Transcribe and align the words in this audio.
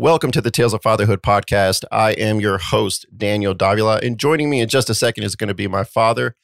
Welcome 0.00 0.30
to 0.30 0.40
the 0.40 0.50
Tales 0.50 0.72
of 0.72 0.80
Fatherhood 0.80 1.22
podcast. 1.22 1.84
I 1.92 2.12
am 2.12 2.40
your 2.40 2.56
host, 2.56 3.04
Daniel 3.14 3.52
Davila, 3.52 4.00
and 4.02 4.16
joining 4.16 4.48
me 4.48 4.62
in 4.62 4.68
just 4.70 4.88
a 4.88 4.94
second 4.94 5.24
is 5.24 5.36
going 5.36 5.48
to 5.48 5.54
be 5.54 5.68
my 5.68 5.84
father. 5.84 6.36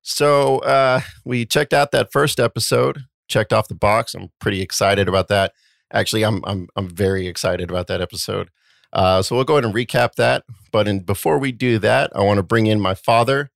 So, 0.00 0.58
uh, 0.60 1.00
we 1.24 1.44
checked 1.44 1.72
out 1.72 1.90
that 1.90 2.12
first 2.12 2.38
episode, 2.38 3.06
checked 3.26 3.52
off 3.52 3.66
the 3.66 3.74
box. 3.74 4.14
I'm 4.14 4.28
pretty 4.38 4.62
excited 4.62 5.08
about 5.08 5.26
that. 5.26 5.54
Actually, 5.92 6.24
I'm 6.24 6.40
I'm 6.44 6.68
I'm 6.76 6.88
very 6.88 7.26
excited 7.26 7.68
about 7.68 7.88
that 7.88 8.00
episode. 8.00 8.48
Uh, 8.92 9.22
so 9.22 9.34
we'll 9.34 9.44
go 9.44 9.54
ahead 9.54 9.64
and 9.64 9.74
recap 9.74 10.14
that. 10.14 10.44
But 10.70 10.86
in, 10.86 11.00
before 11.00 11.40
we 11.40 11.50
do 11.50 11.80
that, 11.80 12.12
I 12.14 12.20
want 12.20 12.36
to 12.36 12.44
bring 12.44 12.68
in 12.68 12.80
my 12.80 12.94
father. 12.94 13.50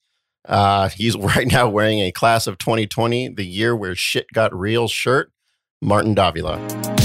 Uh, 0.44 0.88
he's 0.88 1.16
right 1.36 1.46
now 1.46 1.68
wearing 1.68 2.00
a 2.00 2.10
class 2.10 2.48
of 2.48 2.58
2020, 2.58 3.28
the 3.28 3.46
year 3.46 3.76
where 3.76 3.94
shit 3.94 4.26
got 4.34 4.52
real 4.52 4.88
shirt. 4.88 5.30
Martin 5.80 6.12
Davila. 6.12 7.03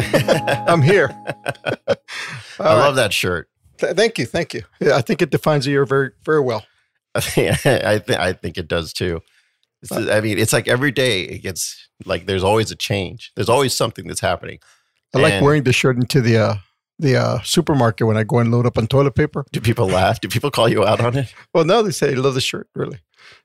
I'm 0.68 0.82
here. 0.82 1.10
I 2.58 2.74
love 2.74 2.96
that 2.96 3.12
shirt. 3.12 3.48
Th- 3.78 3.94
thank 3.96 4.18
you, 4.18 4.26
thank 4.26 4.54
you. 4.54 4.62
Yeah, 4.80 4.96
I 4.96 5.00
think 5.00 5.22
it 5.22 5.30
defines 5.30 5.64
the 5.64 5.70
year 5.70 5.84
very, 5.84 6.10
very 6.24 6.40
well. 6.40 6.64
I 7.14 7.20
think 7.20 7.66
I, 7.66 7.98
th- 7.98 8.18
I 8.18 8.32
think 8.32 8.58
it 8.58 8.68
does 8.68 8.92
too. 8.92 9.20
I 9.90 10.20
mean, 10.20 10.38
it's 10.38 10.52
like 10.52 10.68
every 10.68 10.92
day 10.92 11.22
it 11.22 11.38
gets 11.42 11.88
like 12.04 12.26
there's 12.26 12.44
always 12.44 12.70
a 12.70 12.76
change. 12.76 13.32
There's 13.34 13.48
always 13.48 13.74
something 13.74 14.06
that's 14.06 14.20
happening. 14.20 14.58
I 15.14 15.18
like 15.18 15.42
wearing 15.42 15.64
the 15.64 15.72
shirt 15.72 15.96
into 15.96 16.20
the 16.20 16.36
uh, 16.36 16.54
the 16.98 17.16
uh, 17.16 17.40
supermarket 17.42 18.06
when 18.06 18.16
I 18.18 18.24
go 18.24 18.38
and 18.38 18.50
load 18.52 18.66
up 18.66 18.76
on 18.76 18.86
toilet 18.86 19.14
paper. 19.14 19.44
Do 19.52 19.60
people 19.60 19.86
laugh? 19.86 20.20
Do 20.20 20.28
people 20.28 20.50
call 20.50 20.68
you 20.68 20.84
out 20.84 21.00
on 21.00 21.16
it? 21.16 21.34
Well, 21.54 21.64
now 21.64 21.80
they 21.82 21.90
say 21.92 22.14
love 22.14 22.34
the 22.34 22.40
shirt, 22.42 22.68
really. 22.74 22.98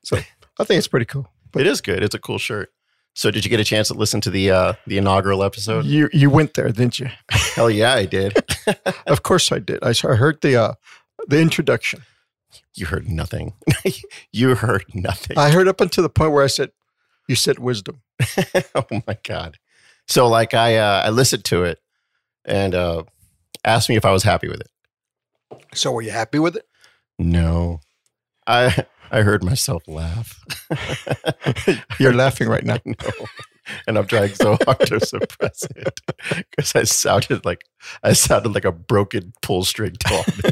So 0.04 0.18
I 0.58 0.64
think 0.64 0.78
it's 0.78 0.88
pretty 0.88 1.06
cool. 1.06 1.26
But 1.52 1.62
It 1.62 1.68
is 1.68 1.80
good. 1.80 2.02
It's 2.02 2.14
a 2.14 2.18
cool 2.18 2.38
shirt. 2.38 2.70
So, 3.16 3.30
did 3.30 3.46
you 3.46 3.48
get 3.48 3.60
a 3.60 3.64
chance 3.64 3.88
to 3.88 3.94
listen 3.94 4.20
to 4.20 4.30
the 4.30 4.50
uh, 4.50 4.72
the 4.86 4.98
inaugural 4.98 5.42
episode? 5.42 5.86
you 5.86 6.10
you 6.12 6.28
went 6.28 6.52
there, 6.52 6.68
didn't 6.68 6.98
you? 6.98 7.08
Hell 7.30 7.70
yeah, 7.70 7.94
I 7.94 8.04
did. 8.04 8.36
of 9.06 9.22
course 9.22 9.50
I 9.50 9.58
did. 9.58 9.82
I 9.82 9.94
heard 9.94 10.42
the 10.42 10.56
uh, 10.56 10.74
the 11.26 11.40
introduction. 11.40 12.02
you 12.74 12.84
heard 12.84 13.08
nothing. 13.08 13.54
you 14.32 14.54
heard 14.54 14.84
nothing. 14.94 15.38
I 15.38 15.50
heard 15.50 15.66
up 15.66 15.80
until 15.80 16.02
the 16.02 16.10
point 16.10 16.32
where 16.32 16.44
I 16.44 16.46
said, 16.48 16.72
"You 17.26 17.36
said 17.36 17.58
wisdom." 17.58 18.02
oh 18.74 18.84
my 19.06 19.16
god. 19.24 19.56
So, 20.06 20.28
like, 20.28 20.52
I 20.52 20.76
uh, 20.76 21.02
I 21.06 21.08
listened 21.08 21.46
to 21.46 21.64
it 21.64 21.78
and 22.44 22.74
uh, 22.74 23.04
asked 23.64 23.88
me 23.88 23.96
if 23.96 24.04
I 24.04 24.12
was 24.12 24.24
happy 24.24 24.48
with 24.48 24.60
it. 24.60 24.68
So 25.72 25.90
were 25.90 26.02
you 26.02 26.10
happy 26.10 26.38
with 26.38 26.54
it? 26.54 26.66
No, 27.18 27.80
I 28.46 28.84
I 29.10 29.22
heard 29.22 29.42
myself 29.44 29.82
laugh. 29.88 30.42
You're 32.00 32.14
laughing 32.14 32.48
right 32.48 32.64
now. 32.64 32.78
And 33.88 33.98
I'm 33.98 34.06
trying 34.06 34.32
so 34.32 34.56
hard 34.64 34.78
to 34.86 35.04
suppress 35.04 35.64
it 35.74 36.00
because 36.52 36.76
I 36.76 36.84
sounded 36.84 37.44
like 37.44 37.64
I 38.00 38.12
sounded 38.12 38.54
like 38.54 38.64
a 38.64 38.70
broken 38.70 39.32
pull 39.42 39.64
string 39.64 39.94
doll. 39.98 40.22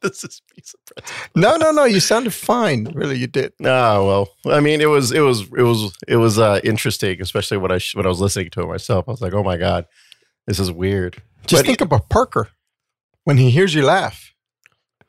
this 0.00 0.22
is 0.22 0.40
me 0.56 0.62
suppressing. 0.62 1.30
No, 1.34 1.56
no, 1.56 1.72
no. 1.72 1.84
You 1.84 1.98
sounded 1.98 2.32
fine. 2.32 2.84
Really, 2.94 3.18
you 3.18 3.26
did. 3.26 3.52
Oh 3.64 4.06
well, 4.06 4.28
I 4.54 4.60
mean, 4.60 4.80
it 4.80 4.86
was 4.86 5.10
it 5.10 5.18
was 5.18 5.40
it 5.56 5.62
was 5.62 5.92
it 6.06 6.16
was 6.16 6.38
uh, 6.38 6.60
interesting, 6.62 7.20
especially 7.20 7.56
when 7.58 7.72
I 7.72 7.78
sh- 7.78 7.96
when 7.96 8.06
I 8.06 8.08
was 8.10 8.20
listening 8.20 8.50
to 8.50 8.62
it 8.62 8.66
myself. 8.68 9.06
I 9.08 9.10
was 9.10 9.20
like, 9.20 9.34
oh 9.34 9.42
my 9.42 9.56
god, 9.56 9.86
this 10.46 10.60
is 10.60 10.70
weird. 10.70 11.20
Just 11.48 11.62
But- 11.62 11.66
think 11.66 11.80
about 11.80 12.08
Parker 12.08 12.48
when 13.24 13.38
he 13.38 13.50
hears 13.50 13.74
you 13.74 13.82
laugh. 13.84 14.32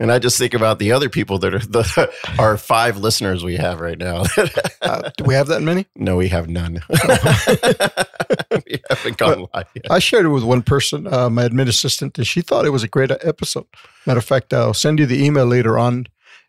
And 0.02 0.14
I 0.14 0.20
just 0.20 0.38
think 0.38 0.54
about 0.54 0.80
the 0.80 0.94
other 0.94 1.10
people 1.10 1.40
that 1.40 1.54
are 1.54 1.60
the 1.60 2.12
our 2.38 2.58
five 2.58 2.98
listeners 2.98 3.44
we 3.44 3.58
have 3.58 3.80
right 3.80 3.98
now. 3.98 4.24
Uh, 4.82 5.12
do 5.18 5.26
we 5.26 5.34
have 5.34 5.48
that 5.48 5.62
many? 5.62 5.86
no, 5.96 6.16
we 6.16 6.30
have 6.30 6.50
none. 6.50 6.82
we 6.90 8.82
haven't 8.90 9.18
gone 9.18 9.46
live 9.54 9.68
yet. 9.76 9.86
I 9.92 10.00
shared 10.00 10.26
it 10.26 10.30
with 10.30 10.44
one 10.44 10.64
person, 10.64 11.06
uh, 11.06 11.30
my 11.30 11.48
admin 11.48 11.68
assistant, 11.68 12.18
and 12.18 12.26
she 12.26 12.42
thought 12.42 12.66
it 12.66 12.70
was 12.70 12.82
a 12.82 12.88
great 12.88 13.12
episode. 13.12 13.66
Matter 14.08 14.18
of 14.18 14.26
fact, 14.26 14.54
I'll 14.54 14.74
send 14.74 14.98
you 14.98 15.06
the 15.06 15.24
email 15.24 15.46
later 15.46 15.78
on, 15.78 16.08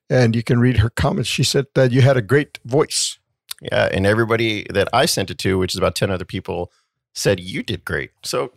and 0.09 0.35
you 0.37 0.43
can 0.45 0.61
read 0.61 0.79
her 0.79 0.89
comments. 0.91 1.29
She 1.29 1.43
said 1.43 1.67
that 1.75 1.91
you 1.91 2.03
had 2.03 2.17
a 2.17 2.23
great 2.23 2.61
voice. 2.65 3.19
Yeah, 3.61 3.89
and 3.93 4.07
everybody 4.07 4.65
that 4.71 4.89
I 4.93 5.07
sent 5.07 5.31
it 5.31 5.39
to, 5.39 5.59
which 5.59 5.75
is 5.75 5.79
about 5.79 5.97
ten 5.97 6.11
other 6.11 6.25
people, 6.25 6.71
said 7.15 7.41
you 7.41 7.63
did 7.63 7.85
great. 7.85 8.13
So, 8.23 8.53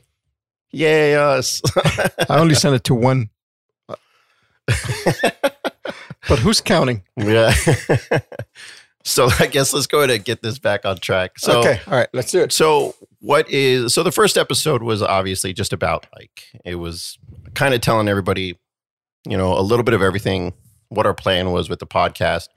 yay 0.71 1.15
us! 1.15 1.61
I 2.29 2.37
only 2.37 2.55
sent 2.55 2.75
it 2.75 2.83
to 2.85 2.95
one, 2.95 3.31
but 6.27 6.39
who's 6.39 6.61
counting? 6.61 7.03
yeah. 7.17 7.53
so 9.03 9.29
I 9.39 9.47
guess 9.47 9.73
let's 9.73 9.87
go 9.87 9.99
ahead 9.99 10.11
and 10.11 10.23
get 10.23 10.41
this 10.41 10.59
back 10.59 10.85
on 10.85 10.97
track. 10.97 11.37
So, 11.39 11.59
okay, 11.59 11.81
all 11.87 11.93
right, 11.93 12.09
let's 12.13 12.31
do 12.31 12.41
it. 12.41 12.51
so 12.51 12.95
what 13.19 13.49
is 13.49 13.93
so 13.93 14.03
the 14.03 14.11
first 14.11 14.37
episode 14.37 14.83
was 14.83 15.01
obviously 15.01 15.53
just 15.53 15.73
about 15.73 16.07
like 16.15 16.43
it 16.65 16.75
was 16.75 17.17
kind 17.53 17.73
of 17.73 17.81
telling 17.81 18.07
everybody, 18.07 18.59
you 19.27 19.37
know, 19.37 19.57
a 19.57 19.61
little 19.61 19.83
bit 19.83 19.93
of 19.93 20.01
everything, 20.01 20.53
what 20.89 21.05
our 21.05 21.13
plan 21.13 21.51
was 21.51 21.69
with 21.69 21.79
the 21.79 21.87
podcast. 21.87 22.47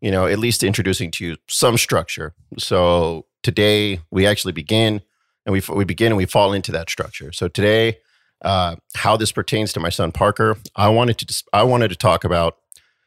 You 0.00 0.10
know, 0.10 0.26
at 0.26 0.40
least 0.40 0.64
introducing 0.64 1.12
to 1.12 1.24
you 1.24 1.36
some 1.48 1.78
structure. 1.78 2.34
So 2.58 3.26
today 3.44 4.00
we 4.10 4.26
actually 4.26 4.52
begin 4.52 5.00
and 5.46 5.52
we 5.52 5.62
we 5.74 5.84
begin 5.84 6.08
and 6.08 6.16
we 6.16 6.26
fall 6.26 6.52
into 6.52 6.72
that 6.72 6.90
structure. 6.90 7.32
So 7.32 7.48
today, 7.48 7.98
uh, 8.42 8.76
how 8.94 9.16
this 9.16 9.32
pertains 9.32 9.72
to 9.72 9.80
my 9.80 9.88
son 9.88 10.12
Parker, 10.12 10.56
I 10.76 10.88
wanted 10.88 11.18
to 11.18 11.44
I 11.52 11.62
wanted 11.62 11.88
to 11.88 11.96
talk 11.96 12.24
about 12.24 12.58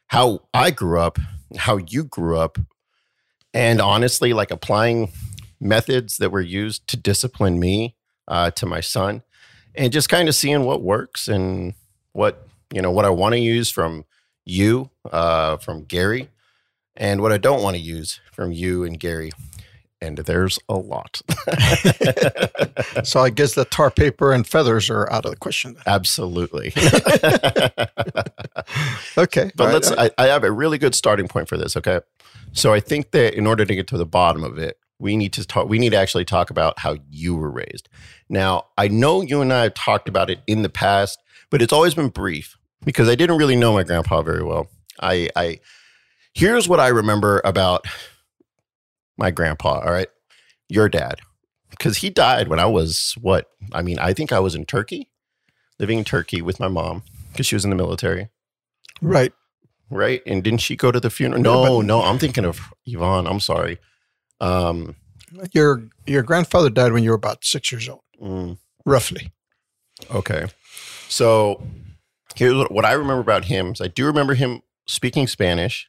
how 0.08 0.42
I 0.54 0.70
grew 0.70 1.00
up, 1.00 1.18
how 1.56 1.76
you 1.76 2.04
grew 2.04 2.38
up, 2.38 2.58
and 3.52 3.80
honestly, 3.80 4.32
like 4.32 4.50
applying 4.50 5.12
methods 5.60 6.18
that 6.18 6.30
were 6.30 6.40
used 6.40 6.86
to 6.88 6.96
discipline 6.96 7.58
me 7.58 7.96
uh, 8.28 8.50
to 8.52 8.66
my 8.66 8.80
son, 8.80 9.22
and 9.74 9.92
just 9.92 10.08
kind 10.08 10.28
of 10.28 10.34
seeing 10.34 10.64
what 10.64 10.82
works 10.82 11.28
and 11.28 11.74
what 12.12 12.46
you 12.72 12.80
know 12.80 12.90
what 12.90 13.04
I 13.04 13.10
want 13.10 13.34
to 13.34 13.40
use 13.40 13.70
from 13.70 14.04
you, 14.44 14.90
uh, 15.10 15.56
from 15.58 15.84
Gary, 15.84 16.30
and 16.96 17.20
what 17.20 17.32
I 17.32 17.38
don't 17.38 17.62
want 17.62 17.76
to 17.76 17.82
use 17.82 18.20
from 18.32 18.52
you 18.52 18.84
and 18.84 18.98
Gary. 18.98 19.32
And 20.00 20.18
there's 20.18 20.58
a 20.68 20.74
lot. 20.74 21.20
So 23.04 23.20
I 23.20 23.30
guess 23.30 23.54
the 23.54 23.64
tar 23.66 23.90
paper 23.90 24.32
and 24.32 24.46
feathers 24.46 24.90
are 24.90 25.10
out 25.12 25.24
of 25.24 25.30
the 25.30 25.36
question. 25.36 25.74
Then. 25.74 25.82
Absolutely. 25.86 26.72
Okay, 29.18 29.50
But 29.56 29.66
right, 29.66 29.72
let's. 29.72 29.90
right. 29.90 30.12
I, 30.18 30.24
I 30.24 30.26
have 30.28 30.44
a 30.44 30.50
really 30.50 30.76
good 30.78 30.94
starting 30.94 31.28
point 31.28 31.48
for 31.48 31.56
this. 31.56 31.76
Okay, 31.76 32.00
so 32.52 32.72
I 32.74 32.80
think 32.80 33.12
that 33.12 33.34
in 33.34 33.46
order 33.46 33.64
to 33.64 33.74
get 33.74 33.86
to 33.88 33.96
the 33.98 34.04
bottom 34.06 34.44
of 34.44 34.58
it, 34.58 34.78
we 34.98 35.16
need 35.16 35.32
to 35.34 35.46
talk. 35.46 35.68
We 35.68 35.78
need 35.78 35.90
to 35.90 35.96
actually 35.96 36.24
talk 36.24 36.50
about 36.50 36.78
how 36.78 36.96
you 37.10 37.34
were 37.36 37.50
raised. 37.50 37.88
Now, 38.28 38.64
I 38.76 38.88
know 38.88 39.22
you 39.22 39.40
and 39.40 39.52
I 39.52 39.64
have 39.64 39.74
talked 39.74 40.08
about 40.08 40.28
it 40.30 40.40
in 40.46 40.62
the 40.62 40.68
past, 40.68 41.18
but 41.50 41.62
it's 41.62 41.72
always 41.72 41.94
been 41.94 42.08
brief 42.08 42.56
because 42.84 43.08
I 43.08 43.14
didn't 43.14 43.38
really 43.38 43.56
know 43.56 43.72
my 43.72 43.82
grandpa 43.84 44.22
very 44.22 44.42
well. 44.42 44.68
I, 45.00 45.28
I 45.36 45.60
here's 46.34 46.68
what 46.68 46.80
I 46.80 46.88
remember 46.88 47.40
about 47.44 47.86
my 49.16 49.30
grandpa. 49.30 49.80
All 49.80 49.92
right, 49.92 50.08
your 50.68 50.88
dad, 50.88 51.20
because 51.70 51.98
he 51.98 52.10
died 52.10 52.48
when 52.48 52.58
I 52.60 52.66
was 52.66 53.14
what? 53.20 53.46
I 53.72 53.82
mean, 53.82 53.98
I 53.98 54.12
think 54.12 54.32
I 54.32 54.40
was 54.40 54.54
in 54.54 54.64
Turkey, 54.66 55.08
living 55.78 55.98
in 55.98 56.04
Turkey 56.04 56.42
with 56.42 56.60
my 56.60 56.68
mom 56.68 57.02
because 57.32 57.46
she 57.46 57.54
was 57.54 57.64
in 57.64 57.70
the 57.70 57.76
military 57.76 58.28
right. 59.02 59.32
right? 59.90 60.22
And 60.26 60.42
didn't 60.42 60.60
she 60.60 60.76
go 60.76 60.90
to 60.90 61.00
the 61.00 61.10
funeral? 61.10 61.42
No, 61.42 61.80
no, 61.80 62.02
I'm 62.02 62.18
thinking 62.18 62.44
of 62.44 62.60
Yvonne. 62.86 63.26
I'm 63.26 63.40
sorry. 63.40 63.78
Um, 64.40 64.96
Your 65.52 65.82
your 66.06 66.22
grandfather 66.22 66.70
died 66.70 66.92
when 66.92 67.02
you 67.02 67.10
were 67.10 67.16
about 67.16 67.44
six 67.44 67.70
years 67.72 67.88
old, 67.88 68.02
mm, 68.22 68.58
roughly. 68.84 69.32
okay. 70.10 70.46
So 71.08 71.62
here's 72.34 72.54
what, 72.54 72.72
what 72.72 72.84
I 72.84 72.92
remember 72.92 73.20
about 73.20 73.46
him. 73.46 73.72
Is 73.72 73.80
I 73.80 73.88
do 73.88 74.06
remember 74.06 74.34
him 74.34 74.62
speaking 74.86 75.26
Spanish. 75.26 75.88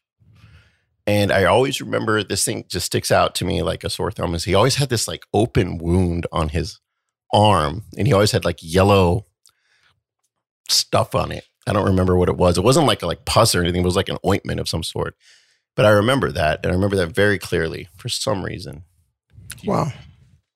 And 1.07 1.31
I 1.31 1.45
always 1.45 1.79
remember 1.79 2.21
this 2.21 2.43
thing 2.43 2.65
just 2.67 2.85
sticks 2.85 3.11
out 3.11 3.33
to 3.35 3.45
me 3.45 3.63
like 3.63 3.85
a 3.85 3.89
sore 3.89 4.11
thumb 4.11 4.35
is 4.35 4.43
he 4.43 4.53
always 4.53 4.75
had 4.75 4.89
this 4.89 5.07
like 5.07 5.25
open 5.33 5.77
wound 5.77 6.27
on 6.33 6.49
his 6.49 6.81
arm 7.33 7.83
and 7.97 8.05
he 8.05 8.13
always 8.13 8.31
had 8.31 8.43
like 8.43 8.59
yellow 8.61 9.25
stuff 10.67 11.15
on 11.15 11.31
it. 11.31 11.45
I 11.65 11.73
don't 11.73 11.85
remember 11.85 12.17
what 12.17 12.29
it 12.29 12.37
was. 12.37 12.57
It 12.57 12.63
wasn't 12.63 12.87
like 12.87 13.01
a, 13.01 13.07
like 13.07 13.23
pus 13.25 13.55
or 13.55 13.61
anything. 13.61 13.81
It 13.81 13.85
was 13.85 13.95
like 13.95 14.09
an 14.09 14.17
ointment 14.25 14.59
of 14.59 14.69
some 14.69 14.83
sort. 14.83 15.15
But 15.75 15.85
I 15.85 15.89
remember 15.89 16.31
that, 16.31 16.61
and 16.63 16.71
I 16.71 16.75
remember 16.75 16.95
that 16.95 17.13
very 17.13 17.37
clearly 17.37 17.87
for 17.97 18.09
some 18.09 18.43
reason. 18.43 18.83
Wow. 19.63 19.91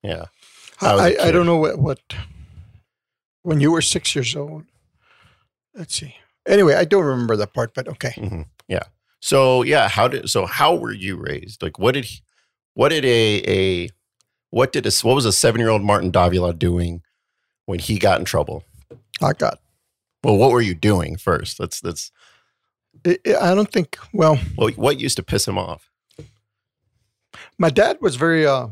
Yeah, 0.02 0.26
I 0.82 0.88
I, 0.88 1.28
I, 1.28 1.32
don't 1.32 1.46
know 1.46 1.58
what, 1.58 1.78
what 1.78 2.00
when 3.44 3.62
you 3.62 3.72
were 3.72 3.82
six 3.82 4.16
years 4.16 4.36
old. 4.36 4.66
Let's 5.76 5.96
see. 5.96 6.16
Anyway, 6.48 6.74
I 6.74 6.86
don't 6.86 7.04
remember 7.04 7.36
that 7.36 7.54
part, 7.54 7.76
but 7.76 7.88
okay. 7.88 8.14
Mhm. 8.18 8.46
Yeah. 8.68 8.84
So 9.22 9.62
yeah, 9.64 9.88
how 9.88 10.08
did 10.08 10.30
so 10.30 10.46
how 10.46 10.76
were 10.76 10.92
you 10.94 11.16
raised? 11.16 11.62
Like 11.64 11.80
what 11.80 11.94
did 11.94 12.06
he, 12.06 12.22
what 12.74 12.90
did 12.90 13.06
a 13.06 13.44
a 13.86 13.90
what 14.50 14.74
did 14.74 14.86
a, 14.86 14.92
what 15.04 15.14
was 15.16 15.26
a 15.26 15.32
seven 15.32 15.62
year 15.62 15.70
old 15.70 15.84
Martin 15.84 16.12
Davila 16.12 16.54
doing 16.54 17.02
when 17.68 17.80
he 17.80 17.98
got 18.00 18.20
in 18.20 18.26
trouble? 18.26 18.64
I 19.22 19.34
got. 19.34 19.60
Well, 20.24 20.38
what 20.38 20.52
were 20.52 20.62
you 20.62 20.74
doing 20.76 21.18
first? 21.18 21.58
That's 21.58 21.82
It, 23.06 23.22
it- 23.24 23.38
I 23.42 23.54
don't 23.56 23.72
think. 23.72 23.98
Well, 24.12 24.40
well, 24.58 24.70
what 24.72 25.00
used 25.00 25.18
to 25.18 25.24
piss 25.24 25.48
him 25.48 25.58
off? 25.58 25.88
my 27.58 27.70
dad 27.70 27.98
was 28.02 28.16
very 28.18 28.46
uh, 28.46 28.68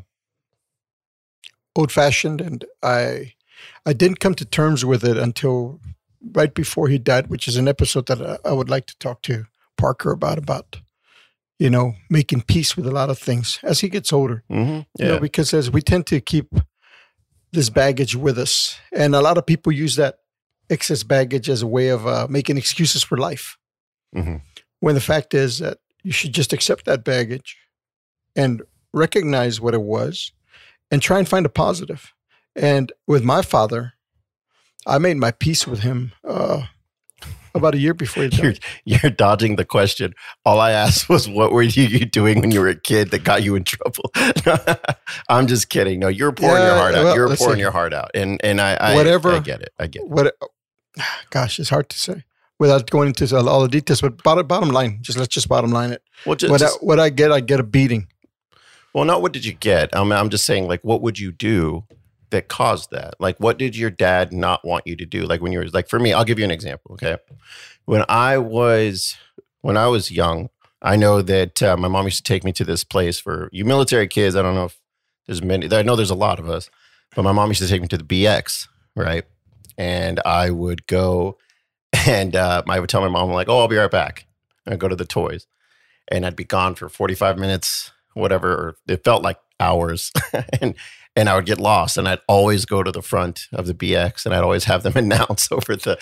old 1.75 1.91
fashioned, 1.91 2.41
and 2.41 2.65
I 2.83 3.33
I 3.85 3.93
didn't 3.93 4.19
come 4.19 4.33
to 4.35 4.45
terms 4.45 4.83
with 4.83 5.03
it 5.03 5.17
until 5.17 5.79
right 6.33 6.53
before 6.53 6.87
he 6.87 6.97
died, 6.97 7.27
which 7.27 7.47
is 7.47 7.55
an 7.55 7.67
episode 7.67 8.07
that 8.07 8.21
I, 8.21 8.49
I 8.49 8.53
would 8.53 8.69
like 8.69 8.87
to 8.87 8.97
talk 8.97 9.21
to 9.23 9.45
Parker 9.79 10.11
about 10.11 10.37
about 10.37 10.81
you 11.57 11.69
know 11.69 11.93
making 12.09 12.41
peace 12.41 12.75
with 12.77 12.85
a 12.85 12.91
lot 12.91 13.09
of 13.09 13.17
things 13.17 13.59
as 13.63 13.79
he 13.79 13.89
gets 13.89 14.11
older. 14.13 14.43
Mm-hmm. 14.51 14.81
You 15.01 15.07
know, 15.07 15.19
because 15.19 15.53
as 15.53 15.71
we 15.71 15.81
tend 15.81 16.05
to 16.07 16.21
keep 16.21 16.47
this 17.51 17.69
baggage 17.69 18.15
with 18.15 18.37
us, 18.37 18.79
and 18.91 19.15
a 19.15 19.21
lot 19.21 19.37
of 19.37 19.45
people 19.45 19.71
use 19.71 19.95
that 19.95 20.15
excess 20.69 21.03
baggage 21.03 21.49
as 21.49 21.61
a 21.61 21.67
way 21.67 21.87
of 21.89 22.05
uh, 22.05 22.27
making 22.29 22.57
excuses 22.57 23.03
for 23.03 23.17
life. 23.17 23.57
Mhm. 24.15 24.41
When 24.81 24.95
the 24.95 25.01
fact 25.01 25.33
is 25.33 25.59
that 25.59 25.77
you 26.03 26.11
should 26.11 26.33
just 26.33 26.53
accept 26.53 26.85
that 26.85 27.03
baggage 27.03 27.57
and 28.35 28.61
recognize 28.93 29.59
what 29.59 29.73
it 29.73 29.81
was, 29.81 30.31
and 30.91 31.01
try 31.01 31.17
and 31.19 31.27
find 31.27 31.45
a 31.45 31.49
positive. 31.49 32.13
And 32.55 32.91
with 33.07 33.23
my 33.23 33.41
father, 33.41 33.93
I 34.85 34.97
made 34.97 35.17
my 35.17 35.31
peace 35.31 35.67
with 35.67 35.79
him 35.79 36.11
uh, 36.23 36.63
about 37.53 37.75
a 37.75 37.77
year 37.77 37.93
before 37.93 38.23
he 38.23 38.29
You're, 38.41 38.53
you're 38.85 39.11
dodging 39.11 39.55
the 39.55 39.65
question. 39.65 40.13
All 40.45 40.59
I 40.59 40.71
asked 40.71 41.09
was, 41.09 41.27
what 41.27 41.51
were 41.51 41.61
you, 41.61 41.83
you 41.83 42.05
doing 42.05 42.41
when 42.41 42.51
you 42.51 42.59
were 42.59 42.69
a 42.69 42.79
kid 42.79 43.11
that 43.11 43.23
got 43.23 43.43
you 43.43 43.55
in 43.55 43.63
trouble? 43.63 44.11
I'm 45.29 45.47
just 45.47 45.69
kidding. 45.69 45.99
No, 45.99 46.07
you're 46.07 46.31
pouring 46.31 46.63
your 46.63 46.75
heart 46.75 46.95
out. 46.95 47.03
well, 47.03 47.15
you're 47.15 47.35
pouring 47.35 47.55
see. 47.55 47.61
your 47.61 47.71
heart 47.71 47.93
out, 47.93 48.11
and 48.13 48.39
and 48.43 48.61
I, 48.61 48.73
I 48.75 48.95
Whatever- 48.95 49.31
I 49.31 49.39
get 49.39 49.61
it. 49.61 49.73
I 49.79 49.87
get 49.87 50.03
it. 50.03 50.09
What? 50.09 50.35
Gosh, 51.29 51.59
it's 51.59 51.69
hard 51.69 51.89
to 51.89 51.97
say 51.97 52.23
without 52.59 52.89
going 52.89 53.07
into 53.07 53.35
all 53.37 53.61
the 53.61 53.67
details. 53.67 54.01
But 54.01 54.21
bottom, 54.21 54.45
bottom 54.45 54.69
line, 54.69 54.99
just 55.01 55.17
let's 55.17 55.33
just 55.33 55.47
bottom 55.47 55.71
line 55.71 55.91
it. 55.91 56.03
Well, 56.25 56.35
just, 56.35 56.51
what, 56.51 56.61
I, 56.61 56.67
what 56.81 56.99
I 56.99 57.09
get, 57.09 57.31
I 57.31 57.39
get 57.39 57.59
a 57.59 57.63
beating. 57.63 58.07
well, 58.93 59.05
not 59.05 59.21
what 59.21 59.31
did 59.31 59.45
you 59.45 59.53
get? 59.53 59.89
I'm 59.93 60.11
I'm 60.11 60.29
just 60.29 60.45
saying, 60.45 60.67
like, 60.67 60.83
what 60.83 61.01
would 61.01 61.17
you 61.17 61.31
do 61.31 61.85
that 62.31 62.47
caused 62.47 62.91
that? 62.91 63.15
Like, 63.19 63.37
what 63.39 63.57
did 63.57 63.75
your 63.75 63.89
dad 63.89 64.31
not 64.31 64.65
want 64.65 64.85
you 64.87 64.95
to 64.95 65.05
do? 65.05 65.25
Like 65.25 65.41
when 65.41 65.51
you 65.51 65.59
were 65.59 65.67
like, 65.67 65.89
for 65.89 65.99
me, 65.99 66.13
I'll 66.13 66.25
give 66.25 66.39
you 66.39 66.45
an 66.45 66.51
example. 66.51 66.93
Okay, 66.93 67.17
when 67.85 68.03
I 68.07 68.37
was 68.37 69.15
when 69.61 69.77
I 69.77 69.87
was 69.87 70.11
young, 70.11 70.49
I 70.81 70.95
know 70.95 71.21
that 71.21 71.61
uh, 71.61 71.75
my 71.77 71.87
mom 71.87 72.05
used 72.05 72.17
to 72.17 72.23
take 72.23 72.43
me 72.43 72.51
to 72.53 72.63
this 72.63 72.83
place 72.83 73.19
for 73.19 73.49
you 73.51 73.65
military 73.65 74.07
kids. 74.07 74.35
I 74.35 74.41
don't 74.41 74.55
know 74.55 74.65
if 74.65 74.79
there's 75.25 75.41
many. 75.41 75.73
I 75.73 75.81
know 75.81 75.95
there's 75.95 76.09
a 76.09 76.15
lot 76.15 76.39
of 76.39 76.49
us, 76.49 76.69
but 77.15 77.23
my 77.23 77.31
mom 77.31 77.49
used 77.49 77.61
to 77.61 77.67
take 77.67 77.81
me 77.81 77.87
to 77.89 77.97
the 77.97 78.03
BX, 78.03 78.67
right? 78.95 79.25
And 79.77 80.19
I 80.25 80.51
would 80.51 80.87
go, 80.87 81.37
and 82.07 82.35
uh, 82.35 82.63
I 82.67 82.79
would 82.79 82.89
tell 82.89 83.01
my 83.01 83.09
mom 83.09 83.31
like, 83.31 83.49
"Oh, 83.49 83.59
I'll 83.59 83.67
be 83.67 83.77
right 83.77 83.91
back." 83.91 84.25
And 84.65 84.73
I'd 84.73 84.79
go 84.79 84.87
to 84.87 84.95
the 84.95 85.05
toys, 85.05 85.47
and 86.07 86.25
I'd 86.25 86.35
be 86.35 86.43
gone 86.43 86.75
for 86.75 86.89
45 86.89 87.37
minutes, 87.37 87.91
whatever. 88.13 88.75
It 88.87 89.03
felt 89.03 89.23
like 89.23 89.37
hours, 89.59 90.11
and 90.61 90.75
and 91.19 91.27
I 91.29 91.35
would 91.35 91.45
get 91.45 91.59
lost, 91.59 91.97
and 91.97 92.07
I'd 92.07 92.19
always 92.27 92.65
go 92.65 92.81
to 92.83 92.91
the 92.91 93.01
front 93.01 93.47
of 93.53 93.67
the 93.67 93.73
BX, 93.73 94.25
and 94.25 94.33
I'd 94.33 94.43
always 94.43 94.63
have 94.65 94.83
them 94.83 94.93
announce 95.03 95.51
over 95.51 95.75
the, 95.75 95.97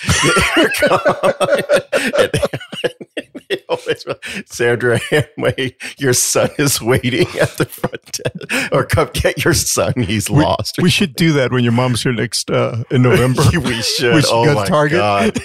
the 3.49 3.57
always 3.69 4.05
Sandra 4.45 4.99
Hamway, 4.99 5.73
your 5.99 6.13
son 6.13 6.49
is 6.57 6.81
waiting 6.81 7.27
at 7.39 7.51
the 7.57 7.65
front 7.65 8.03
desk, 8.11 8.71
or 8.71 8.85
come 8.85 9.09
get 9.13 9.43
your 9.43 9.53
son. 9.53 9.93
He's 9.97 10.29
We- 10.29 10.43
lost. 10.43 10.77
We 10.81 10.89
should 10.89 11.15
do 11.15 11.33
that 11.33 11.51
when 11.51 11.63
your 11.63 11.73
mom's 11.73 12.03
here 12.03 12.13
next 12.13 12.49
uh, 12.51 12.83
in 12.91 13.01
November. 13.01 13.43
we 13.53 13.81
should. 13.81 14.15
We 14.15 14.21
should 14.21 14.29
oh 14.31 14.45
go 14.45 14.53
my 14.55 14.65
Target. 14.65 14.97
god. 14.99 15.39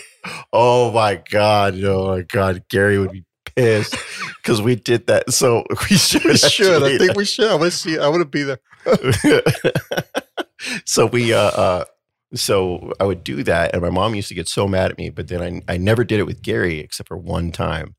Oh 0.53 0.93
my 0.93 1.21
god. 1.31 1.83
Oh 1.83 2.09
my 2.17 2.23
god. 2.23 2.63
Gary 2.71 2.99
would 2.99 3.11
be 3.13 3.25
pissed 3.57 3.97
because 4.37 4.63
we 4.63 4.77
did 4.77 5.07
that. 5.07 5.33
So 5.33 5.65
we 5.91 5.97
should. 5.97 6.25
we 6.25 6.37
should. 6.37 6.83
I 6.83 6.99
think 6.99 7.17
we 7.17 7.25
should. 7.25 7.51
I 7.51 7.55
want 7.55 7.73
to 7.73 7.79
see. 7.79 7.99
I 7.99 8.09
want 8.09 8.23
to 8.23 8.27
be 8.27 8.43
there. 8.43 8.59
so 10.85 11.07
we 11.07 11.33
uh, 11.33 11.39
uh 11.39 11.85
so 12.35 12.93
I 12.99 13.05
would 13.05 13.23
do 13.23 13.43
that 13.45 13.75
and 13.75 13.83
my 13.83 13.91
mom 13.91 14.15
used 14.15 14.29
to 14.29 14.35
get 14.35 14.49
so 14.49 14.67
mad 14.67 14.91
at 14.91 14.99
me, 14.99 15.11
but 15.11 15.29
then 15.29 15.63
I 15.69 15.75
I 15.75 15.77
never 15.77 16.05
did 16.05 16.21
it 16.21 16.25
with 16.25 16.43
Gary 16.43 16.81
except 16.81 17.09
for 17.09 17.17
one 17.17 17.53
time. 17.53 17.95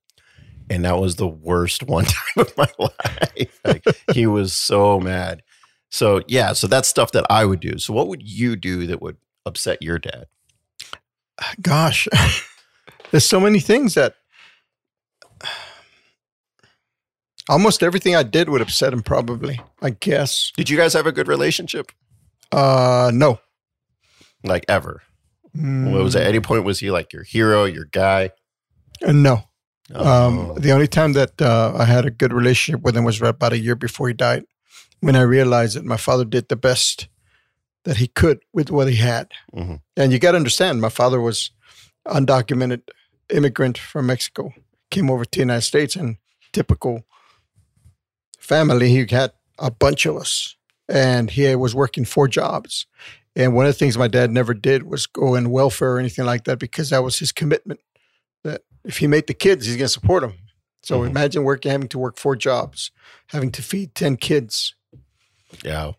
And 0.69 0.85
that 0.85 0.97
was 0.97 1.17
the 1.17 1.27
worst 1.27 1.83
one 1.83 2.05
time 2.05 2.37
of 2.37 2.57
my 2.57 2.69
life. 2.79 3.59
Like, 3.65 3.83
he 4.13 4.25
was 4.25 4.53
so 4.53 4.99
mad. 4.99 5.43
So 5.91 6.21
yeah, 6.27 6.53
so 6.53 6.67
that's 6.67 6.87
stuff 6.87 7.11
that 7.11 7.25
I 7.29 7.45
would 7.45 7.59
do. 7.59 7.77
So 7.77 7.93
what 7.93 8.07
would 8.07 8.27
you 8.27 8.55
do 8.55 8.87
that 8.87 9.01
would 9.01 9.17
upset 9.45 9.81
your 9.81 9.99
dad? 9.99 10.25
Gosh, 11.61 12.07
there's 13.11 13.25
so 13.25 13.39
many 13.39 13.59
things 13.59 13.93
that 13.93 14.15
almost 17.49 17.83
everything 17.83 18.15
I 18.15 18.23
did 18.23 18.49
would 18.49 18.61
upset 18.61 18.93
him. 18.93 19.01
Probably, 19.01 19.59
I 19.81 19.91
guess. 19.91 20.51
Did 20.55 20.69
you 20.69 20.77
guys 20.77 20.93
have 20.93 21.05
a 21.07 21.11
good 21.11 21.27
relationship? 21.27 21.91
Uh, 22.51 23.11
no. 23.13 23.39
Like 24.43 24.65
ever? 24.67 25.01
Mm, 25.55 25.91
What 25.91 26.03
was 26.03 26.15
at 26.15 26.25
any 26.27 26.39
point 26.39 26.63
was 26.63 26.79
he 26.79 26.91
like 26.91 27.13
your 27.13 27.23
hero, 27.23 27.65
your 27.65 27.85
guy? 27.85 28.31
uh, 29.05 29.11
no. 29.11 29.43
Oh. 29.93 30.27
Um, 30.27 30.55
the 30.57 30.71
only 30.71 30.87
time 30.87 31.13
that 31.13 31.41
uh, 31.41 31.73
I 31.77 31.85
had 31.85 32.05
a 32.05 32.11
good 32.11 32.31
relationship 32.33 32.81
with 32.83 32.95
him 32.95 33.03
was 33.03 33.19
right 33.21 33.29
about 33.29 33.53
a 33.53 33.59
year 33.59 33.75
before 33.75 34.07
he 34.07 34.13
died, 34.13 34.45
when 35.01 35.15
I 35.15 35.21
realized 35.21 35.75
that 35.75 35.85
my 35.85 35.97
father 35.97 36.23
did 36.25 36.47
the 36.47 36.55
best 36.55 37.07
that 37.83 37.97
he 37.97 38.07
could 38.07 38.39
with 38.53 38.71
what 38.71 38.87
he 38.87 38.95
had. 38.95 39.27
Mhm. 39.53 39.81
And 39.97 40.11
you 40.13 40.19
got 40.19 40.31
to 40.31 40.37
understand, 40.37 40.79
my 40.81 40.89
father 40.89 41.19
was 41.19 41.51
undocumented 42.07 42.81
immigrant 43.29 43.77
from 43.77 44.05
Mexico, 44.07 44.53
came 44.89 45.09
over 45.09 45.25
to 45.25 45.31
the 45.31 45.39
United 45.43 45.61
States, 45.61 45.95
and 45.95 46.17
typical 46.53 47.03
family, 48.43 48.89
he 48.89 49.05
had 49.09 49.31
a 49.59 49.71
bunch 49.71 50.05
of 50.05 50.15
us, 50.17 50.55
and 50.89 51.29
he 51.31 51.55
was 51.55 51.73
working 51.73 52.05
four 52.05 52.27
jobs. 52.27 52.85
And 53.35 53.55
one 53.55 53.65
of 53.65 53.69
the 53.73 53.77
things 53.79 53.97
my 53.97 54.07
dad 54.07 54.29
never 54.31 54.53
did 54.53 54.83
was 54.83 55.07
go 55.07 55.33
in 55.35 55.49
welfare 55.49 55.95
or 55.95 55.99
anything 55.99 56.25
like 56.25 56.43
that 56.43 56.59
because 56.59 56.91
that 56.91 57.03
was 57.03 57.17
his 57.17 57.31
commitment. 57.31 57.79
That 58.43 58.61
if 58.83 58.97
he 58.97 59.07
made 59.07 59.27
the 59.27 59.33
kids, 59.33 59.65
he's 59.65 59.75
going 59.77 59.85
to 59.85 59.89
support 59.89 60.21
them. 60.21 60.33
So 60.83 60.99
Mhm. 61.01 61.09
imagine 61.09 61.43
working, 61.43 61.71
having 61.71 61.87
to 61.89 61.97
work 61.97 62.17
four 62.19 62.35
jobs, 62.35 62.91
having 63.27 63.51
to 63.53 63.61
feed 63.63 63.95
10 63.95 64.17
kids. 64.17 64.75
yeah. 65.63 65.91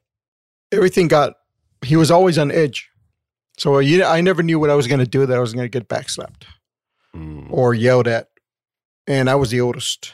Everything 0.70 1.08
got, 1.08 1.34
he 1.82 1.96
was 1.96 2.10
always 2.10 2.36
on 2.38 2.50
edge. 2.50 2.88
So 3.56 3.78
you, 3.78 4.04
I 4.04 4.20
never 4.20 4.42
knew 4.42 4.58
what 4.58 4.70
I 4.70 4.74
was 4.74 4.86
going 4.88 4.98
to 5.00 5.06
do 5.06 5.24
that 5.26 5.36
I 5.36 5.40
was 5.40 5.52
going 5.54 5.64
to 5.64 5.68
get 5.80 5.88
backslapped 5.88 6.44
Mm. 7.16 7.46
or 7.50 7.72
yelled 7.74 8.08
at. 8.08 8.28
And 9.06 9.30
I 9.30 9.34
was 9.36 9.50
the 9.50 9.60
oldest. 9.60 10.12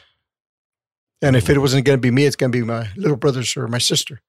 And 1.21 1.35
if 1.35 1.49
it 1.49 1.59
wasn't 1.59 1.85
going 1.85 1.97
to 1.97 2.01
be 2.01 2.11
me, 2.11 2.25
it's 2.25 2.35
going 2.35 2.51
to 2.51 2.57
be 2.57 2.63
my 2.63 2.89
little 2.95 3.17
brothers 3.17 3.55
or 3.55 3.67
my 3.67 3.77
sister. 3.77 4.21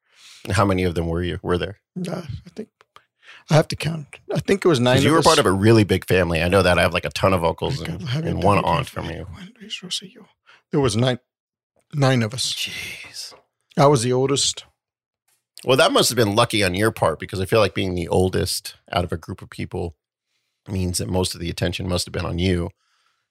How 0.50 0.64
many 0.64 0.82
of 0.82 0.94
them 0.94 1.06
were 1.06 1.22
you? 1.22 1.38
Were 1.42 1.56
there? 1.56 1.78
Uh, 1.96 2.22
I 2.26 2.50
think 2.54 2.68
I 3.50 3.54
have 3.54 3.68
to 3.68 3.76
count. 3.76 4.18
I 4.32 4.40
think 4.40 4.64
it 4.64 4.68
was 4.68 4.80
nine. 4.80 5.02
You 5.02 5.12
were 5.12 5.18
us. 5.18 5.24
part 5.24 5.38
of 5.38 5.46
a 5.46 5.52
really 5.52 5.84
big 5.84 6.06
family. 6.06 6.42
I 6.42 6.48
know 6.48 6.62
that. 6.62 6.78
I 6.78 6.82
have 6.82 6.92
like 6.92 7.04
a 7.04 7.10
ton 7.10 7.32
of 7.32 7.44
uncles 7.44 7.80
and, 7.80 8.02
and 8.14 8.42
one 8.42 8.58
aunt 8.64 8.88
from 8.88 9.06
you. 9.10 9.26
Juan 9.30 9.52
Luis 9.60 9.80
Rosillo. 9.80 10.26
There 10.70 10.80
was 10.80 10.96
nine, 10.96 11.18
nine 11.94 12.22
of 12.22 12.34
us. 12.34 12.52
Jeez. 12.52 13.34
I 13.76 13.86
was 13.86 14.02
the 14.02 14.12
oldest. 14.12 14.64
Well, 15.64 15.76
that 15.76 15.92
must 15.92 16.08
have 16.10 16.16
been 16.16 16.34
lucky 16.34 16.64
on 16.64 16.74
your 16.74 16.90
part 16.90 17.18
because 17.18 17.40
I 17.40 17.44
feel 17.44 17.60
like 17.60 17.74
being 17.74 17.94
the 17.94 18.08
oldest 18.08 18.74
out 18.90 19.04
of 19.04 19.12
a 19.12 19.16
group 19.16 19.42
of 19.42 19.50
people 19.50 19.96
means 20.68 20.98
that 20.98 21.08
most 21.08 21.34
of 21.34 21.40
the 21.40 21.50
attention 21.50 21.88
must 21.88 22.06
have 22.06 22.12
been 22.12 22.26
on 22.26 22.38
you, 22.38 22.70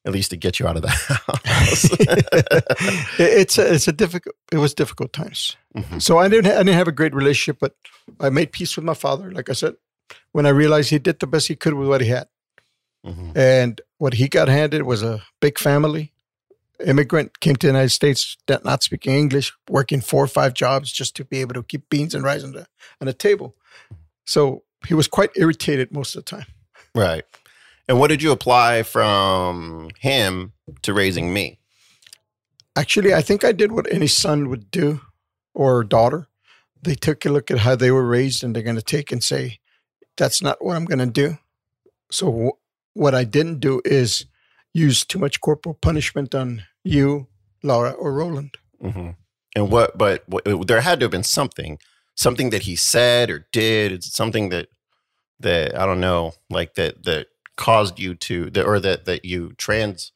at 0.06 0.12
least 0.14 0.32
to 0.32 0.38
get 0.38 0.60
you 0.60 0.68
out 0.68 0.76
of 0.78 0.82
the 0.82 0.90
house. 1.46 1.90
It's 3.20 3.58
a, 3.58 3.74
it's 3.74 3.88
a 3.88 3.92
difficult. 3.94 4.36
It 4.52 4.58
was 4.58 4.74
difficult 4.74 5.14
times. 5.14 5.56
Mhm. 5.76 6.02
So 6.02 6.18
I 6.18 6.28
didn't 6.28 6.52
I 6.52 6.58
didn't 6.64 6.76
have 6.78 6.88
a 6.88 6.92
great 6.92 7.14
relationship, 7.14 7.58
but 7.60 7.76
I 8.20 8.30
made 8.30 8.52
peace 8.52 8.76
with 8.76 8.86
my 8.86 8.94
father. 8.94 9.32
Like 9.32 9.50
I 9.50 9.54
said, 9.54 9.76
when 10.32 10.46
I 10.46 10.50
realized 10.50 10.90
he 10.90 11.00
did 11.00 11.20
the 11.20 11.28
best 11.28 11.48
he 11.48 11.56
could 11.56 11.74
with 11.74 11.88
what 11.88 12.02
he 12.02 12.08
had, 12.08 12.28
Mhm. 13.06 13.36
and 13.38 13.82
what 13.98 14.14
he 14.14 14.28
got 14.28 14.48
handed 14.48 14.84
was 14.84 15.04
a 15.04 15.22
big 15.40 15.58
family. 15.60 16.12
Immigrant 16.86 17.40
came 17.40 17.56
to 17.56 17.68
the 17.68 17.74
United 17.74 17.92
States, 17.92 18.38
not 18.66 18.82
speaking 18.84 19.14
English, 19.16 19.54
working 19.70 20.02
four 20.02 20.24
or 20.24 20.28
five 20.28 20.54
jobs 20.56 20.92
just 20.92 21.16
to 21.16 21.24
be 21.26 21.42
able 21.42 21.54
to 21.54 21.64
keep 21.64 21.90
beans 21.90 22.16
and 22.16 22.24
rice 22.24 22.44
on 22.44 22.54
the 22.54 22.66
on 23.00 23.06
the 23.08 23.14
table. 23.14 23.56
So 24.26 24.64
he 24.88 24.94
was 24.96 25.08
quite 25.08 25.30
irritated 25.36 25.92
most 25.92 26.16
of 26.16 26.26
the 26.26 26.30
time. 26.38 26.46
Right. 26.96 27.24
And 27.92 28.00
what 28.00 28.08
did 28.08 28.24
you 28.24 28.32
apply 28.32 28.84
from 28.84 29.90
him 30.00 30.54
to 30.84 30.94
raising 30.94 31.34
me? 31.34 31.60
Actually, 32.78 33.14
I 33.14 33.22
think 33.22 33.44
I 33.44 33.52
did 33.52 33.74
what 33.74 33.92
any 33.92 34.08
son 34.08 34.48
would 34.48 34.72
do 34.72 35.02
or 35.54 35.84
daughter. 35.84 36.30
They 36.82 36.96
took 36.96 37.26
a 37.26 37.30
look 37.30 37.52
at 37.52 37.58
how 37.58 37.76
they 37.76 37.92
were 37.92 38.08
raised 38.08 38.46
and 38.46 38.56
they're 38.56 38.64
going 38.64 38.78
to 38.78 38.82
take 38.82 39.12
and 39.12 39.22
say, 39.22 39.60
that's 40.16 40.42
not 40.42 40.64
what 40.64 40.78
I'm 40.78 40.86
going 40.86 41.00
to 41.00 41.06
do. 41.06 41.38
So, 42.10 42.32
wh- 42.32 42.98
what 42.98 43.14
I 43.14 43.26
didn't 43.26 43.60
do 43.60 43.82
is 43.84 44.26
use 44.74 45.04
too 45.04 45.20
much 45.20 45.42
corporal 45.42 45.76
punishment 45.76 46.34
on 46.34 46.64
you, 46.86 47.28
Laura, 47.62 47.92
or 47.92 48.14
Roland. 48.14 48.56
hmm 48.80 49.10
And 49.54 49.70
what, 49.70 49.98
but 49.98 50.24
what, 50.30 50.46
there 50.66 50.80
had 50.80 51.02
to 51.02 51.04
have 51.04 51.12
been 51.12 51.24
something 51.24 51.78
something 52.16 52.52
that 52.52 52.62
he 52.62 52.78
said 52.78 53.30
or 53.30 53.48
did? 53.52 54.02
Something 54.02 54.48
that 54.48 54.70
that 55.42 55.78
I 55.78 55.86
don't 55.86 56.00
know, 56.00 56.36
like 56.50 56.76
that 56.76 57.04
that 57.04 57.28
caused 57.68 58.00
you 58.00 58.12
to 58.28 58.50
that 58.52 58.66
or 58.66 58.80
that 58.80 59.06
that 59.06 59.22
you 59.32 59.54
trans 59.58 60.12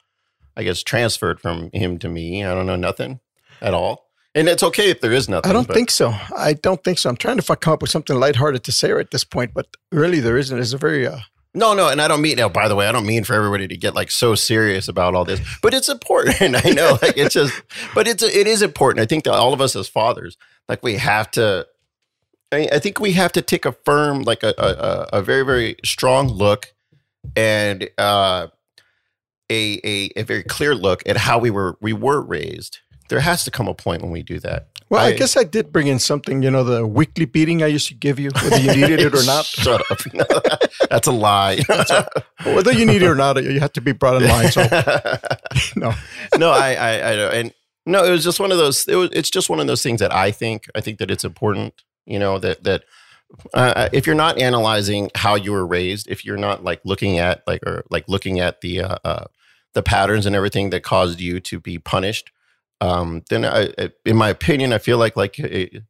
I 0.58 0.64
guess 0.64 0.84
transferred 0.84 1.40
from 1.42 1.70
him 1.74 2.00
to 2.00 2.08
me. 2.10 2.44
I 2.44 2.54
don't 2.56 2.66
know 2.66 2.76
nothing 2.90 3.20
at 3.62 3.74
all. 3.74 3.94
And 4.34 4.48
it's 4.50 4.64
okay 4.64 4.90
if 4.90 5.00
there 5.02 5.12
is 5.20 5.28
nothing. 5.30 5.50
I 5.50 5.54
don't 5.54 5.68
but- 5.68 5.74
think 5.76 5.90
so. 5.92 6.14
I 6.36 6.54
don't 6.54 6.84
think 6.84 6.98
so. 7.00 7.10
I'm 7.10 7.18
trying 7.18 7.38
to 7.40 7.56
come 7.56 7.74
up 7.74 7.82
with 7.82 7.92
something 7.92 8.18
lighthearted 8.20 8.64
to 8.66 8.72
say 8.72 8.92
right 8.92 9.06
at 9.06 9.12
this 9.12 9.24
point, 9.24 9.52
but 9.54 9.68
really 9.92 10.20
there 10.20 10.38
isn't. 10.38 10.58
It's 10.60 10.74
a 10.74 10.78
very 10.78 11.08
uh, 11.08 11.20
No, 11.54 11.74
no, 11.74 11.88
and 11.90 12.02
I 12.02 12.08
don't 12.10 12.22
mean. 12.22 12.36
Now, 12.38 12.50
by 12.50 12.68
the 12.68 12.76
way, 12.76 12.86
I 12.88 12.92
don't 12.92 13.06
mean 13.06 13.24
for 13.24 13.34
everybody 13.34 13.68
to 13.68 13.78
get 13.78 13.96
like 13.96 14.12
so 14.12 14.36
serious 14.36 14.90
about 14.90 15.16
all 15.16 15.24
this, 15.26 15.40
but 15.62 15.74
it's 15.74 15.88
important. 15.90 16.38
I 16.66 16.70
know, 16.72 16.98
like 17.02 17.16
it's 17.18 17.34
just, 17.34 17.54
but 17.96 18.08
it's 18.10 18.24
it 18.24 18.48
is 18.48 18.62
important. 18.62 19.00
I 19.04 19.06
think 19.06 19.24
that 19.24 19.34
all 19.34 19.54
of 19.54 19.62
us 19.62 19.74
as 19.76 19.88
fathers, 19.88 20.36
like 20.70 20.84
we 20.84 20.96
have 20.98 21.32
to. 21.32 21.66
I, 22.52 22.68
I 22.74 22.80
think 22.80 23.00
we 23.00 23.14
have 23.14 23.32
to 23.34 23.42
take 23.42 23.66
a 23.66 23.72
firm, 23.86 24.24
like 24.24 24.44
a, 24.44 24.54
a- 24.58 25.20
a 25.20 25.22
very 25.22 25.44
very 25.46 25.78
strong 25.86 26.28
look, 26.28 26.74
and 27.36 27.90
uh, 27.98 28.48
a 29.52 29.80
a 29.84 30.12
a 30.20 30.24
very 30.24 30.44
clear 30.44 30.76
look 30.76 31.04
at 31.08 31.18
how 31.18 31.38
we 31.40 31.50
were 31.52 31.78
we 31.82 31.94
were 31.94 32.22
raised. 32.22 32.80
There 33.10 33.20
has 33.20 33.44
to 33.46 33.52
come 33.52 33.68
a 33.68 33.76
point 33.76 34.02
when 34.02 34.10
we 34.12 34.24
do 34.24 34.40
that. 34.40 34.68
well, 34.90 35.00
I, 35.06 35.10
I- 35.10 35.14
guess 35.14 35.38
I 35.38 35.44
did 35.44 35.72
bring 35.72 35.86
in 35.86 36.00
something, 36.00 36.42
you 36.42 36.50
know, 36.50 36.64
the 36.64 36.88
weekly 36.88 37.26
beating 37.26 37.62
I 37.62 37.68
used 37.68 37.88
to 37.90 37.94
give 37.94 38.20
you, 38.20 38.32
whether 38.34 38.58
you 38.58 38.76
needed 38.76 39.00
it 39.00 39.14
or 39.14 39.24
not. 39.26 39.46
Shut 39.64 39.82
up. 39.92 40.00
That's 40.90 41.08
a 41.08 41.12
lie. 41.12 41.60
whether 42.46 42.72
you 42.72 42.84
need 42.86 43.04
it 43.04 43.08
or 43.08 43.14
not, 43.14 43.42
you 43.44 43.60
have 43.60 43.74
to 43.74 43.82
be 43.82 43.92
brought 43.92 44.22
in 44.24 44.28
line. 44.28 44.52
So, 44.52 44.62
no. 45.76 45.94
no, 46.38 46.50
I, 46.50 46.74
I, 46.74 47.12
I 47.12 47.16
know, 47.16 47.30
and 47.30 47.54
no, 47.86 48.04
it 48.04 48.10
was 48.10 48.24
just 48.24 48.40
one 48.40 48.52
of 48.52 48.58
those. 48.58 48.88
It 48.88 48.96
was, 48.96 49.12
it's 49.14 49.30
just 49.30 49.50
one 49.52 49.60
of 49.60 49.68
those 49.68 49.84
things 49.84 50.00
that 50.00 50.12
I 50.14 50.32
think. 50.32 50.66
I 50.74 50.82
think 50.82 50.98
that 50.98 51.12
it's 51.12 51.24
important. 51.24 51.76
You 52.08 52.18
know 52.18 52.40
that 52.40 52.64
that 52.64 52.86
uh, 53.54 53.90
if 53.92 54.06
you're 54.06 54.16
not 54.16 54.40
analyzing 54.40 55.10
how 55.16 55.36
you 55.36 55.52
were 55.52 55.66
raised, 55.66 56.10
if 56.10 56.26
you're 56.26 56.38
not 56.38 56.64
like 56.64 56.82
looking 56.86 57.20
at 57.20 57.44
like 57.48 57.62
or 57.66 57.84
like 57.90 58.08
looking 58.08 58.40
at 58.40 58.62
the 58.62 58.82
uh, 58.82 58.98
uh, 59.04 59.26
the 59.74 59.84
patterns 59.84 60.26
and 60.26 60.36
everything 60.36 60.70
that 60.72 60.84
caused 60.84 61.20
you 61.20 61.40
to 61.42 61.60
be 61.60 61.78
punished, 61.78 62.32
um, 62.82 63.24
then 63.30 63.46
I, 63.46 63.70
I- 63.78 63.92
in 64.06 64.16
my 64.16 64.30
opinion, 64.30 64.74
I 64.74 64.78
feel 64.78 64.98
like 64.98 65.16
like 65.16 65.38
it, 65.40 65.84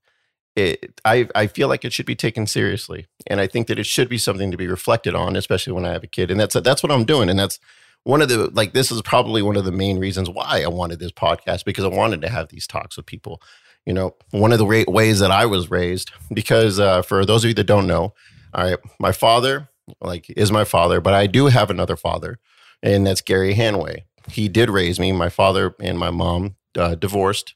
it, 0.56 1.02
I 1.04 1.28
I 1.36 1.48
feel 1.48 1.68
like 1.68 1.86
it 1.86 1.94
should 1.94 2.06
be 2.06 2.16
taken 2.16 2.48
seriously, 2.48 3.08
and 3.28 3.40
I 3.42 3.48
think 3.48 3.68
that 3.68 3.80
it 3.80 3.86
should 3.86 4.10
be 4.10 4.18
something 4.18 4.52
to 4.52 4.58
be 4.58 4.68
reflected 4.68 5.16
on, 5.16 5.36
especially 5.36 5.74
when 5.74 5.86
I 5.86 5.92
have 5.94 6.04
a 6.04 6.08
kid, 6.08 6.32
and 6.32 6.40
that's 6.40 6.56
that's 6.62 6.82
what 6.84 6.92
I'm 6.92 7.06
doing, 7.06 7.30
and 7.30 7.38
that's 7.38 7.60
one 8.04 8.22
of 8.22 8.30
the 8.30 8.50
like 8.54 8.74
this 8.74 8.92
is 8.92 9.02
probably 9.02 9.42
one 9.42 9.58
of 9.58 9.66
the 9.66 9.72
main 9.72 9.98
reasons 10.00 10.30
why 10.30 10.62
I 10.64 10.68
wanted 10.68 11.00
this 11.00 11.12
podcast 11.12 11.66
because 11.66 11.84
I 11.84 11.90
wanted 11.90 12.22
to 12.22 12.30
have 12.30 12.50
these 12.50 12.68
talks 12.68 12.98
with 12.98 13.06
people. 13.06 13.42
You 13.86 13.94
know, 13.94 14.16
one 14.32 14.52
of 14.52 14.58
the 14.58 14.86
ways 14.88 15.20
that 15.20 15.32
I 15.32 15.46
was 15.46 15.70
raised, 15.70 16.12
because 16.34 16.80
uh, 16.80 17.02
for 17.04 17.26
those 17.26 17.44
of 17.44 17.50
you 17.50 17.54
that 17.56 17.66
don't 17.66 17.88
know, 17.88 18.14
all 18.54 18.64
right, 18.64 18.78
my 19.00 19.12
father 19.12 19.70
like 20.02 20.30
is 20.32 20.52
my 20.52 20.64
father, 20.64 21.00
but 21.02 21.14
I 21.14 21.28
do 21.28 21.48
have 21.48 21.70
another 21.70 21.96
father, 21.96 22.40
and 22.82 23.06
that's 23.06 23.22
Gary 23.22 23.54
Hanway. 23.54 24.04
He 24.30 24.48
did 24.48 24.70
raise 24.70 25.00
me. 25.00 25.12
My 25.12 25.30
father 25.30 25.76
and 25.80 26.00
my 26.00 26.10
mom 26.10 26.56
uh, 26.78 26.96
divorced 26.96 27.54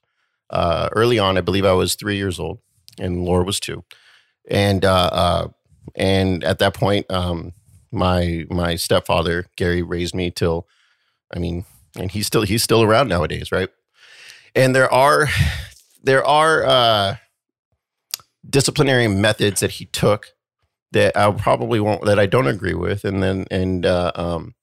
uh, 0.50 0.90
early 0.92 1.18
on. 1.18 1.38
I 1.38 1.42
believe 1.42 1.66
I 1.66 1.74
was 1.74 1.96
three 1.96 2.18
years 2.18 2.40
old, 2.40 2.60
and 3.00 3.26
Laura 3.26 3.44
was 3.44 3.60
two, 3.60 3.84
and 4.50 4.86
uh, 4.86 5.10
uh, 5.12 5.48
and 5.96 6.44
at 6.44 6.60
that 6.60 6.74
point, 6.74 7.10
um, 7.10 7.54
my 7.92 8.46
my 8.50 8.76
stepfather 8.76 9.48
Gary 9.56 9.82
raised 9.82 10.14
me 10.14 10.30
till, 10.30 10.68
I 11.34 11.40
mean, 11.40 11.66
and 11.98 12.12
he's 12.12 12.28
still 12.28 12.44
he's 12.44 12.64
still 12.64 12.84
around 12.84 13.08
nowadays, 13.08 13.52
right? 13.52 13.70
And 14.56 14.76
there 14.76 14.92
are 14.92 15.28
there 16.04 16.26
are 16.26 16.66
uh, 16.66 17.16
disciplinary 18.48 19.08
methods 19.08 19.60
that 19.60 19.72
he 19.72 19.86
took 19.86 20.28
that 20.92 21.16
I 21.16 21.32
probably 21.32 21.80
won't 21.80 22.06
that 22.06 22.20
I 22.20 22.26
don't 22.26 22.48
agree 22.48 22.74
with, 22.74 23.06
and 23.06 23.22
then 23.22 23.46
and 23.52 23.86
uh, 23.86 24.12
um, 24.16 24.56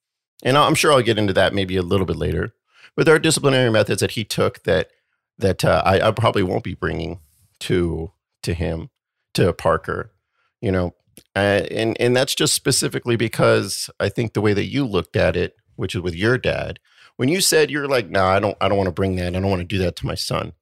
and 0.43 0.57
I'm 0.57 0.75
sure 0.75 0.91
I'll 0.91 1.01
get 1.01 1.17
into 1.17 1.33
that 1.33 1.53
maybe 1.53 1.77
a 1.77 1.81
little 1.81 2.05
bit 2.05 2.17
later. 2.17 2.53
But 2.95 3.05
there 3.05 3.15
are 3.15 3.19
disciplinary 3.19 3.69
methods 3.69 4.01
that 4.01 4.11
he 4.11 4.23
took 4.23 4.63
that 4.63 4.89
that 5.37 5.63
uh, 5.63 5.81
I, 5.85 6.01
I 6.01 6.11
probably 6.11 6.43
won't 6.43 6.63
be 6.63 6.73
bringing 6.73 7.19
to 7.61 8.11
to 8.43 8.53
him 8.53 8.89
to 9.35 9.53
Parker, 9.53 10.11
you 10.61 10.71
know, 10.71 10.95
uh, 11.35 11.61
and 11.71 11.95
and 11.99 12.15
that's 12.15 12.35
just 12.35 12.53
specifically 12.53 13.15
because 13.15 13.89
I 13.99 14.09
think 14.09 14.33
the 14.33 14.41
way 14.41 14.53
that 14.53 14.65
you 14.65 14.85
looked 14.85 15.15
at 15.15 15.35
it, 15.35 15.55
which 15.75 15.95
is 15.95 16.01
with 16.01 16.15
your 16.15 16.37
dad, 16.37 16.79
when 17.17 17.29
you 17.29 17.41
said 17.41 17.69
you're 17.71 17.87
like, 17.87 18.09
no, 18.09 18.21
nah, 18.21 18.29
I 18.29 18.39
don't, 18.39 18.57
I 18.61 18.67
don't 18.67 18.77
want 18.77 18.87
to 18.87 18.93
bring 18.93 19.15
that, 19.15 19.35
I 19.35 19.39
don't 19.39 19.49
want 19.49 19.61
to 19.61 19.65
do 19.67 19.77
that 19.79 19.95
to 19.97 20.05
my 20.05 20.15
son, 20.15 20.53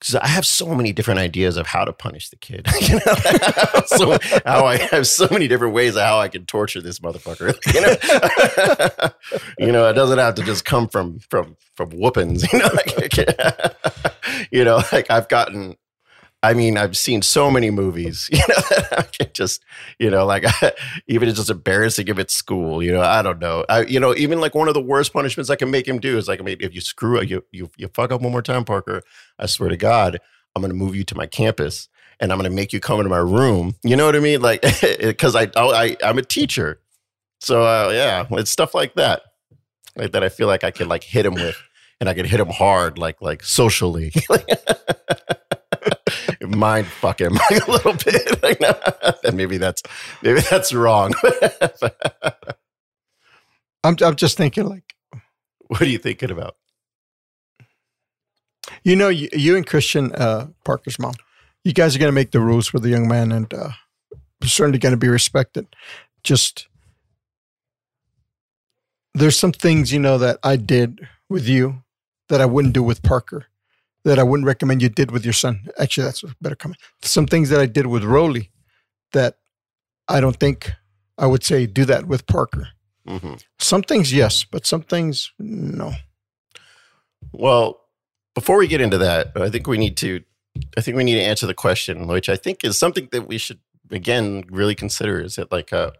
because 0.00 0.14
I 0.14 0.26
have 0.28 0.46
so 0.46 0.74
many 0.74 0.92
different 0.92 1.20
ideas 1.20 1.58
of 1.58 1.66
how 1.66 1.84
to 1.84 1.92
punish 1.92 2.30
the 2.30 2.36
kid. 2.36 2.66
you 2.80 2.94
know, 2.94 3.82
so 3.86 4.40
how 4.46 4.64
I 4.64 4.78
have 4.90 5.06
so 5.06 5.28
many 5.30 5.46
different 5.46 5.74
ways 5.74 5.94
of 5.94 6.02
how 6.02 6.18
I 6.18 6.28
can 6.28 6.46
torture 6.46 6.80
this 6.80 6.98
motherfucker. 7.00 7.50
You 7.70 7.80
know, 7.80 9.66
you 9.66 9.72
know, 9.72 9.88
it 9.88 9.92
doesn't 9.92 10.18
have 10.18 10.34
to 10.36 10.42
just 10.42 10.64
come 10.64 10.88
from 10.88 11.20
from 11.20 11.56
from 11.74 11.90
whoopings. 11.90 12.50
You 12.52 12.58
know, 12.58 12.68
you 14.50 14.64
know, 14.64 14.82
like 14.92 15.10
I've 15.10 15.28
gotten. 15.28 15.76
I 16.42 16.54
mean, 16.54 16.78
I've 16.78 16.96
seen 16.96 17.20
so 17.20 17.50
many 17.50 17.70
movies, 17.70 18.28
you 18.32 18.38
know, 18.38 18.86
I 18.92 19.02
can 19.02 19.28
just, 19.34 19.62
you 19.98 20.10
know, 20.10 20.24
like 20.24 20.44
even 21.06 21.28
it's 21.28 21.38
just 21.38 21.50
embarrassing 21.50 22.08
if 22.08 22.18
it's 22.18 22.34
school, 22.34 22.82
you 22.82 22.92
know, 22.92 23.02
I 23.02 23.22
don't 23.22 23.38
know. 23.38 23.64
I, 23.68 23.82
you 23.84 24.00
know, 24.00 24.14
even 24.16 24.40
like 24.40 24.54
one 24.54 24.68
of 24.68 24.74
the 24.74 24.80
worst 24.80 25.12
punishments 25.12 25.50
I 25.50 25.56
can 25.56 25.70
make 25.70 25.86
him 25.86 25.98
do 25.98 26.16
is 26.16 26.28
like, 26.28 26.40
I 26.40 26.44
mean, 26.44 26.56
if 26.60 26.74
you 26.74 26.80
screw 26.80 27.18
up, 27.18 27.28
you, 27.28 27.44
you, 27.52 27.70
you 27.76 27.88
fuck 27.88 28.10
up 28.10 28.22
one 28.22 28.32
more 28.32 28.42
time, 28.42 28.64
Parker, 28.64 29.02
I 29.38 29.46
swear 29.46 29.68
to 29.68 29.76
God, 29.76 30.18
I'm 30.56 30.62
going 30.62 30.70
to 30.72 30.76
move 30.76 30.96
you 30.96 31.04
to 31.04 31.14
my 31.14 31.26
campus 31.26 31.88
and 32.20 32.32
I'm 32.32 32.38
going 32.38 32.50
to 32.50 32.54
make 32.56 32.72
you 32.72 32.80
come 32.80 33.00
into 33.00 33.10
my 33.10 33.18
room. 33.18 33.74
You 33.82 33.96
know 33.96 34.06
what 34.06 34.16
I 34.16 34.20
mean? 34.20 34.40
Like, 34.40 34.62
cause 35.18 35.36
I, 35.36 35.50
I, 35.56 35.96
I'm 36.02 36.18
a 36.18 36.22
teacher. 36.22 36.80
So, 37.40 37.62
uh, 37.62 37.90
yeah, 37.92 38.26
it's 38.32 38.50
stuff 38.50 38.74
like 38.74 38.94
that, 38.94 39.22
like 39.96 40.12
that 40.12 40.24
I 40.24 40.30
feel 40.30 40.46
like 40.46 40.64
I 40.64 40.70
could 40.70 40.86
like 40.86 41.04
hit 41.04 41.26
him 41.26 41.34
with 41.34 41.56
and 42.00 42.08
I 42.08 42.14
could 42.14 42.26
hit 42.26 42.40
him 42.40 42.48
hard, 42.48 42.96
like, 42.96 43.20
like 43.20 43.42
socially. 43.42 44.12
Mind 46.56 46.86
fuck 46.86 47.20
him 47.20 47.34
like 47.34 47.66
a 47.66 47.70
little 47.70 47.94
bit. 47.94 48.42
Like, 48.42 48.60
no, 48.60 48.72
and 49.24 49.36
maybe 49.36 49.58
that's 49.58 49.82
maybe 50.22 50.40
that's 50.40 50.72
wrong. 50.72 51.12
I'm, 53.84 53.96
I'm 54.02 54.16
just 54.16 54.36
thinking, 54.36 54.66
like, 54.66 54.94
what 55.68 55.82
are 55.82 55.88
you 55.88 55.98
thinking 55.98 56.30
about? 56.30 56.56
you 58.84 58.96
know, 58.96 59.08
you, 59.08 59.28
you 59.32 59.56
and 59.56 59.66
Christian, 59.66 60.12
uh, 60.14 60.48
Parker's 60.64 60.98
mom, 60.98 61.14
you 61.64 61.72
guys 61.72 61.94
are 61.94 61.98
going 61.98 62.08
to 62.08 62.14
make 62.14 62.30
the 62.30 62.40
rules 62.40 62.66
for 62.68 62.78
the 62.78 62.88
young 62.88 63.08
man 63.08 63.32
and 63.32 63.52
uh, 63.52 63.70
certainly 64.42 64.78
going 64.78 64.92
to 64.92 64.98
be 64.98 65.08
respected. 65.08 65.66
Just, 66.22 66.68
there's 69.14 69.38
some 69.38 69.52
things, 69.52 69.92
you 69.92 69.98
know, 69.98 70.18
that 70.18 70.38
I 70.42 70.56
did 70.56 71.06
with 71.28 71.48
you 71.48 71.82
that 72.28 72.40
I 72.40 72.46
wouldn't 72.46 72.74
do 72.74 72.82
with 72.82 73.02
Parker, 73.02 73.46
that 74.04 74.18
I 74.18 74.22
wouldn't 74.22 74.46
recommend 74.46 74.82
you 74.82 74.88
did 74.88 75.10
with 75.10 75.24
your 75.24 75.32
son. 75.32 75.66
Actually, 75.78 76.04
that's 76.04 76.22
a 76.22 76.34
better 76.40 76.56
comment. 76.56 76.80
Some 77.02 77.26
things 77.26 77.50
that 77.50 77.60
I 77.60 77.66
did 77.66 77.86
with 77.86 78.04
Roly 78.04 78.50
that 79.12 79.36
I 80.08 80.20
don't 80.20 80.36
think 80.36 80.72
I 81.18 81.26
would 81.26 81.44
say 81.44 81.66
do 81.66 81.84
that 81.84 82.06
with 82.06 82.26
Parker. 82.26 82.68
hmm 83.06 83.34
Some 83.58 83.82
things, 83.82 84.12
yes, 84.12 84.44
but 84.44 84.66
some 84.66 84.82
things, 84.82 85.32
no. 85.38 85.92
Well, 87.32 87.80
before 88.34 88.58
we 88.58 88.68
get 88.68 88.80
into 88.80 88.98
that, 88.98 89.32
I 89.36 89.50
think 89.50 89.66
we 89.66 89.78
need 89.78 89.96
to 89.98 90.22
I 90.76 90.80
think 90.80 90.96
we 90.96 91.04
need 91.04 91.14
to 91.14 91.22
answer 91.22 91.46
the 91.46 91.54
question, 91.54 92.06
which 92.06 92.28
I 92.28 92.36
think 92.36 92.64
is 92.64 92.78
something 92.78 93.08
that 93.12 93.28
we 93.28 93.38
should 93.38 93.60
again 93.90 94.44
really 94.50 94.74
consider. 94.74 95.20
Is 95.20 95.38
it 95.38 95.52
like 95.52 95.72
uh 95.72 95.92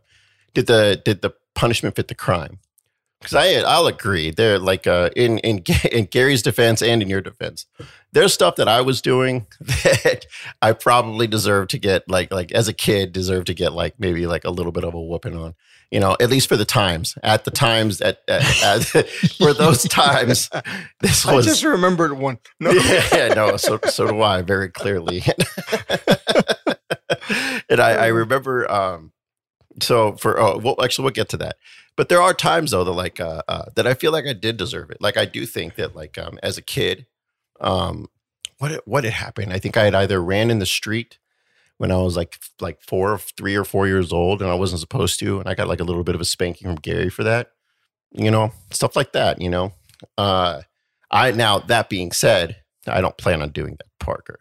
did 0.55 0.67
the 0.67 1.01
did 1.05 1.23
the 1.23 1.33
punishment 1.55 1.97
fit 1.97 2.09
the 2.09 2.15
crime? 2.15 2.59
Because 3.21 3.35
I 3.35 3.47
I'll 3.69 3.87
agree. 3.87 4.31
There 4.31 4.59
like 4.59 4.87
uh 4.87 5.11
in 5.15 5.39
in 5.39 5.63
in 5.93 6.07
Gary's 6.07 6.43
defense 6.43 6.83
and 6.83 7.03
in 7.03 7.09
your 7.09 7.21
defense, 7.21 7.67
there's 8.13 8.33
stuff 8.33 8.57
that 8.57 8.69
I 8.69 8.81
was 8.81 9.03
doing 9.03 9.47
that 9.61 10.27
I 10.63 10.73
probably 10.73 11.27
deserved 11.27 11.71
to 11.71 11.79
get 11.79 12.09
like 12.09 12.33
like 12.33 12.51
as 12.53 12.67
a 12.67 12.73
kid 12.73 13.13
deserved 13.13 13.49
to 13.49 13.55
get 13.55 13.73
like 13.73 13.95
maybe 13.99 14.27
like 14.27 14.45
a 14.45 14.51
little 14.51 14.73
bit 14.73 14.85
of 14.85 14.95
a 14.95 15.01
whooping 15.01 15.37
on. 15.37 15.55
You 15.91 15.99
know, 15.99 16.17
at 16.21 16.31
least 16.31 16.49
for 16.49 16.57
the 16.57 16.65
times. 16.65 17.19
At 17.25 17.45
the 17.45 17.51
times 17.51 18.01
at, 18.01 18.23
at, 18.29 18.65
at 18.65 19.09
for 19.39 19.53
those 19.53 19.83
times, 19.83 20.49
this 21.01 21.27
was. 21.27 21.47
I 21.47 21.51
just 21.51 21.65
remembered 21.65 22.13
one. 22.17 22.39
No, 22.61 22.71
yeah, 22.71 23.35
no, 23.35 23.57
so 23.57 23.81
so 23.89 24.07
do 24.07 24.23
I 24.23 24.43
very 24.43 24.69
clearly. 24.69 25.25
and 27.69 27.81
I, 27.81 27.93
I 27.93 28.07
remember 28.07 28.71
um 28.71 29.13
so 29.83 30.13
for 30.17 30.39
oh 30.41 30.59
well 30.59 30.77
actually 30.83 31.05
we'll 31.05 31.13
get 31.13 31.29
to 31.31 31.37
that. 31.39 31.57
But 31.97 32.09
there 32.09 32.23
are 32.23 32.33
times 32.33 32.71
though 32.71 32.85
that 32.85 32.93
like 32.93 33.21
uh, 33.21 33.43
uh 33.49 33.67
that 33.75 33.87
I 33.87 33.95
feel 33.95 34.13
like 34.13 34.27
I 34.27 34.33
did 34.33 34.57
deserve 34.57 34.91
it. 34.91 35.01
Like 35.01 35.17
I 35.17 35.25
do 35.25 35.47
think 35.47 35.75
that 35.75 35.95
like 35.95 36.17
um 36.19 36.39
as 36.43 36.57
a 36.57 36.63
kid, 36.63 37.07
um 37.61 38.09
what 38.59 38.87
what 38.87 39.05
had 39.05 39.15
happened? 39.15 39.53
I 39.53 39.59
think 39.59 39.77
I 39.77 39.85
had 39.85 39.95
either 39.95 40.23
ran 40.23 40.51
in 40.51 40.59
the 40.59 40.67
street 40.67 41.19
when 41.79 41.91
I 41.91 41.97
was 41.97 42.15
like 42.15 42.39
like 42.61 42.83
four, 42.83 43.17
three 43.19 43.57
or 43.57 43.65
four 43.65 43.87
years 43.87 44.13
old, 44.13 44.43
and 44.43 44.51
I 44.51 44.55
wasn't 44.55 44.81
supposed 44.81 45.19
to, 45.21 45.41
and 45.41 45.49
I 45.49 45.55
got 45.55 45.67
like 45.67 45.81
a 45.81 45.85
little 45.85 46.05
bit 46.05 46.15
of 46.15 46.21
a 46.21 46.27
spanking 46.27 46.69
from 46.69 46.77
Gary 46.77 47.09
for 47.09 47.25
that. 47.25 47.53
You 48.13 48.31
know, 48.31 48.53
stuff 48.71 48.97
like 48.97 49.13
that. 49.13 49.41
You 49.41 49.49
know, 49.49 49.73
uh, 50.19 50.61
I 51.11 51.31
now 51.31 51.59
that 51.59 51.89
being 51.89 52.13
said, 52.13 52.57
I 52.87 53.01
don't 53.01 53.17
plan 53.17 53.41
on 53.41 53.49
doing 53.49 53.77
that, 53.79 53.87
Parker. 53.99 54.41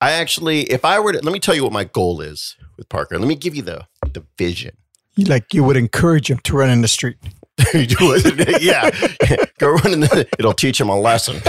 I 0.00 0.12
actually, 0.12 0.62
if 0.62 0.86
I 0.86 0.98
were 1.00 1.12
to, 1.12 1.20
let 1.20 1.32
me 1.32 1.38
tell 1.38 1.54
you 1.54 1.64
what 1.64 1.72
my 1.72 1.84
goal 1.84 2.22
is 2.22 2.56
with 2.78 2.88
Parker. 2.88 3.18
Let 3.18 3.28
me 3.28 3.36
give 3.36 3.54
you 3.54 3.62
the 3.62 3.86
the 4.00 4.24
vision. 4.38 4.76
Like 5.16 5.54
you 5.54 5.62
would 5.64 5.76
encourage 5.76 6.30
him 6.30 6.38
to 6.44 6.56
run 6.56 6.70
in 6.70 6.80
the 6.82 6.88
street. 6.88 7.16
You 7.72 7.86
do 7.86 8.12
it. 8.16 8.60
yeah, 8.62 8.90
go 9.58 9.70
run 9.70 9.92
in 9.92 10.00
the, 10.00 10.26
It'll 10.40 10.52
teach 10.54 10.80
him 10.80 10.88
a 10.88 10.98
lesson. 10.98 11.36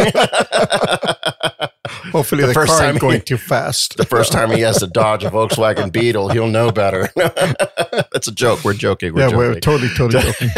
Hopefully, 2.12 2.42
The 2.42 2.48
the, 2.48 2.54
first 2.54 2.70
car 2.72 2.80
time 2.80 2.88
ain't 2.90 2.96
he- 2.96 3.00
going 3.00 3.22
too 3.22 3.38
fast. 3.38 3.98
the 3.98 4.06
first 4.06 4.32
time 4.32 4.52
he 4.52 4.62
has 4.62 4.78
to 4.80 4.88
dodge 4.88 5.24
a 5.24 5.30
Volkswagen 5.32 5.92
Beetle, 5.92 6.30
he'll 6.30 6.48
know 6.48 6.72
better. 6.72 7.10
That's 7.16 8.28
a 8.28 8.32
joke. 8.32 8.64
We're 8.64 8.74
joking. 8.74 9.14
We're 9.14 9.22
yeah, 9.22 9.30
joking. 9.30 9.38
we're 9.40 9.60
totally, 9.60 9.90
totally 9.96 10.24
joking. 10.24 10.50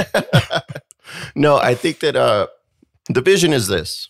no, 1.36 1.58
I 1.58 1.76
think 1.76 2.00
that 2.02 2.16
uh, 2.18 2.48
the 3.10 3.22
vision 3.22 3.54
is 3.54 3.68
this. 3.68 4.10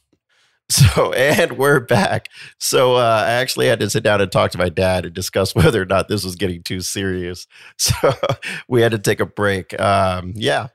So, 0.78 1.14
and 1.14 1.58
we're 1.58 1.80
back. 1.80 2.28
So, 2.60 2.96
uh, 2.96 3.24
I 3.26 3.32
actually 3.32 3.68
had 3.68 3.80
to 3.80 3.90
sit 3.90 4.04
down 4.04 4.20
and 4.20 4.30
talk 4.30 4.52
to 4.52 4.58
my 4.58 4.68
dad 4.68 5.06
and 5.06 5.14
discuss 5.14 5.56
whether 5.56 5.82
or 5.82 5.86
not 5.86 6.10
this 6.10 6.26
was 6.26 6.36
getting 6.36 6.62
too 6.62 6.82
serious. 6.82 7.48
So, 7.78 7.94
we 8.68 8.82
had 8.82 8.92
to 8.92 9.00
take 9.00 9.22
a 9.22 9.26
break. 9.26 9.80
Um, 9.80 10.34
yeah, 10.36 10.68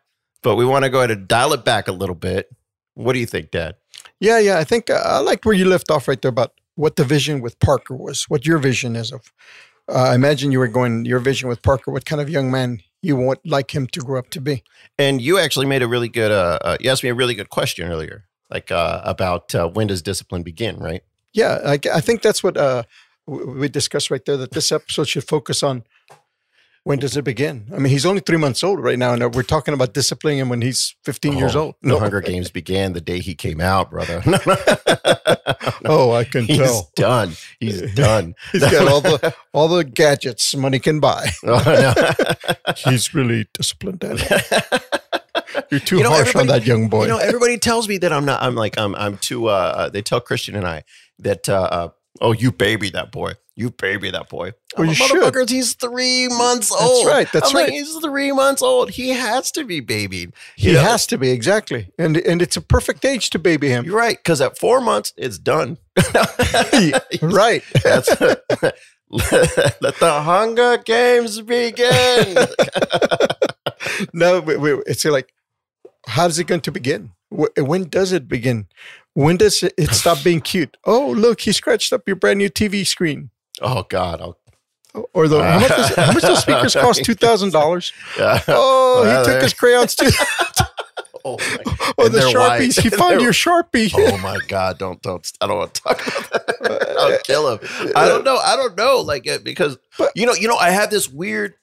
but 0.43 0.57
we 0.57 0.65
want 0.65 0.85
to 0.85 0.91
go 0.91 0.99
ahead 0.99 1.11
and 1.11 1.29
dial 1.29 1.53
it 1.53 1.65
back 1.65 1.89
a 1.89 1.93
little 1.93 2.15
bit. 2.15 2.49
What 2.95 3.13
do 3.13 3.19
you 3.19 3.27
think, 3.27 3.51
Dad? 3.51 3.77
Yeah, 4.19 4.39
yeah. 4.39 4.59
I 4.59 4.65
think 4.65 4.89
uh, 4.89 5.03
I 5.05 5.19
liked 5.19 5.45
where 5.45 5.55
you 5.55 5.67
left 5.67 5.91
off 5.91 6.09
right 6.09 6.21
there 6.21 6.31
about 6.31 6.53
what 6.75 6.97
the 6.97 7.05
vision 7.05 7.43
with 7.43 7.59
Parker 7.61 7.95
was, 7.95 8.25
what 8.25 8.47
your 8.47 8.59
vision 8.59 8.97
is 8.97 9.13
of. 9.13 9.31
Uh, 9.89 10.11
I 10.11 10.15
imagine 10.15 10.53
you 10.53 10.59
were 10.59 10.69
going 10.69 11.05
your 11.05 11.19
vision 11.19 11.49
with 11.49 11.61
Parker. 11.61 11.91
What 11.91 12.07
kind 12.07 12.21
of 12.23 12.31
young 12.31 12.51
man 12.51 12.81
you 13.03 13.17
want 13.17 13.41
like 13.45 13.75
him 13.75 13.87
to 13.89 14.01
grow 14.01 14.19
up 14.19 14.31
to 14.31 14.41
be? 14.41 14.63
And 14.99 15.21
you 15.21 15.39
actually 15.39 15.67
made 15.67 15.83
a 15.83 15.89
really 15.89 16.09
good. 16.09 16.31
Uh, 16.31 16.59
uh, 16.63 16.77
you 16.81 16.89
asked 16.91 17.03
me 17.03 17.11
a 17.11 17.15
really 17.15 17.35
good 17.35 17.51
question 17.51 17.89
earlier, 17.89 18.25
like 18.53 18.71
uh, 18.71 19.01
about 19.05 19.55
uh, 19.55 19.69
when 19.69 19.87
does 19.89 20.03
discipline 20.03 20.43
begin, 20.43 20.77
right? 20.79 21.03
Yeah, 21.33 21.59
I, 21.65 21.79
I 21.93 22.01
think 22.01 22.23
that's 22.23 22.43
what 22.43 22.57
uh, 22.57 22.83
we 23.27 23.69
discussed 23.69 24.11
right 24.11 24.25
there. 24.25 24.37
That 24.37 24.53
this 24.53 24.71
episode 24.71 25.09
should 25.09 25.25
focus 25.25 25.63
on 25.63 25.85
when 26.85 26.99
does 26.99 27.17
it 27.17 27.23
begin. 27.25 27.67
I 27.73 27.79
mean, 27.79 27.91
he's 27.91 28.05
only 28.05 28.21
three 28.21 28.37
months 28.37 28.63
old 28.65 28.81
right 28.81 28.99
now, 28.99 29.13
and 29.15 29.35
we're 29.35 29.43
talking 29.45 29.73
about 29.73 29.95
disciplining 29.95 30.41
him 30.41 30.49
when 30.49 30.61
he's 30.63 30.95
15 31.05 31.39
years 31.39 31.55
Oh, 31.57 31.61
old. 31.63 31.75
The 31.83 31.99
Hunger 31.99 32.21
Games 32.21 32.51
began 32.51 32.93
the 32.93 33.01
day 33.01 33.21
he 33.21 33.35
came 33.35 33.61
out, 33.61 33.91
brother. 33.91 34.23
Oh, 35.85 36.13
I 36.13 36.23
can 36.25 36.47
tell. 36.47 36.57
He's 36.57 36.67
tell. 36.67 36.91
done. 36.95 37.33
He's 37.59 37.95
done. 37.95 38.35
He's 38.53 38.63
got 38.63 38.87
all 38.87 39.01
the 39.01 39.35
all 39.53 39.67
the 39.69 39.83
gadgets 39.83 40.55
money 40.55 40.79
can 40.79 41.01
buy. 41.01 41.29
Oh, 41.45 41.63
no. 41.67 42.73
He's 42.77 43.13
really 43.15 43.49
disciplined, 43.53 43.99
Daniel. 44.01 44.27
You're 45.71 45.81
too 45.81 45.99
You 45.99 46.03
know, 46.05 46.11
harsh 46.11 46.35
on 46.35 46.47
that 46.49 46.67
young 46.67 46.89
boy. 46.89 47.03
You 47.03 47.09
know, 47.09 47.19
everybody 47.19 47.59
tells 47.59 47.89
me 47.89 47.99
that 47.99 48.13
I'm 48.13 48.25
not. 48.25 48.43
I'm 48.43 48.55
like 48.55 48.79
I'm. 48.79 48.95
I'm 48.95 49.19
too. 49.19 49.49
Uh, 49.49 49.73
uh, 49.77 49.89
they 49.89 50.03
tell 50.03 50.21
Christian 50.21 50.57
and 50.57 50.67
I 50.67 50.85
that. 51.19 51.49
Uh, 51.49 51.63
uh, 51.63 51.89
oh, 52.21 52.33
you 52.33 52.53
baby 52.53 52.91
that 52.91 53.13
boy. 53.13 53.33
You 53.55 53.71
baby 53.71 54.11
that 54.11 54.31
boy. 54.31 54.53
Well, 54.79 54.87
you 54.87 54.93
like, 54.93 54.97
should. 54.97 55.21
"Motherfuckers, 55.23 55.51
He's 55.51 55.75
three 55.75 56.27
months 56.29 56.71
That's 56.71 56.83
old. 56.83 57.07
right, 57.07 57.29
that's 57.31 57.51
I'm 57.51 57.55
like, 57.55 57.65
right. 57.65 57.73
he's 57.73 57.95
three 57.99 58.33
months 58.33 58.63
old. 58.63 58.91
He 58.91 59.11
has 59.11 59.51
to 59.53 59.65
be 59.65 59.81
babied. 59.81 60.33
he 60.57 60.73
know, 60.73 60.81
has 60.81 61.07
to 61.09 61.19
be 61.19 61.31
exactly, 61.31 61.91
and 61.99 62.17
and 62.17 62.41
it's 62.41 62.57
a 62.57 62.63
perfect 62.63 63.05
age 63.05 63.29
to 63.31 63.39
baby 63.39 63.69
him. 63.69 63.85
You're 63.85 63.97
right. 63.97 64.17
Because 64.17 64.41
at 64.41 64.59
four 64.59 64.81
months, 64.81 65.13
it's 65.19 65.39
done. 65.39 65.77
right. 67.21 67.63
That's 67.85 68.09
let 69.81 69.97
the 70.01 70.23
Hunger 70.25 70.79
Games 70.79 71.43
begin. 71.43 72.47
No, 74.15 74.41
wait, 74.41 74.59
wait, 74.59 74.79
it's 74.87 75.05
like, 75.05 75.35
how 76.07 76.27
is 76.27 76.39
it 76.39 76.45
going 76.47 76.61
to 76.63 76.73
begin? 76.73 77.13
When 77.31 77.85
does 77.89 78.13
it 78.13 78.29
begin? 78.29 78.67
When 79.15 79.37
does 79.37 79.63
it 79.63 79.91
stop 79.91 80.23
being 80.25 80.41
cute? 80.53 80.77
Oh, 80.85 81.11
look, 81.11 81.41
he 81.43 81.53
scratched 81.53 81.93
up 81.93 82.03
your 82.07 82.17
brand 82.17 82.39
new 82.39 82.51
TV 82.51 82.87
screen. 82.87 83.31
oh 83.61 83.85
God. 83.89 84.21
I'll, 84.21 84.39
Or 85.15 85.27
the 85.29 85.43
how 85.43 85.59
much, 85.61 85.69
does, 85.69 85.95
how 85.95 86.13
much 86.13 86.23
those 86.23 86.41
speakers 86.43 86.75
cost? 86.75 87.05
Two 87.09 87.15
thousand 87.15 87.53
dollars. 87.53 87.93
yeah. 88.19 88.41
Oh, 88.49 89.03
Well, 89.05 89.25
he 89.25 89.33
took 89.33 89.43
his 89.43 89.55
crayons 89.55 89.95
too. 89.95 90.11
Oh, 91.25 91.39
my. 91.39 91.63
Oh, 91.99 92.07
And 92.07 92.15
the 92.15 92.19
sharpies. 92.21 92.77
white. 92.77 92.83
He 92.83 92.91
found 92.91 93.21
your 93.21 93.31
sharpie. 93.33 93.93
oh 93.95 94.19
my 94.19 94.39
god 94.49 94.77
don't 94.79 95.01
don't 95.03 95.31
i 95.41 95.47
don't 95.47 95.57
want 95.59 95.73
to 95.75 95.81
talk 95.83 96.01
about 96.05 96.47
that 96.47 96.97
i'll 96.99 97.19
kill 97.21 97.53
him 97.57 97.93
i 97.95 98.09
don't 98.09 98.25
know 98.25 98.39
i 98.39 98.57
don't 98.57 98.77
know 98.77 98.97
like 99.03 99.29
uh, 99.29 99.39
because 99.39 99.79
But- 99.99 100.11
you 100.17 100.27
know 100.27 100.33
you 100.35 100.49
know 100.49 100.57
i 100.57 100.71
have 100.71 100.91
this 100.91 101.09
weird 101.09 101.55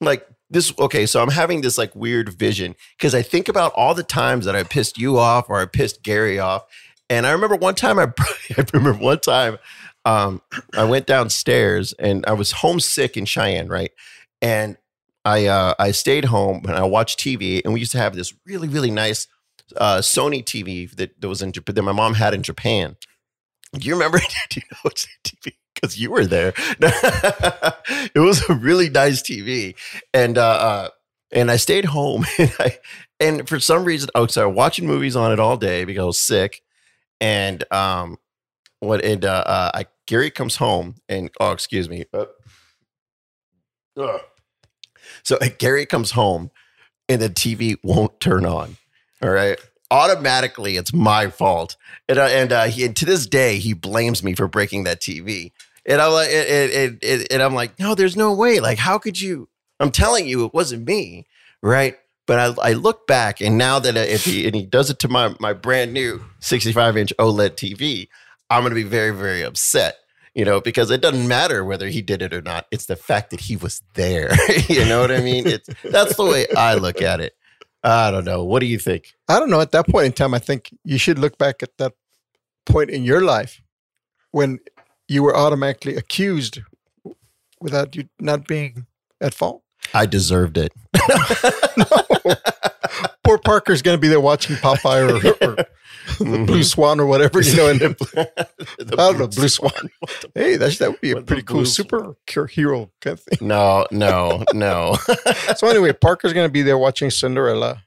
like 0.00 0.28
this 0.50 0.72
okay 0.78 1.06
so 1.06 1.22
i'm 1.22 1.30
having 1.30 1.60
this 1.60 1.78
like 1.78 1.94
weird 1.94 2.28
vision 2.28 2.74
because 2.96 3.14
i 3.14 3.22
think 3.22 3.48
about 3.48 3.72
all 3.74 3.94
the 3.94 4.02
times 4.02 4.44
that 4.44 4.56
i 4.56 4.62
pissed 4.62 4.98
you 4.98 5.18
off 5.18 5.48
or 5.48 5.60
i 5.60 5.66
pissed 5.66 6.02
gary 6.02 6.38
off 6.38 6.64
and 7.08 7.26
i 7.26 7.30
remember 7.30 7.56
one 7.56 7.74
time 7.74 7.98
i, 7.98 8.06
I 8.58 8.64
remember 8.72 8.98
one 8.98 9.20
time 9.20 9.58
um 10.04 10.42
i 10.76 10.84
went 10.84 11.06
downstairs 11.06 11.92
and 11.94 12.24
i 12.26 12.32
was 12.32 12.52
homesick 12.52 13.16
in 13.16 13.24
cheyenne 13.24 13.68
right 13.68 13.92
and 14.42 14.76
i 15.24 15.46
uh 15.46 15.74
i 15.78 15.90
stayed 15.90 16.26
home 16.26 16.62
and 16.66 16.76
i 16.76 16.82
watched 16.82 17.18
tv 17.18 17.60
and 17.64 17.72
we 17.72 17.80
used 17.80 17.92
to 17.92 17.98
have 17.98 18.14
this 18.14 18.34
really 18.46 18.68
really 18.68 18.90
nice 18.90 19.26
uh, 19.76 19.98
Sony 19.98 20.44
TV 20.44 20.90
that, 20.96 21.20
that 21.20 21.28
was 21.28 21.42
in 21.42 21.52
Japan 21.52 21.74
that 21.74 21.82
my 21.82 21.92
mom 21.92 22.14
had 22.14 22.34
in 22.34 22.42
Japan. 22.42 22.96
Do 23.72 23.86
you 23.86 23.94
remember? 23.94 24.18
Do 24.50 24.60
you 24.60 24.62
know 24.70 24.78
what's 24.82 25.06
TV? 25.24 25.52
Because 25.80 25.98
you 25.98 26.10
were 26.10 26.26
there. 26.26 26.52
it 26.80 28.18
was 28.18 28.48
a 28.48 28.54
really 28.54 28.90
nice 28.90 29.22
TV, 29.22 29.74
and 30.12 30.36
uh, 30.36 30.42
uh, 30.42 30.88
and 31.32 31.50
I 31.50 31.56
stayed 31.56 31.86
home, 31.86 32.26
and 32.38 32.52
I 32.58 32.78
and 33.18 33.48
for 33.48 33.60
some 33.60 33.84
reason, 33.84 34.10
oh, 34.14 34.26
so 34.26 34.42
I 34.42 34.46
was 34.46 34.56
watching 34.56 34.86
movies 34.86 35.16
on 35.16 35.32
it 35.32 35.40
all 35.40 35.56
day 35.56 35.84
because 35.84 36.02
I 36.02 36.06
was 36.06 36.18
sick, 36.18 36.62
and 37.20 37.64
um, 37.72 38.18
what 38.80 39.04
and 39.04 39.24
uh, 39.24 39.44
uh, 39.46 39.70
I 39.74 39.86
Gary 40.06 40.30
comes 40.30 40.56
home, 40.56 40.96
and 41.08 41.30
oh, 41.38 41.52
excuse 41.52 41.88
me, 41.88 42.04
uh, 42.12 42.24
ugh. 43.96 44.20
so 45.22 45.38
Gary 45.58 45.86
comes 45.86 46.12
home, 46.12 46.50
and 47.08 47.20
the 47.20 47.30
TV 47.30 47.76
won't 47.82 48.18
turn 48.20 48.44
on. 48.44 48.76
All 49.22 49.30
right. 49.30 49.58
Automatically, 49.92 50.76
it's 50.76 50.92
my 50.92 51.28
fault, 51.30 51.76
and 52.08 52.18
uh, 52.18 52.26
and 52.26 52.52
uh, 52.52 52.64
he 52.64 52.84
and 52.84 52.96
to 52.96 53.04
this 53.04 53.26
day 53.26 53.58
he 53.58 53.72
blames 53.72 54.22
me 54.22 54.34
for 54.34 54.46
breaking 54.46 54.84
that 54.84 55.00
TV. 55.00 55.50
And 55.90 56.00
I'm 56.00 56.12
like, 56.12 56.30
and, 56.30 57.42
I'm 57.42 57.54
like, 57.54 57.76
no, 57.80 57.96
there's 57.96 58.16
no 58.16 58.32
way. 58.32 58.60
Like, 58.60 58.78
how 58.78 58.96
could 58.98 59.20
you? 59.20 59.48
I'm 59.80 59.90
telling 59.90 60.28
you, 60.28 60.44
it 60.44 60.54
wasn't 60.54 60.86
me, 60.86 61.26
right? 61.62 61.96
But 62.26 62.58
I, 62.58 62.70
I 62.70 62.72
look 62.74 63.08
back, 63.08 63.40
and 63.40 63.58
now 63.58 63.80
that 63.80 63.96
if 63.96 64.24
he 64.24 64.46
and 64.46 64.54
he 64.54 64.64
does 64.64 64.88
it 64.88 65.00
to 65.00 65.08
my 65.08 65.34
my 65.40 65.52
brand 65.52 65.92
new 65.92 66.22
65 66.38 66.96
inch 66.96 67.12
OLED 67.18 67.56
TV, 67.56 68.08
I'm 68.48 68.62
going 68.62 68.70
to 68.70 68.76
be 68.76 68.84
very 68.84 69.10
very 69.10 69.42
upset. 69.42 69.96
You 70.32 70.44
know, 70.44 70.60
because 70.60 70.92
it 70.92 71.02
doesn't 71.02 71.26
matter 71.26 71.64
whether 71.64 71.88
he 71.88 72.02
did 72.02 72.22
it 72.22 72.32
or 72.32 72.40
not. 72.40 72.66
It's 72.70 72.86
the 72.86 72.94
fact 72.94 73.30
that 73.30 73.40
he 73.40 73.56
was 73.56 73.82
there. 73.94 74.30
you 74.68 74.84
know 74.84 75.00
what 75.00 75.10
I 75.10 75.20
mean? 75.20 75.48
It's 75.48 75.68
that's 75.82 76.14
the 76.16 76.24
way 76.24 76.46
I 76.56 76.74
look 76.74 77.02
at 77.02 77.20
it. 77.20 77.34
I 77.82 78.12
don't 78.12 78.24
know. 78.24 78.44
What 78.44 78.60
do 78.60 78.66
you 78.66 78.78
think? 78.78 79.12
I 79.28 79.40
don't 79.40 79.50
know. 79.50 79.60
At 79.60 79.72
that 79.72 79.88
point 79.88 80.06
in 80.06 80.12
time, 80.12 80.34
I 80.34 80.38
think 80.38 80.70
you 80.84 80.98
should 80.98 81.18
look 81.18 81.36
back 81.36 81.64
at 81.64 81.76
that 81.78 81.94
point 82.64 82.90
in 82.90 83.02
your 83.02 83.22
life 83.22 83.60
when 84.30 84.60
you 85.10 85.22
were 85.24 85.36
automatically 85.36 85.96
accused 85.96 86.60
without 87.60 87.96
you 87.96 88.08
not 88.20 88.46
being 88.46 88.86
at 89.20 89.34
fault. 89.34 89.62
I 89.92 90.06
deserved 90.06 90.56
it. 90.56 90.72
Poor 93.24 93.38
Parker's 93.38 93.82
going 93.82 93.96
to 93.96 94.00
be 94.00 94.08
there 94.08 94.20
watching 94.20 94.56
Popeye 94.56 95.08
or, 95.42 95.48
or 95.50 95.56
Mhm. 96.14 96.46
Blue 96.46 96.64
Swan 96.64 96.98
or 96.98 97.06
whatever, 97.06 97.40
you 97.40 97.54
know. 97.56 97.68
And 97.68 97.80
The 97.80 98.94
I 98.94 98.96
don't 98.96 99.18
know, 99.18 99.26
Blue 99.28 99.48
Swan. 99.48 99.72
hey, 100.34 100.56
that's, 100.56 100.78
that 100.78 100.90
would 100.90 101.00
be 101.00 101.10
a 101.12 101.20
pretty 101.22 101.42
cool 101.42 101.58
Blue 101.58 101.66
super 101.66 102.16
hero 102.50 102.90
kind 103.00 103.14
of 103.14 103.20
thing. 103.20 103.46
No, 103.46 103.86
no, 103.90 104.44
no. 104.54 104.96
So 105.56 105.68
anyway, 105.68 105.92
Parker's 105.92 106.32
going 106.32 106.46
to 106.48 106.52
be 106.52 106.62
there 106.62 106.78
watching 106.78 107.10
Cinderella, 107.10 107.84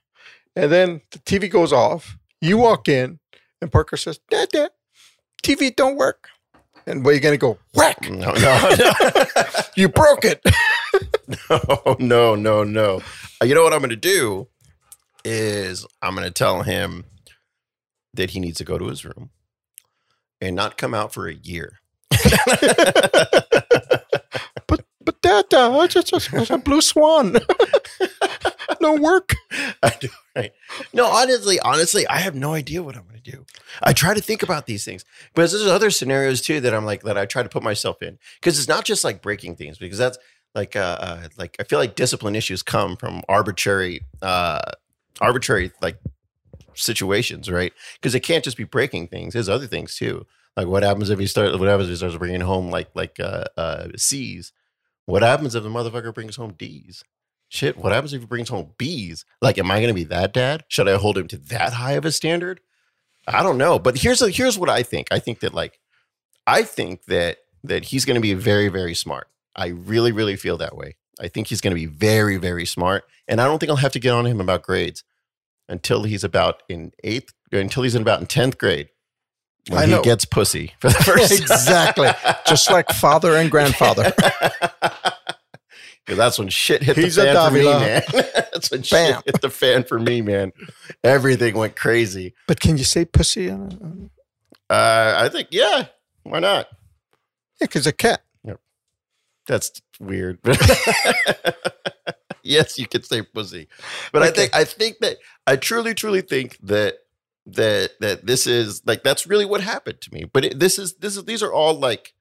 and 0.56 0.72
then 0.72 1.02
the 1.12 1.20
TV 1.20 1.50
goes 1.50 1.74
off. 1.74 2.18
You 2.40 2.58
walk 2.58 2.88
in, 2.88 3.20
and 3.62 3.72
Parker 3.72 3.98
says, 3.98 4.20
"Dad, 4.30 4.50
Dad, 4.50 4.72
TV 5.44 5.76
don't 5.76 5.96
work." 5.98 6.30
And 6.86 7.06
where 7.06 7.13
you 7.13 7.19
going 7.22 7.34
to 7.34 7.38
go? 7.38 7.58
Whack! 7.74 8.10
no, 8.10 8.32
no, 8.34 8.76
no. 8.78 8.91
You 9.76 9.88
broke 9.89 10.26
it. 10.26 10.41
no, 11.50 11.96
no, 12.00 12.36
no, 12.36 12.63
no. 12.63 13.02
Uh, 13.41 13.46
You 13.46 13.56
know 13.56 13.63
what 13.63 13.74
I'm 13.74 13.80
going 13.80 13.89
to 13.89 13.96
do 13.96 14.48
is 15.24 15.86
I'm 16.02 16.15
going 16.15 16.26
to 16.28 16.32
tell 16.32 16.63
him 16.63 17.06
that 18.13 18.32
he 18.32 18.39
needs 18.39 18.58
to 18.58 18.63
go 18.65 18.78
to 18.78 18.88
his 18.88 19.06
room 19.06 19.30
and 20.41 20.56
not 20.56 20.78
come 20.78 20.93
out 20.93 21.13
for 21.13 21.28
a 21.28 21.34
year. 21.34 21.80
but 24.67 24.86
but 25.02 25.22
Dad, 25.22 25.46
Dad, 25.50 25.72
I 25.72 25.88
just, 25.88 26.08
just 26.08 26.50
a 26.52 26.58
blue 26.58 26.82
swan. 26.82 27.38
no 28.82 28.96
work. 28.96 29.34
I 29.82 29.93
do, 30.00 30.10
right? 30.36 30.52
No, 30.93 31.06
honestly, 31.08 31.60
honestly, 31.60 32.06
I 32.08 32.17
have 32.19 32.36
no 32.36 32.54
idea 32.54 32.84
what 32.84 32.96
I'm 32.96 33.04
going 33.04 33.12
to 33.12 33.12
do. 33.24 33.46
I 33.82 33.94
try 33.94 34.14
to 34.14 34.22
think 34.22 34.44
about 34.44 34.66
these 34.66 34.86
things, 34.86 35.06
but 35.34 35.50
there's 35.50 35.66
other 35.66 35.90
scenarios 35.90 36.42
too 36.42 36.60
that 36.62 36.74
I'm 36.74 36.86
like 36.86 37.04
that 37.04 37.18
I 37.18 37.26
try 37.26 37.44
to 37.44 37.50
put 37.50 37.64
myself 37.64 38.02
in 38.02 38.20
because 38.40 38.60
it's 38.60 38.68
not 38.68 38.86
just 38.86 39.04
like 39.04 39.22
breaking 39.22 39.56
things 39.56 39.78
because 39.78 39.98
that's 39.98 40.18
like 40.56 40.76
uh, 40.76 40.98
uh 41.00 41.28
like 41.38 41.56
I 41.60 41.64
feel 41.64 41.80
like 41.80 41.96
discipline 41.96 42.36
issues 42.36 42.62
come 42.62 42.96
from 42.96 43.22
arbitrary 43.28 44.02
uh 44.22 44.62
arbitrary 45.22 45.72
like 45.82 45.98
situations, 46.76 47.50
right? 47.50 47.74
Because 47.96 48.16
it 48.16 48.22
can't 48.22 48.44
just 48.44 48.58
be 48.58 48.64
breaking 48.64 49.08
things. 49.08 49.34
There's 49.34 49.50
other 49.50 49.68
things 49.68 49.96
too. 49.96 50.26
Like, 50.56 50.68
what 50.68 50.84
happens 50.84 51.10
if 51.10 51.20
he 51.20 51.28
starts? 51.28 51.58
What 51.58 51.68
happens 51.68 51.88
if 51.88 51.94
he 51.94 51.98
starts 51.98 52.18
bringing 52.18 52.42
home 52.42 52.70
like 52.70 52.90
like 52.94 53.20
uh, 53.20 53.46
uh, 53.58 53.88
C's? 53.98 54.54
What 55.06 55.24
happens 55.24 55.56
if 55.56 55.64
the 55.64 55.70
motherfucker 55.70 56.14
brings 56.14 56.36
home 56.36 56.54
D's? 56.58 57.04
Shit, 57.50 57.78
what 57.78 57.92
happens 57.92 58.14
if 58.14 58.22
he 58.22 58.28
brings 58.28 58.50
home 58.50 58.72
B's? 58.78 59.26
Like, 59.42 59.58
am 59.58 59.70
I 59.70 59.76
going 59.76 59.90
to 59.90 59.94
be 59.94 60.06
that 60.06 60.34
dad? 60.34 60.64
Should 60.70 60.88
I 60.88 60.98
hold 60.98 61.18
him 61.18 61.28
to 61.30 61.38
that 61.38 61.74
high 61.74 61.94
of 61.94 62.06
a 62.06 62.12
standard? 62.12 62.62
I 63.28 63.44
don't 63.44 63.58
know. 63.58 63.80
But 63.80 63.98
here's 63.98 64.22
a, 64.22 64.30
here's 64.30 64.58
what 64.58 64.70
I 64.70 64.84
think. 64.84 65.08
I 65.12 65.20
think 65.20 65.40
that 65.42 65.54
like, 65.54 65.80
I 66.46 66.64
think 66.64 67.06
that 67.06 67.38
that 67.64 67.86
he's 67.86 68.06
going 68.06 68.16
to 68.16 68.22
be 68.22 68.34
very 68.34 68.68
very 68.68 68.94
smart. 68.94 69.28
I 69.56 69.68
really 69.68 70.12
really 70.12 70.36
feel 70.36 70.58
that 70.58 70.76
way. 70.76 70.96
I 71.20 71.28
think 71.28 71.48
he's 71.48 71.62
going 71.62 71.72
to 71.72 71.80
be 71.80 71.86
very 71.86 72.38
very 72.38 72.66
smart, 72.66 73.06
and 73.28 73.40
I 73.40 73.46
don't 73.46 73.60
think 73.60 73.70
I'll 73.70 73.76
have 73.78 73.94
to 73.94 74.00
get 74.00 74.14
on 74.14 74.26
him 74.26 74.42
about 74.42 74.64
grades 74.64 75.04
until 75.70 76.04
he's 76.04 76.24
about 76.24 76.64
in 76.68 76.92
eighth 77.04 77.34
until 77.52 77.84
he's 77.84 77.96
in 77.96 78.02
about 78.02 78.20
in 78.20 78.26
tenth 78.26 78.58
grade. 78.58 78.90
When 79.70 79.90
he 79.90 80.02
gets 80.02 80.26
pussy 80.26 80.74
for 80.80 80.90
the 80.90 80.96
first 80.96 81.32
exactly. 81.40 82.10
Just 82.46 82.70
like 82.70 82.90
father 82.90 83.36
and 83.36 83.50
grandfather. 83.50 84.12
'Cause 86.06 86.18
that's 86.18 86.38
when 86.38 86.50
shit 86.50 86.84
hit 86.84 86.98
He's 86.98 87.16
the 87.16 87.24
fan 87.24 87.50
for 87.50 87.58
me, 87.58 87.63
man. 87.63 88.02
that's 88.52 88.72
when 88.72 88.82
Bam. 88.82 89.16
shit 89.16 89.26
hit 89.26 89.42
the 89.42 89.50
fan 89.50 89.84
for 89.86 90.00
me, 90.00 90.22
man. 90.22 90.52
Everything 91.04 91.56
went 91.56 91.76
crazy. 91.76 92.34
But 92.48 92.60
can 92.60 92.78
you 92.78 92.84
say 92.84 93.06
pussy? 93.06 93.50
Uh, 93.50 93.58
I 94.70 95.30
think, 95.30 95.50
yeah, 95.52 95.86
why 96.24 96.39
not? 96.39 96.68
Yeah, 97.62 97.68
because 97.68 97.88
a 97.88 97.94
cat. 97.94 98.22
That's 99.46 99.82
weird. 100.00 100.39
yes, 102.44 102.78
you 102.80 102.88
could 102.88 103.06
say 103.06 103.22
pussy, 103.22 103.68
but 104.12 104.24
I 104.24 104.32
think 104.32 104.56
I 104.56 104.63
think 104.63 105.00
that 105.00 105.18
I 105.46 105.58
truly, 105.58 105.94
truly 105.94 106.22
think 106.22 106.58
that 106.63 107.00
that 107.48 107.92
that 108.00 108.26
this 108.26 108.48
is 108.48 108.82
like 108.86 109.04
that's 109.04 109.28
really 109.28 109.46
what 109.46 109.62
happened 109.62 110.00
to 110.02 110.13
me. 110.13 110.24
But 110.32 110.46
it, 110.46 110.60
this 110.60 110.80
is 110.80 110.96
this 110.96 111.18
is 111.18 111.26
these 111.26 111.44
are 111.44 111.52
all 111.52 111.74
like 111.78 112.13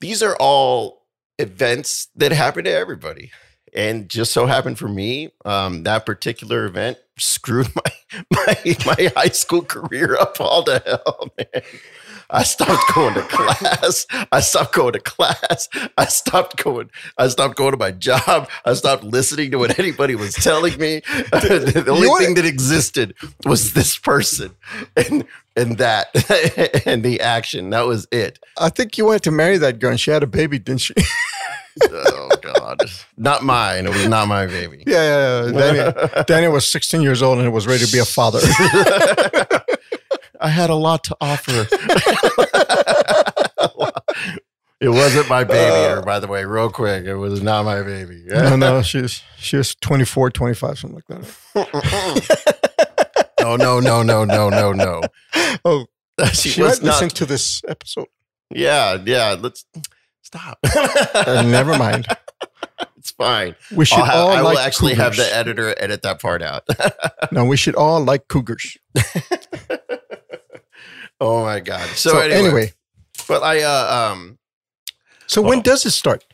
these 0.00 0.22
are 0.22 0.36
all 0.36 1.01
events 1.42 2.08
that 2.16 2.32
happen 2.32 2.64
to 2.64 2.72
everybody, 2.72 3.30
and 3.74 4.08
just 4.08 4.32
so 4.32 4.46
happened 4.46 4.78
for 4.78 4.88
me, 4.88 5.30
um, 5.44 5.82
that 5.84 6.06
particular 6.06 6.64
event 6.64 6.98
screwed 7.18 7.68
my 7.74 8.24
my 8.30 8.76
my 8.86 9.12
high 9.16 9.28
school 9.28 9.62
career 9.62 10.16
up 10.16 10.40
all 10.40 10.62
to 10.64 10.82
hell, 10.84 11.30
man. 11.38 11.62
I 12.32 12.44
stopped 12.44 12.94
going 12.94 13.14
to 13.14 13.22
class. 13.22 14.06
I 14.32 14.40
stopped 14.40 14.72
going 14.72 14.94
to 14.94 15.00
class. 15.00 15.68
I 15.98 16.06
stopped 16.06 16.56
going. 16.56 16.90
I 17.18 17.28
stopped 17.28 17.56
going 17.56 17.72
to 17.72 17.76
my 17.76 17.90
job. 17.90 18.48
I 18.64 18.72
stopped 18.72 19.04
listening 19.04 19.50
to 19.50 19.58
what 19.58 19.78
anybody 19.78 20.14
was 20.14 20.32
telling 20.34 20.78
me. 20.78 21.00
the 21.10 21.84
only 21.90 22.24
thing 22.24 22.34
that 22.36 22.46
existed 22.46 23.14
was 23.44 23.74
this 23.74 23.98
person 23.98 24.54
and 24.96 25.26
and 25.56 25.76
that 25.76 26.06
and 26.86 27.02
the 27.02 27.20
action. 27.20 27.68
That 27.70 27.86
was 27.86 28.08
it. 28.10 28.38
I 28.58 28.70
think 28.70 28.96
you 28.96 29.04
wanted 29.04 29.24
to 29.24 29.30
marry 29.30 29.58
that 29.58 29.78
girl 29.78 29.90
and 29.90 30.00
she 30.00 30.10
had 30.10 30.22
a 30.22 30.26
baby, 30.26 30.58
didn't 30.58 30.80
she? 30.80 30.94
Oh 31.90 32.28
God, 32.40 32.82
not 33.16 33.42
mine. 33.42 33.86
It 33.86 33.90
was 33.90 34.08
not 34.08 34.28
my 34.28 34.46
baby. 34.46 34.84
yeah, 34.86 35.02
yeah, 35.02 35.46
yeah. 35.46 35.52
Daniel, 35.52 36.24
Daniel 36.26 36.52
was 36.52 36.66
16 36.66 37.02
years 37.02 37.22
old 37.22 37.38
and 37.38 37.52
was 37.52 37.66
ready 37.66 37.84
to 37.84 37.92
be 37.92 37.98
a 37.98 38.04
father. 38.04 38.40
I 40.40 40.48
had 40.48 40.70
a 40.70 40.74
lot 40.74 41.04
to 41.04 41.16
offer. 41.20 41.52
it 44.80 44.88
wasn't 44.88 45.28
my 45.28 45.44
baby, 45.44 45.92
or 45.92 46.02
by 46.02 46.18
the 46.18 46.26
way, 46.26 46.44
real 46.44 46.68
quick, 46.68 47.04
it 47.04 47.14
was 47.14 47.42
not 47.42 47.64
my 47.64 47.82
baby. 47.82 48.24
no, 48.26 48.56
no, 48.56 48.82
she 48.82 49.00
was, 49.02 49.22
she 49.38 49.56
was 49.56 49.74
24, 49.76 50.30
25, 50.30 50.78
something 50.78 50.96
like 50.96 51.06
that. 51.06 51.34
oh 53.40 53.56
no, 53.56 53.78
no, 53.80 54.02
no, 54.02 54.24
no, 54.24 54.50
no, 54.50 54.72
no. 54.72 55.00
Oh, 55.64 55.86
She, 56.32 56.50
she, 56.50 56.62
was 56.62 56.82
might 56.82 56.88
listen 56.88 57.08
to 57.10 57.24
this 57.24 57.62
episode. 57.68 58.08
Yeah, 58.50 58.98
yeah. 59.04 59.36
Let's 59.40 59.64
stop. 60.32 60.58
Uh, 61.14 61.42
never 61.42 61.76
mind. 61.78 62.06
It's 62.96 63.10
fine. 63.10 63.56
We 63.74 63.84
should 63.84 63.98
have- 63.98 64.14
all 64.14 64.30
I 64.30 64.42
will 64.42 64.54
like 64.54 64.64
actually 64.64 64.94
have 64.94 65.16
the 65.16 65.28
editor 65.34 65.74
edit 65.76 66.02
that 66.02 66.20
part 66.20 66.40
out. 66.40 66.62
No, 67.32 67.44
we 67.44 67.56
should 67.56 67.74
all 67.74 68.00
like 68.00 68.28
cougars. 68.28 68.76
oh 71.20 71.42
my 71.44 71.58
god. 71.60 71.86
So, 71.96 72.10
So, 72.10 72.18
anyway, 72.20 72.38
anyway, 72.38 72.72
but 73.26 73.42
I 73.42 73.62
uh 73.62 74.12
um 74.12 74.38
so 75.26 75.42
when 75.42 75.58
Oh. 75.58 75.62
does 75.62 75.84
it 75.86 75.90
start? 75.92 76.24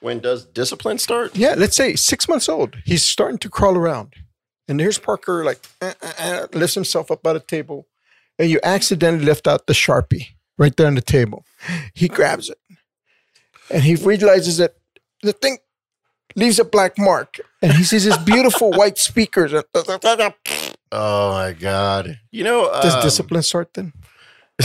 when 0.00 0.20
does 0.20 0.46
discipline 0.46 0.96
start? 0.98 1.36
Yeah, 1.36 1.54
let's 1.58 1.76
say 1.76 1.94
six 1.96 2.26
months 2.28 2.48
old. 2.48 2.76
He's 2.86 3.02
starting 3.02 3.38
to 3.38 3.48
crawl 3.50 3.76
around. 3.76 4.14
And 4.68 4.78
there's 4.80 4.96
Parker, 4.98 5.44
like, 5.44 5.58
uh, 5.82 5.92
uh, 6.20 6.46
lifts 6.52 6.74
himself 6.74 7.10
up 7.10 7.26
out 7.26 7.34
of 7.36 7.42
the 7.42 7.48
table. 7.56 7.86
And 8.38 8.48
you 8.48 8.60
accidentally 8.62 9.24
lift 9.24 9.46
out 9.48 9.66
the 9.66 9.72
Sharpie 9.72 10.26
right 10.56 10.74
there 10.76 10.86
on 10.86 10.94
the 10.94 11.00
table. 11.00 11.44
He 11.94 12.06
grabs 12.06 12.48
it. 12.48 12.58
And 13.70 13.82
he 13.82 13.94
realizes 13.96 14.56
that 14.58 14.74
the 15.22 15.32
thing 15.32 15.58
leaves 16.36 16.58
a 16.58 16.64
black 16.64 16.98
mark. 16.98 17.40
And 17.62 17.72
he 17.72 17.84
sees 17.84 18.04
his 18.04 18.16
beautiful 18.18 18.70
white 18.80 18.98
speakers. 18.98 19.52
Oh 20.90 21.30
my 21.32 21.52
god. 21.52 22.20
You 22.30 22.44
know 22.44 22.70
Does 22.82 22.94
um, 22.94 23.02
discipline 23.02 23.42
start 23.42 23.74
then? 23.74 23.92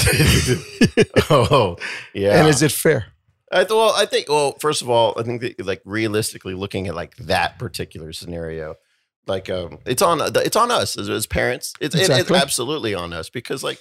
oh 1.30 1.78
yeah. 2.14 2.40
And 2.40 2.48
is 2.48 2.62
it 2.62 2.72
fair? 2.72 3.06
I 3.52 3.60
th- 3.60 3.70
well, 3.70 3.94
I 3.96 4.06
think. 4.06 4.30
Well, 4.30 4.54
first 4.60 4.82
of 4.82 4.90
all, 4.90 5.14
I 5.18 5.24
think 5.24 5.42
that 5.42 5.64
like 5.66 5.82
realistically 5.86 6.56
looking 6.56 6.88
at 6.88 6.96
like 6.96 7.16
that 7.18 7.60
particular 7.60 8.12
scenario, 8.12 8.76
like 9.28 9.50
um, 9.50 9.78
it's 9.86 10.02
on 10.02 10.22
it's 10.38 10.56
on 10.56 10.72
us 10.72 10.98
as, 10.98 11.10
as 11.10 11.28
parents. 11.28 11.74
It's 11.80 11.94
it- 11.96 12.10
it's 12.10 12.32
absolutely 12.32 12.96
on 12.96 13.14
us 13.14 13.30
because 13.30 13.64
like 13.64 13.80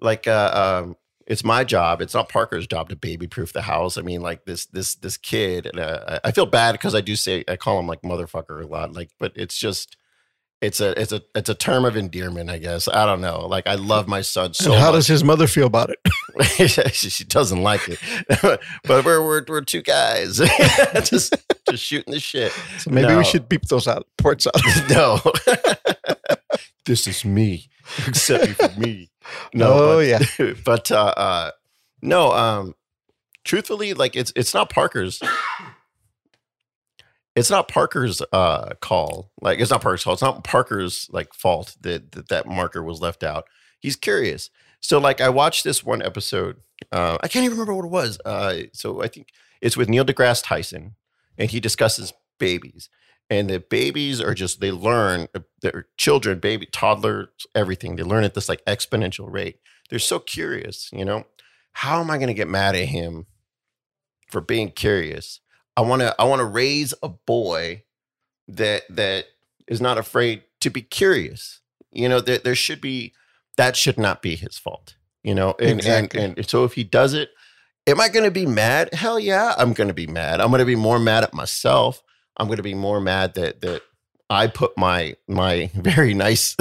like 0.00 0.26
uh, 0.26 0.82
um, 0.84 0.96
it's 1.26 1.42
my 1.44 1.64
job. 1.64 2.00
It's 2.00 2.14
not 2.14 2.28
Parker's 2.28 2.66
job 2.66 2.88
to 2.90 2.96
baby 2.96 3.26
proof 3.26 3.52
the 3.52 3.62
house. 3.62 3.98
I 3.98 4.02
mean, 4.02 4.20
like 4.20 4.44
this 4.44 4.66
this 4.66 4.94
this 4.94 5.16
kid, 5.16 5.66
and 5.66 5.80
uh, 5.80 6.20
I 6.24 6.30
feel 6.32 6.46
bad 6.46 6.72
because 6.72 6.94
I 6.94 7.00
do 7.00 7.16
say 7.16 7.44
I 7.48 7.56
call 7.56 7.78
him 7.80 7.86
like 7.86 8.02
motherfucker 8.02 8.62
a 8.62 8.66
lot. 8.66 8.92
Like, 8.92 9.10
but 9.18 9.32
it's 9.36 9.58
just. 9.58 9.96
It's 10.62 10.80
a 10.80 10.98
it's 10.98 11.12
a 11.12 11.20
it's 11.34 11.50
a 11.50 11.54
term 11.54 11.84
of 11.84 11.98
endearment, 11.98 12.48
I 12.48 12.56
guess. 12.56 12.88
I 12.88 13.04
don't 13.04 13.20
know. 13.20 13.46
Like 13.46 13.66
I 13.66 13.74
love 13.74 14.08
my 14.08 14.22
son 14.22 14.54
so 14.54 14.72
and 14.72 14.80
how 14.80 14.86
much. 14.86 15.00
does 15.00 15.06
his 15.06 15.22
mother 15.22 15.46
feel 15.46 15.66
about 15.66 15.90
it? 15.90 15.98
she, 16.94 17.10
she 17.10 17.24
doesn't 17.24 17.62
like 17.62 17.82
it, 17.86 17.98
but 18.42 19.04
we're 19.04 19.22
we're, 19.22 19.44
we're 19.46 19.60
two 19.60 19.82
guys 19.82 20.38
just 21.04 21.34
just 21.68 21.84
shooting 21.84 22.10
the 22.14 22.18
shit. 22.20 22.52
So 22.78 22.90
maybe 22.90 23.08
No. 23.08 23.18
we 23.18 23.24
should 23.24 23.50
beep 23.50 23.66
those 23.66 23.86
out, 23.86 24.06
parts 24.16 24.46
out. 24.46 24.54
No, 24.88 25.20
this 26.86 27.06
is 27.06 27.22
me, 27.26 27.68
except 28.06 28.46
for 28.52 28.80
me. 28.80 29.10
No, 29.54 29.72
Oh, 29.72 29.96
but, 29.96 30.06
yeah. 30.06 30.52
but 30.64 30.90
uh, 30.90 31.14
uh, 31.16 31.50
no. 32.02 32.32
Um, 32.32 32.74
truthfully, 33.44 33.94
like 33.94 34.16
it's 34.16 34.32
it's 34.36 34.54
not 34.54 34.70
Parker's. 34.70 35.20
It's 37.34 37.50
not 37.50 37.68
Parker's 37.68 38.22
uh, 38.32 38.70
call. 38.80 39.30
Like 39.42 39.60
it's 39.60 39.70
not 39.70 39.82
Parker's 39.82 40.04
call. 40.04 40.14
It's 40.14 40.22
not 40.22 40.42
Parker's 40.42 41.06
like 41.12 41.34
fault 41.34 41.76
that, 41.82 42.12
that 42.12 42.28
that 42.30 42.46
marker 42.46 42.82
was 42.82 43.02
left 43.02 43.22
out. 43.22 43.44
He's 43.78 43.94
curious. 43.94 44.48
So 44.80 44.98
like 44.98 45.20
I 45.20 45.28
watched 45.28 45.62
this 45.62 45.84
one 45.84 46.00
episode. 46.00 46.56
Uh, 46.90 47.18
I 47.22 47.28
can't 47.28 47.44
even 47.44 47.58
remember 47.58 47.74
what 47.74 47.84
it 47.84 47.90
was. 47.90 48.18
Uh, 48.24 48.62
so 48.72 49.02
I 49.02 49.08
think 49.08 49.28
it's 49.60 49.76
with 49.76 49.90
Neil 49.90 50.02
deGrasse 50.04 50.44
Tyson, 50.46 50.94
and 51.36 51.50
he 51.50 51.60
discusses 51.60 52.14
babies. 52.38 52.88
And 53.28 53.50
the 53.50 53.58
babies 53.58 54.20
are 54.20 54.34
just 54.34 54.60
they 54.60 54.70
learn. 54.70 55.28
Uh, 55.34 55.40
their 55.60 55.86
children, 55.96 56.38
baby, 56.38 56.66
toddlers, 56.66 57.28
everything. 57.54 57.96
They 57.96 58.04
learn 58.04 58.22
at 58.24 58.34
this 58.34 58.48
like 58.48 58.64
exponential 58.66 59.30
rate. 59.30 59.58
They're 59.90 59.98
so 59.98 60.18
curious. 60.20 60.90
You 60.92 61.04
know, 61.04 61.24
how 61.72 62.00
am 62.00 62.10
I 62.10 62.18
going 62.18 62.28
to 62.28 62.34
get 62.34 62.48
mad 62.48 62.76
at 62.76 62.86
him 62.88 63.26
for 64.30 64.40
being 64.40 64.70
curious? 64.70 65.40
I 65.76 65.80
want 65.80 66.02
to. 66.02 66.14
I 66.20 66.24
want 66.24 66.40
to 66.40 66.44
raise 66.46 66.94
a 67.02 67.08
boy 67.08 67.82
that 68.48 68.82
that 68.90 69.26
is 69.66 69.80
not 69.80 69.98
afraid 69.98 70.42
to 70.60 70.70
be 70.70 70.82
curious. 70.82 71.60
You 71.90 72.08
know, 72.08 72.20
there, 72.20 72.38
there 72.38 72.54
should 72.54 72.80
be 72.80 73.12
that 73.56 73.74
should 73.76 73.98
not 73.98 74.22
be 74.22 74.36
his 74.36 74.56
fault. 74.58 74.94
You 75.24 75.34
know, 75.34 75.56
and 75.58 75.78
Exactly. 75.80 76.20
and, 76.22 76.38
and 76.38 76.48
so 76.48 76.62
if 76.62 76.74
he 76.74 76.84
does 76.84 77.12
it, 77.12 77.30
am 77.88 78.00
I 78.00 78.08
going 78.08 78.24
to 78.24 78.30
be 78.30 78.46
mad? 78.46 78.94
Hell 78.94 79.18
yeah, 79.18 79.54
I'm 79.58 79.72
going 79.72 79.88
to 79.88 79.94
be 79.94 80.06
mad. 80.06 80.40
I'm 80.40 80.50
going 80.50 80.60
to 80.60 80.64
be 80.64 80.76
more 80.76 81.00
mad 81.00 81.24
at 81.24 81.34
myself. 81.34 82.02
I'm 82.36 82.46
going 82.46 82.58
to 82.58 82.62
be 82.62 82.74
more 82.74 83.00
mad 83.00 83.34
that 83.34 83.60
that 83.62 83.82
I 84.28 84.46
put 84.46 84.76
my 84.76 85.14
my 85.28 85.70
very 85.74 86.14
nice 86.14 86.56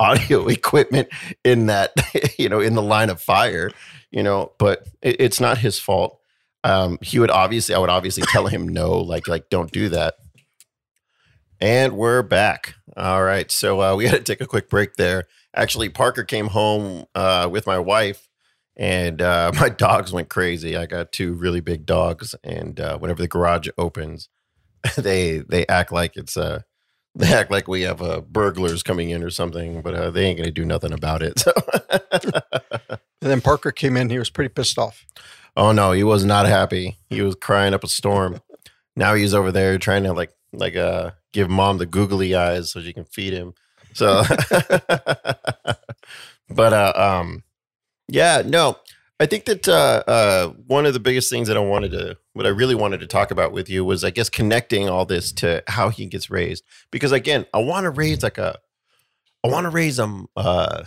audio 0.00 0.48
equipment 0.48 1.08
in 1.44 1.66
that 1.66 1.92
you 2.38 2.48
know 2.48 2.60
in 2.60 2.74
the 2.74 2.82
line 2.82 3.10
of 3.10 3.20
fire. 3.20 3.70
You 4.10 4.24
know, 4.24 4.52
but 4.58 4.88
it, 5.02 5.20
it's 5.20 5.40
not 5.40 5.58
his 5.58 5.78
fault. 5.78 6.20
Um, 6.64 6.98
he 7.00 7.18
would 7.18 7.30
obviously, 7.30 7.74
I 7.74 7.78
would 7.78 7.90
obviously 7.90 8.24
tell 8.24 8.48
him 8.48 8.68
no, 8.68 8.98
like 8.98 9.28
like 9.28 9.48
don't 9.50 9.70
do 9.70 9.88
that. 9.90 10.14
And 11.60 11.96
we're 11.96 12.22
back. 12.22 12.74
All 12.96 13.22
right, 13.22 13.50
so 13.50 13.80
uh, 13.82 13.94
we 13.94 14.06
had 14.08 14.24
to 14.24 14.32
take 14.32 14.40
a 14.40 14.46
quick 14.46 14.68
break 14.68 14.94
there. 14.94 15.26
Actually, 15.54 15.88
Parker 15.88 16.24
came 16.24 16.48
home 16.48 17.06
uh, 17.14 17.48
with 17.50 17.66
my 17.66 17.78
wife, 17.78 18.28
and 18.76 19.20
uh, 19.20 19.52
my 19.60 19.68
dogs 19.68 20.12
went 20.12 20.28
crazy. 20.28 20.76
I 20.76 20.86
got 20.86 21.12
two 21.12 21.34
really 21.34 21.60
big 21.60 21.86
dogs, 21.86 22.34
and 22.42 22.80
uh, 22.80 22.98
whenever 22.98 23.22
the 23.22 23.28
garage 23.28 23.68
opens, 23.78 24.28
they 24.96 25.38
they 25.38 25.66
act 25.66 25.92
like 25.92 26.16
it's 26.16 26.36
a 26.36 26.64
they 27.14 27.32
act 27.32 27.50
like 27.50 27.66
we 27.66 27.82
have 27.82 28.00
uh, 28.00 28.20
burglars 28.20 28.82
coming 28.82 29.10
in 29.10 29.22
or 29.22 29.30
something, 29.30 29.82
but 29.82 29.94
uh, 29.94 30.10
they 30.10 30.26
ain't 30.26 30.38
gonna 30.38 30.50
do 30.50 30.64
nothing 30.64 30.92
about 30.92 31.22
it. 31.22 31.40
So. 31.40 31.52
And 31.90 33.00
then 33.20 33.40
Parker 33.40 33.72
came 33.72 33.96
in. 33.96 34.10
He 34.10 34.18
was 34.18 34.30
pretty 34.30 34.48
pissed 34.48 34.78
off. 34.78 35.04
oh 35.56 35.72
no, 35.72 35.92
he 35.92 36.04
was 36.04 36.24
not 36.24 36.46
happy. 36.46 36.98
He 37.08 37.22
was 37.22 37.34
crying 37.34 37.74
up 37.74 37.84
a 37.84 37.88
storm. 37.88 38.40
now 38.96 39.14
he's 39.14 39.34
over 39.34 39.50
there 39.50 39.78
trying 39.78 40.04
to 40.04 40.12
like 40.12 40.32
like 40.52 40.76
uh 40.76 41.10
give 41.32 41.50
mom 41.50 41.78
the 41.78 41.86
googly 41.86 42.34
eyes 42.34 42.70
so 42.70 42.80
she 42.80 42.92
can 42.92 43.04
feed 43.04 43.32
him. 43.32 43.54
So, 43.92 44.22
but 46.48 46.72
uh 46.72 46.92
um 46.94 47.42
yeah 48.08 48.42
no 48.44 48.76
I 49.20 49.26
think 49.26 49.44
that 49.44 49.68
uh, 49.68 50.02
uh, 50.06 50.48
one 50.66 50.86
of 50.86 50.94
the 50.94 50.98
biggest 50.98 51.28
things 51.28 51.46
that 51.48 51.56
I 51.58 51.60
wanted 51.60 51.90
to, 51.90 52.16
what 52.32 52.46
I 52.46 52.48
really 52.48 52.74
wanted 52.74 53.00
to 53.00 53.06
talk 53.06 53.30
about 53.30 53.52
with 53.52 53.68
you 53.68 53.84
was, 53.84 54.02
I 54.02 54.08
guess, 54.08 54.30
connecting 54.30 54.88
all 54.88 55.04
this 55.04 55.30
to 55.32 55.62
how 55.66 55.90
he 55.90 56.06
gets 56.06 56.30
raised. 56.30 56.64
Because 56.90 57.12
again, 57.12 57.44
I 57.52 57.58
want 57.58 57.84
to 57.84 57.90
raise 57.90 58.22
like 58.22 58.38
a, 58.38 58.58
I 59.44 59.48
want 59.48 59.64
to 59.64 59.70
raise 59.70 59.98
a, 59.98 60.24
uh, 60.36 60.84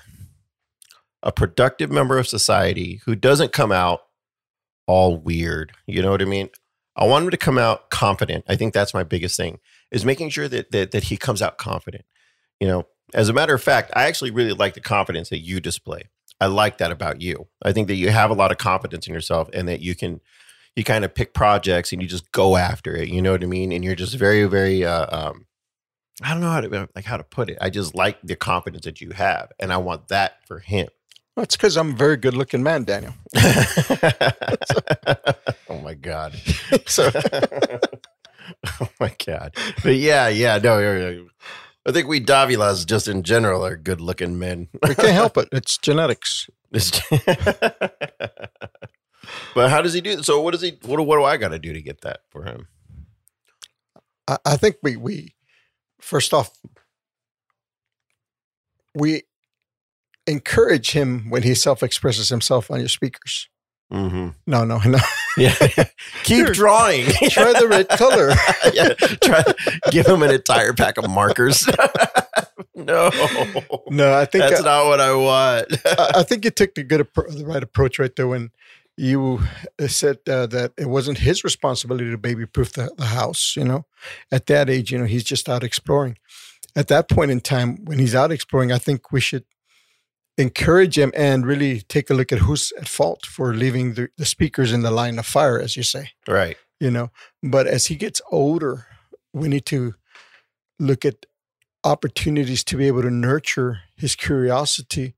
a 1.21 1.31
productive 1.31 1.91
member 1.91 2.17
of 2.17 2.27
society 2.27 3.01
who 3.05 3.15
doesn't 3.15 3.53
come 3.53 3.71
out 3.71 4.01
all 4.87 5.15
weird. 5.15 5.71
You 5.85 6.01
know 6.01 6.09
what 6.09 6.23
I 6.23 6.25
mean? 6.25 6.49
I 6.95 7.05
want 7.05 7.25
him 7.25 7.31
to 7.31 7.37
come 7.37 7.59
out 7.59 7.91
confident. 7.91 8.45
I 8.47 8.55
think 8.55 8.73
that's 8.73 8.95
my 8.95 9.03
biggest 9.03 9.37
thing 9.37 9.59
is 9.91 10.05
making 10.05 10.29
sure 10.31 10.47
that 10.47 10.71
that, 10.71 10.89
that 10.89 11.03
he 11.03 11.17
comes 11.17 11.43
out 11.43 11.59
confident. 11.59 12.05
You 12.59 12.67
know, 12.67 12.87
as 13.13 13.29
a 13.29 13.33
matter 13.33 13.53
of 13.53 13.61
fact, 13.61 13.91
I 13.95 14.05
actually 14.05 14.31
really 14.31 14.53
like 14.53 14.73
the 14.73 14.81
confidence 14.81 15.29
that 15.29 15.39
you 15.39 15.59
display. 15.59 16.09
I 16.43 16.47
like 16.47 16.77
that 16.79 16.91
about 16.91 17.21
you. 17.21 17.47
I 17.63 17.71
think 17.71 17.87
that 17.87 17.95
you 17.95 18.09
have 18.09 18.29
a 18.29 18.33
lot 18.33 18.51
of 18.51 18.57
confidence 18.57 19.07
in 19.07 19.13
yourself 19.13 19.49
and 19.53 19.67
that 19.69 19.79
you 19.79 19.95
can 19.95 20.19
you 20.75 20.83
kind 20.83 21.05
of 21.05 21.13
pick 21.13 21.33
projects 21.33 21.91
and 21.93 22.01
you 22.01 22.07
just 22.07 22.31
go 22.31 22.57
after 22.57 22.95
it. 22.95 23.07
You 23.09 23.21
know 23.21 23.31
what 23.31 23.43
I 23.43 23.47
mean? 23.47 23.71
And 23.71 23.83
you're 23.83 23.95
just 23.95 24.15
very, 24.15 24.45
very 24.45 24.83
uh, 24.83 25.07
um 25.29 25.45
I 26.21 26.31
don't 26.31 26.41
know 26.41 26.51
how 26.51 26.61
to 26.61 26.89
like 26.95 27.05
how 27.05 27.17
to 27.17 27.23
put 27.23 27.49
it. 27.49 27.57
I 27.61 27.69
just 27.69 27.95
like 27.95 28.17
the 28.23 28.35
confidence 28.35 28.83
that 28.85 28.99
you 28.99 29.11
have. 29.11 29.51
And 29.59 29.71
I 29.71 29.77
want 29.77 30.09
that 30.09 30.45
for 30.47 30.59
him. 30.59 30.89
That's 31.37 31.55
because 31.55 31.77
I'm 31.77 31.91
a 31.91 31.95
very 31.95 32.17
good 32.17 32.35
looking 32.35 32.61
man, 32.61 32.83
Daniel. 32.83 33.13
oh 35.69 35.79
my 35.81 35.93
god. 35.93 36.35
So 36.85 37.09
Oh 38.81 38.89
my 38.99 39.15
god. 39.25 39.55
But 39.83 39.95
yeah, 39.95 40.27
yeah, 40.27 40.57
no, 40.57 40.79
yeah, 40.79 41.09
yeah. 41.09 41.21
I 41.85 41.91
think 41.91 42.07
we 42.07 42.21
Davilas 42.21 42.85
just 42.85 43.07
in 43.07 43.23
general 43.23 43.65
are 43.65 43.75
good 43.75 43.99
looking 43.99 44.39
men. 44.39 44.69
We 44.87 44.95
can't 44.95 45.09
help 45.09 45.37
it. 45.37 45.49
It's 45.51 45.77
genetics. 45.77 46.49
It's- 46.71 47.01
but 49.55 49.69
how 49.69 49.81
does 49.81 49.93
he 49.93 50.01
do? 50.01 50.15
That? 50.17 50.23
So 50.23 50.41
what 50.41 50.51
does 50.51 50.61
he? 50.61 50.77
What 50.83 50.97
do, 50.97 51.03
what 51.03 51.17
do 51.17 51.23
I 51.23 51.37
got 51.37 51.49
to 51.49 51.59
do 51.59 51.73
to 51.73 51.81
get 51.81 52.01
that 52.01 52.21
for 52.29 52.43
him? 52.45 52.67
I, 54.27 54.37
I 54.45 54.55
think 54.57 54.77
we 54.81 54.95
we 54.95 55.35
first 55.99 56.33
off 56.33 56.51
we 58.95 59.23
encourage 60.27 60.91
him 60.91 61.29
when 61.29 61.43
he 61.43 61.53
self 61.53 61.83
expresses 61.83 62.29
himself 62.29 62.71
on 62.71 62.79
your 62.79 62.89
speakers. 62.89 63.49
Mm-hmm. 63.91 64.29
No, 64.47 64.63
no, 64.63 64.77
no. 64.85 64.99
Yeah, 65.37 65.55
keep 66.23 66.45
Here, 66.45 66.51
drawing. 66.53 67.05
Try 67.29 67.53
the 67.53 67.67
red 67.67 67.89
color. 67.89 68.29
yeah, 68.73 68.93
try 69.21 69.43
give 69.91 70.05
him 70.05 70.21
an 70.21 70.31
entire 70.31 70.73
pack 70.73 70.97
of 70.97 71.09
markers. 71.09 71.67
no, 72.75 73.09
No, 73.89 74.13
I 74.13 74.25
think 74.25 74.43
that's 74.43 74.61
uh, 74.61 74.63
not 74.63 74.85
what 74.85 74.99
I 74.99 75.13
want. 75.13 75.73
I, 75.85 76.11
I 76.15 76.23
think 76.23 76.45
you 76.45 76.51
took 76.51 76.75
the 76.75 76.83
good 76.83 77.07
the 77.15 77.45
right 77.45 77.63
approach 77.63 77.99
right 77.99 78.15
there 78.15 78.27
when 78.27 78.51
you 78.95 79.41
uh, 79.81 79.87
said 79.87 80.17
uh, 80.27 80.45
that 80.47 80.73
it 80.77 80.87
wasn't 80.87 81.17
his 81.19 81.43
responsibility 81.43 82.11
to 82.11 82.17
baby 82.17 82.45
proof 82.45 82.73
the, 82.73 82.91
the 82.97 83.05
house. 83.05 83.55
You 83.55 83.63
know, 83.63 83.85
at 84.31 84.45
that 84.47 84.69
age, 84.69 84.91
you 84.91 84.99
know, 84.99 85.05
he's 85.05 85.23
just 85.23 85.49
out 85.49 85.63
exploring. 85.63 86.17
At 86.75 86.87
that 86.87 87.09
point 87.09 87.31
in 87.31 87.39
time, 87.39 87.85
when 87.85 87.99
he's 87.99 88.15
out 88.15 88.31
exploring, 88.31 88.71
I 88.71 88.79
think 88.79 89.11
we 89.11 89.19
should 89.19 89.45
encourage 90.37 90.97
him 90.97 91.11
and 91.15 91.45
really 91.45 91.81
take 91.81 92.09
a 92.09 92.13
look 92.13 92.31
at 92.31 92.39
who's 92.39 92.73
at 92.79 92.87
fault 92.87 93.25
for 93.25 93.53
leaving 93.53 93.93
the, 93.93 94.09
the 94.17 94.25
speakers 94.25 94.73
in 94.73 94.81
the 94.81 94.91
line 94.91 95.19
of 95.19 95.25
fire, 95.25 95.59
as 95.59 95.77
you 95.77 95.83
say. 95.83 96.11
right. 96.27 96.57
You 96.79 96.91
know, 96.91 97.11
but 97.41 97.65
as 97.65 97.85
he 97.85 97.95
gets 97.95 98.21
older, 98.29 98.87
we 99.31 99.47
need 99.47 99.65
to 99.67 99.95
look 100.79 101.05
at 101.05 101.25
opportunities 101.85 102.63
to 102.65 102.75
be 102.75 102.87
able 102.87 103.03
to 103.03 103.09
nurture 103.09 103.79
his 103.95 104.15
curiosity 104.15 105.15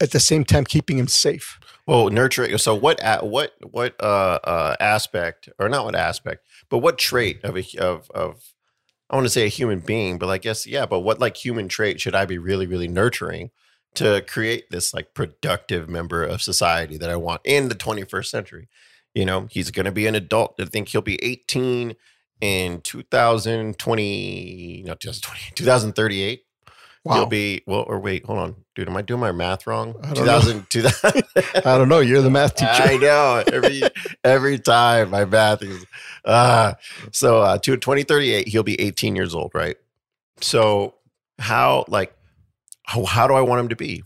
at 0.00 0.12
the 0.12 0.20
same 0.20 0.44
time 0.44 0.64
keeping 0.64 0.98
him 0.98 1.08
safe. 1.08 1.58
Well, 1.86 2.08
nurturing. 2.08 2.56
So 2.58 2.74
what? 2.74 3.00
What? 3.24 3.54
What? 3.62 3.96
Uh, 4.00 4.38
uh, 4.44 4.76
aspect, 4.78 5.48
or 5.58 5.68
not 5.68 5.84
what 5.84 5.96
aspect, 5.96 6.46
but 6.68 6.78
what 6.78 6.98
trait 6.98 7.42
of 7.42 7.56
a 7.56 7.64
of 7.78 8.10
of 8.12 8.54
I 9.08 9.16
want 9.16 9.26
to 9.26 9.30
say 9.30 9.44
a 9.44 9.48
human 9.48 9.80
being, 9.80 10.18
but 10.18 10.28
I 10.28 10.38
guess 10.38 10.66
yeah. 10.66 10.86
But 10.86 11.00
what 11.00 11.18
like 11.18 11.36
human 11.36 11.68
trait 11.68 12.00
should 12.00 12.14
I 12.14 12.26
be 12.26 12.38
really 12.38 12.66
really 12.66 12.88
nurturing 12.88 13.50
to 13.94 14.22
create 14.26 14.70
this 14.70 14.94
like 14.94 15.14
productive 15.14 15.88
member 15.88 16.24
of 16.24 16.42
society 16.42 16.96
that 16.98 17.10
I 17.10 17.16
want 17.16 17.40
in 17.44 17.68
the 17.68 17.74
21st 17.74 18.26
century? 18.26 18.68
You 19.14 19.24
know, 19.24 19.48
he's 19.50 19.70
going 19.70 19.86
to 19.86 19.92
be 19.92 20.06
an 20.06 20.14
adult. 20.14 20.54
I 20.60 20.66
think 20.66 20.88
he'll 20.88 21.02
be 21.02 21.22
18 21.24 21.96
in 22.40 22.80
2020, 22.80 24.82
no, 24.86 24.94
2020, 24.94 25.40
2038. 25.54 26.44
Wow. 27.02 27.14
He'll 27.14 27.26
be 27.26 27.62
well, 27.66 27.84
or 27.88 27.98
wait, 27.98 28.26
hold 28.26 28.40
on, 28.40 28.56
dude. 28.74 28.86
Am 28.86 28.96
I 28.96 29.00
doing 29.00 29.20
my 29.20 29.32
math 29.32 29.66
wrong? 29.66 29.94
I 30.02 30.12
don't 30.12 30.26
know. 30.26 30.38
2000, 30.38 30.66
2000 30.68 31.22
I 31.64 31.78
don't 31.78 31.88
know. 31.88 32.00
You're 32.00 32.20
the 32.20 32.28
math 32.28 32.56
teacher. 32.56 32.72
I 32.72 32.98
know 32.98 33.42
every 33.50 33.80
every 34.22 34.58
time 34.58 35.08
my 35.08 35.24
math 35.24 35.62
is 35.62 35.86
uh 36.26 36.74
so 37.10 37.40
uh 37.40 37.56
to 37.56 37.78
2038 37.78 38.48
he'll 38.48 38.62
be 38.62 38.78
18 38.78 39.16
years 39.16 39.34
old, 39.34 39.50
right? 39.54 39.78
So 40.42 40.96
how 41.38 41.86
like 41.88 42.14
how, 42.90 43.04
how 43.04 43.26
do 43.28 43.34
I 43.34 43.40
want 43.40 43.60
him 43.60 43.68
to 43.68 43.76
be? 43.76 44.02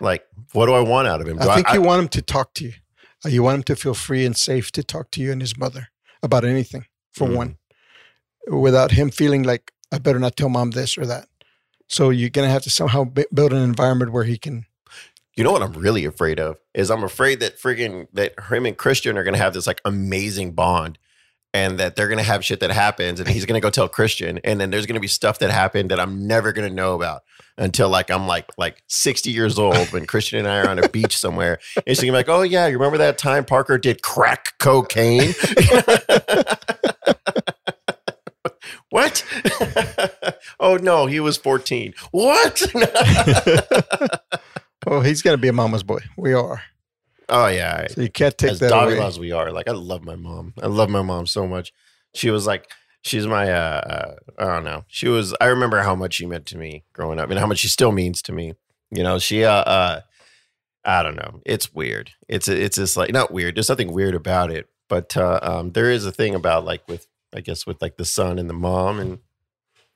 Like 0.00 0.24
what 0.52 0.66
do 0.66 0.72
I 0.72 0.80
want 0.80 1.08
out 1.08 1.20
of 1.20 1.28
him? 1.28 1.36
Do 1.38 1.48
I 1.48 1.54
think 1.56 1.72
you 1.72 1.82
want 1.82 2.02
him 2.02 2.08
to 2.08 2.22
talk 2.22 2.54
to 2.54 2.64
you. 2.64 2.72
Uh, 3.24 3.28
You 3.28 3.42
want 3.42 3.56
him 3.56 3.62
to 3.64 3.76
feel 3.76 3.94
free 3.94 4.24
and 4.24 4.36
safe 4.36 4.70
to 4.72 4.82
talk 4.82 5.10
to 5.12 5.20
you 5.20 5.32
and 5.32 5.40
his 5.40 5.56
mother 5.58 5.88
about 6.22 6.44
anything, 6.44 6.86
for 7.12 7.26
Mhm. 7.28 7.36
one, 7.36 7.56
without 8.48 8.92
him 8.92 9.10
feeling 9.10 9.42
like, 9.42 9.72
I 9.92 9.98
better 9.98 10.18
not 10.18 10.36
tell 10.36 10.48
mom 10.48 10.70
this 10.70 10.96
or 10.96 11.06
that. 11.06 11.28
So 11.88 12.10
you're 12.10 12.30
going 12.30 12.46
to 12.48 12.52
have 12.52 12.62
to 12.62 12.70
somehow 12.70 13.04
build 13.04 13.52
an 13.52 13.62
environment 13.62 14.12
where 14.12 14.24
he 14.24 14.38
can. 14.38 14.66
you 15.36 15.42
know 15.44 15.52
what 15.52 15.62
I'm 15.62 15.72
really 15.72 16.04
afraid 16.04 16.38
of 16.38 16.56
is 16.74 16.90
I'm 16.90 17.02
afraid 17.04 17.40
that 17.40 17.58
friggin' 17.58 18.06
that 18.12 18.34
him 18.50 18.66
and 18.66 18.76
Christian 18.76 19.16
are 19.18 19.24
gonna 19.24 19.38
have 19.38 19.54
this 19.54 19.66
like 19.66 19.80
amazing 19.84 20.52
bond 20.52 20.98
and 21.54 21.78
that 21.78 21.96
they're 21.96 22.08
gonna 22.08 22.22
have 22.22 22.44
shit 22.44 22.60
that 22.60 22.70
happens 22.70 23.20
and 23.20 23.28
he's 23.28 23.44
gonna 23.46 23.60
go 23.60 23.70
tell 23.70 23.88
Christian 23.88 24.38
and 24.44 24.60
then 24.60 24.70
there's 24.70 24.86
gonna 24.86 25.00
be 25.00 25.08
stuff 25.08 25.38
that 25.40 25.50
happened 25.50 25.90
that 25.90 26.00
I'm 26.00 26.26
never 26.26 26.52
gonna 26.52 26.70
know 26.70 26.94
about 26.94 27.22
until 27.58 27.88
like 27.88 28.10
I'm 28.10 28.26
like 28.26 28.46
like 28.56 28.82
60 28.88 29.30
years 29.30 29.58
old 29.58 29.92
when 29.92 30.06
Christian 30.06 30.38
and 30.38 30.48
I 30.48 30.58
are 30.58 30.68
on 30.68 30.78
a 30.78 30.88
beach 30.88 31.16
somewhere. 31.16 31.58
And 31.76 31.84
he's 31.86 32.00
gonna 32.00 32.12
be 32.12 32.16
like, 32.16 32.28
oh 32.28 32.42
yeah, 32.42 32.66
you 32.66 32.74
remember 32.78 32.98
that 32.98 33.18
time 33.18 33.44
Parker 33.44 33.78
did 33.78 34.02
crack 34.02 34.54
cocaine? 34.58 35.34
what? 38.90 39.24
oh 40.60 40.76
no, 40.76 41.06
he 41.06 41.20
was 41.20 41.36
14. 41.36 41.94
What? 42.10 42.62
Oh, 44.86 45.00
he's 45.00 45.22
to 45.22 45.36
be 45.36 45.48
a 45.48 45.52
mama's 45.52 45.82
boy. 45.82 46.00
We 46.16 46.32
are. 46.32 46.62
Oh 47.32 47.48
yeah. 47.48 47.86
So 47.88 48.02
you 48.02 48.10
can't 48.10 48.36
take 48.36 48.52
as 48.52 48.60
that 48.60 48.70
doggy 48.70 48.96
away. 48.96 49.06
as 49.06 49.18
we 49.18 49.32
are, 49.32 49.50
like 49.50 49.68
I 49.68 49.72
love 49.72 50.04
my 50.04 50.16
mom. 50.16 50.54
I 50.62 50.66
love 50.66 50.88
my 50.88 51.02
mom 51.02 51.26
so 51.26 51.46
much. 51.46 51.72
She 52.14 52.30
was 52.30 52.46
like, 52.46 52.70
she's 53.02 53.26
my, 53.26 53.50
uh, 53.50 53.56
uh, 53.58 54.14
I 54.38 54.44
don't 54.44 54.64
know. 54.64 54.84
She 54.88 55.08
was. 55.08 55.34
I 55.40 55.46
remember 55.46 55.80
how 55.80 55.94
much 55.94 56.14
she 56.14 56.26
meant 56.26 56.46
to 56.46 56.58
me 56.58 56.84
growing 56.92 57.18
up, 57.18 57.30
and 57.30 57.38
how 57.38 57.46
much 57.46 57.58
she 57.58 57.68
still 57.68 57.92
means 57.92 58.22
to 58.22 58.32
me. 58.32 58.54
You 58.90 59.02
know, 59.02 59.18
she, 59.18 59.44
uh, 59.44 59.52
uh 59.52 60.00
I 60.84 61.02
don't 61.02 61.16
know. 61.16 61.40
It's 61.46 61.72
weird. 61.72 62.10
It's 62.28 62.48
it's 62.48 62.76
just 62.76 62.96
like 62.96 63.12
not 63.12 63.32
weird. 63.32 63.56
There's 63.56 63.68
nothing 63.68 63.92
weird 63.92 64.14
about 64.14 64.50
it, 64.50 64.68
but 64.88 65.16
uh, 65.16 65.38
um, 65.42 65.72
there 65.72 65.90
is 65.90 66.04
a 66.04 66.12
thing 66.12 66.34
about 66.34 66.64
like 66.64 66.86
with, 66.88 67.06
I 67.34 67.40
guess, 67.40 67.66
with 67.66 67.80
like 67.80 67.96
the 67.96 68.04
son 68.04 68.38
and 68.38 68.50
the 68.50 68.54
mom, 68.54 68.98
and 68.98 69.18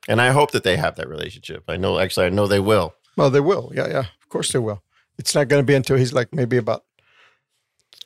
and 0.09 0.21
I 0.21 0.31
hope 0.31 0.53
that 0.53 0.63
they 0.63 0.77
have 0.77 0.97
that 0.97 1.09
relationship. 1.09 1.65
I 1.69 1.77
know, 1.77 1.99
actually, 1.99 2.27
I 2.27 2.31
know 2.31 2.47
they 2.47 2.61
will. 2.61 2.95
Well, 3.17 3.31
they 3.31 3.41
will. 3.41 3.73
Yeah, 3.75 3.89
yeah. 3.89 3.99
Of 3.99 4.29
course 4.29 4.53
they 4.53 4.59
will. 4.59 4.83
It's 5.19 5.35
not 5.35 5.49
going 5.49 5.63
to 5.63 5.67
be 5.67 5.75
until 5.75 5.97
he's 5.97 6.13
like 6.13 6.33
maybe 6.33 6.57
about 6.57 6.85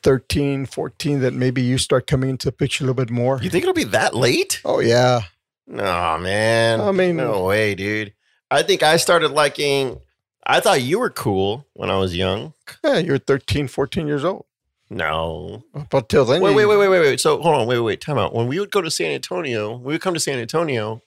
13, 0.03 0.65
14 0.65 1.19
that 1.21 1.33
maybe 1.33 1.61
you 1.61 1.77
start 1.77 2.07
coming 2.07 2.29
into 2.29 2.47
the 2.47 2.51
picture 2.51 2.83
a 2.83 2.87
little 2.87 3.03
bit 3.03 3.09
more. 3.11 3.39
You 3.41 3.49
think 3.49 3.63
it'll 3.63 3.73
be 3.73 3.83
that 3.85 4.15
late? 4.15 4.61
Oh, 4.65 4.79
yeah. 4.79 5.21
No, 5.67 6.17
man. 6.19 6.81
I 6.81 6.91
mean- 6.91 7.15
no 7.17 7.43
way, 7.45 7.75
dude. 7.75 8.13
I 8.49 8.63
think 8.63 8.83
I 8.83 8.97
started 8.97 9.29
liking. 9.31 9.99
I 10.45 10.59
thought 10.59 10.81
you 10.81 10.99
were 10.99 11.09
cool 11.09 11.65
when 11.73 11.89
I 11.89 11.97
was 11.97 12.15
young. 12.15 12.53
Yeah, 12.83 12.97
you 12.97 13.11
were 13.13 13.17
13, 13.17 13.67
14 13.67 14.07
years 14.07 14.25
old. 14.25 14.45
No. 14.89 15.63
But 15.89 16.03
until 16.03 16.25
then, 16.25 16.41
Wait, 16.41 16.53
wait, 16.55 16.65
wait, 16.65 16.75
wait, 16.77 16.87
wait, 16.89 16.99
wait. 16.99 17.19
So 17.21 17.41
hold 17.41 17.55
on, 17.55 17.67
wait, 17.67 17.77
wait, 17.77 17.85
wait. 17.85 18.01
Time 18.01 18.17
out. 18.17 18.33
When 18.35 18.47
we 18.47 18.59
would 18.59 18.71
go 18.71 18.81
to 18.81 18.91
San 18.91 19.11
Antonio, 19.11 19.77
we 19.77 19.93
would 19.93 20.01
come 20.01 20.13
to 20.13 20.19
San 20.19 20.37
Antonio. 20.39 21.01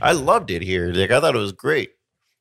I 0.00 0.12
loved 0.12 0.50
it 0.52 0.62
here. 0.62 0.92
Like 0.92 1.10
I 1.10 1.18
thought 1.20 1.34
it 1.34 1.38
was 1.38 1.50
great. 1.52 1.94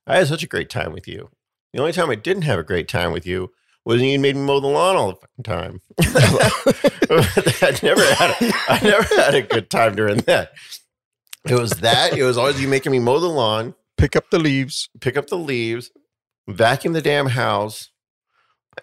I 0.05 0.17
had 0.17 0.27
such 0.27 0.43
a 0.43 0.47
great 0.47 0.69
time 0.69 0.93
with 0.93 1.07
you. 1.07 1.29
The 1.73 1.79
only 1.79 1.91
time 1.93 2.11
I 2.11 2.15
didn't 2.15 2.43
have 2.43 2.59
a 2.59 2.63
great 2.63 2.87
time 2.87 3.11
with 3.11 3.25
you 3.25 3.51
was 3.85 4.01
when 4.01 4.09
you 4.09 4.19
made 4.19 4.35
me 4.35 4.41
mow 4.41 4.59
the 4.59 4.67
lawn 4.67 4.95
all 4.95 5.09
the 5.09 5.15
fucking 5.15 5.43
time. 5.43 5.81
I 6.01 7.79
never 7.83 8.03
had 8.15 8.31
a, 8.31 8.53
I 8.67 8.79
never 8.83 9.15
had 9.21 9.35
a 9.35 9.41
good 9.43 9.69
time 9.69 9.95
during 9.95 10.17
that. 10.21 10.51
It 11.47 11.53
was 11.53 11.71
that. 11.81 12.17
It 12.17 12.23
was 12.23 12.37
always 12.37 12.59
you 12.59 12.67
making 12.67 12.91
me 12.91 12.99
mow 12.99 13.19
the 13.19 13.27
lawn, 13.27 13.75
Pick 13.97 14.15
up 14.15 14.29
the 14.31 14.39
leaves. 14.39 14.89
pick 14.99 15.15
up 15.15 15.27
the 15.27 15.37
leaves, 15.37 15.91
vacuum 16.47 16.93
the 16.93 17.01
damn 17.01 17.27
house, 17.27 17.91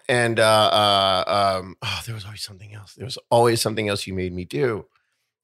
and 0.07 0.39
uh, 0.39 0.43
uh, 0.71 1.59
um, 1.59 1.75
oh, 1.83 2.01
there 2.05 2.15
was 2.15 2.25
always 2.25 2.41
something 2.41 2.73
else. 2.73 2.93
There 2.93 3.05
was 3.05 3.17
always 3.29 3.61
something 3.61 3.89
else 3.89 4.07
you 4.07 4.13
made 4.13 4.33
me 4.33 4.45
do 4.45 4.85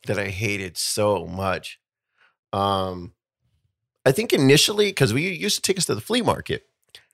that 0.08 0.18
I 0.18 0.30
hated 0.30 0.78
so 0.78 1.28
much. 1.28 1.80
Um, 2.54 3.14
I 4.06 4.12
think 4.14 4.32
initially 4.32 4.88
because 4.88 5.14
we 5.14 5.30
used 5.30 5.58
to 5.58 5.62
take 5.62 5.78
us 5.78 5.86
to 5.86 5.96
the 5.96 6.02
flea 6.02 6.22
market, 6.22 6.64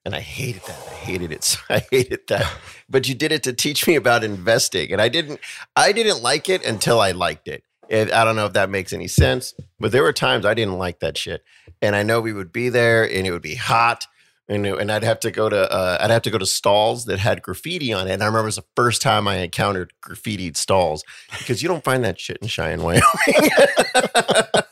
and 0.06 0.16
I 0.16 0.20
hated 0.22 0.62
that. 0.64 0.80
I 0.88 0.94
hated 0.96 1.32
it. 1.32 1.44
So 1.44 1.60
I 1.70 1.80
hated 1.92 2.22
that. 2.30 2.52
But 2.90 3.08
you 3.10 3.16
did 3.16 3.32
it 3.32 3.44
to 3.44 3.54
teach 3.54 3.88
me 3.88 3.96
about 3.96 4.24
investing, 4.24 4.92
and 4.92 5.02
I 5.02 5.10
didn't. 5.10 5.40
I 5.76 5.92
didn't 5.92 6.22
like 6.22 6.48
it 6.50 6.66
until 6.66 7.00
I 7.00 7.12
liked 7.12 7.48
it. 7.48 7.64
And 7.90 8.12
I 8.12 8.24
don't 8.24 8.36
know 8.36 8.46
if 8.46 8.54
that 8.54 8.70
makes 8.70 8.94
any 8.94 9.08
sense, 9.08 9.54
but 9.80 9.92
there 9.92 10.02
were 10.04 10.14
times 10.14 10.46
I 10.46 10.54
didn't 10.56 10.78
like 10.78 11.00
that 11.02 11.18
shit, 11.18 11.44
and 11.82 11.96
I 11.96 12.04
know 12.04 12.20
we 12.22 12.34
would 12.34 12.52
be 12.52 12.70
there, 12.70 13.04
and 13.04 13.28
it 13.28 13.32
would 13.32 13.44
be 13.44 13.54
hot, 13.56 14.08
and 14.50 14.66
it- 14.66 14.80
and 14.80 14.92
I'd 14.92 15.04
have 15.04 15.20
to 15.22 15.30
go 15.32 15.50
to 15.50 15.72
uh, 15.72 15.98
I'd 16.02 16.10
have 16.10 16.24
to 16.24 16.32
go 16.32 16.40
to 16.40 16.46
stalls 16.48 17.06
that 17.06 17.20
had 17.20 17.42
graffiti 17.44 17.94
on 17.94 18.08
it. 18.08 18.14
And 18.14 18.24
I 18.24 18.26
remember 18.26 18.46
it 18.46 18.48
was 18.48 18.56
the 18.56 18.66
first 18.76 19.02
time 19.04 19.28
I 19.28 19.36
encountered 19.38 19.94
graffitied 20.04 20.58
stalls 20.58 21.04
because 21.38 21.62
you 21.62 21.68
don't 21.70 21.84
find 21.84 22.04
that 22.04 22.20
shit 22.20 22.38
in 22.42 22.48
Cheyenne, 22.48 22.82
Wyoming. 22.82 23.04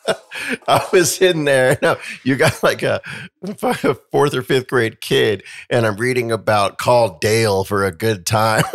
I 0.68 0.86
was 0.92 1.22
in 1.22 1.46
there. 1.46 1.78
No, 1.84 1.98
you 2.24 2.36
got 2.38 2.62
like 2.64 2.82
a, 2.84 3.02
a 3.44 3.96
fourth 4.12 4.34
or 4.34 4.42
fifth 4.42 4.68
grade 4.68 5.02
kid, 5.02 5.44
and 5.70 5.86
I'm 5.86 5.98
reading 5.98 6.32
about 6.32 6.78
call 6.78 7.18
Dale 7.20 7.64
for 7.64 7.86
a 7.86 7.92
good 7.92 8.26
time. 8.26 8.64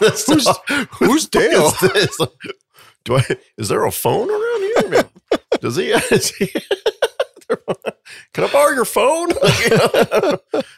Who's- 0.00 0.58
who's 0.92 1.26
Dale? 1.26 1.72
Is? 1.94 2.16
Do 3.04 3.16
I? 3.16 3.24
Is 3.56 3.68
there 3.68 3.84
a 3.84 3.92
phone 3.92 4.30
around 4.30 4.92
here? 4.92 5.04
Does 5.60 5.76
he? 5.76 5.90
Is 5.90 6.30
he 6.36 6.50
can 8.34 8.44
I 8.44 8.52
borrow 8.52 8.72
your 8.72 8.84
phone? 8.84 9.30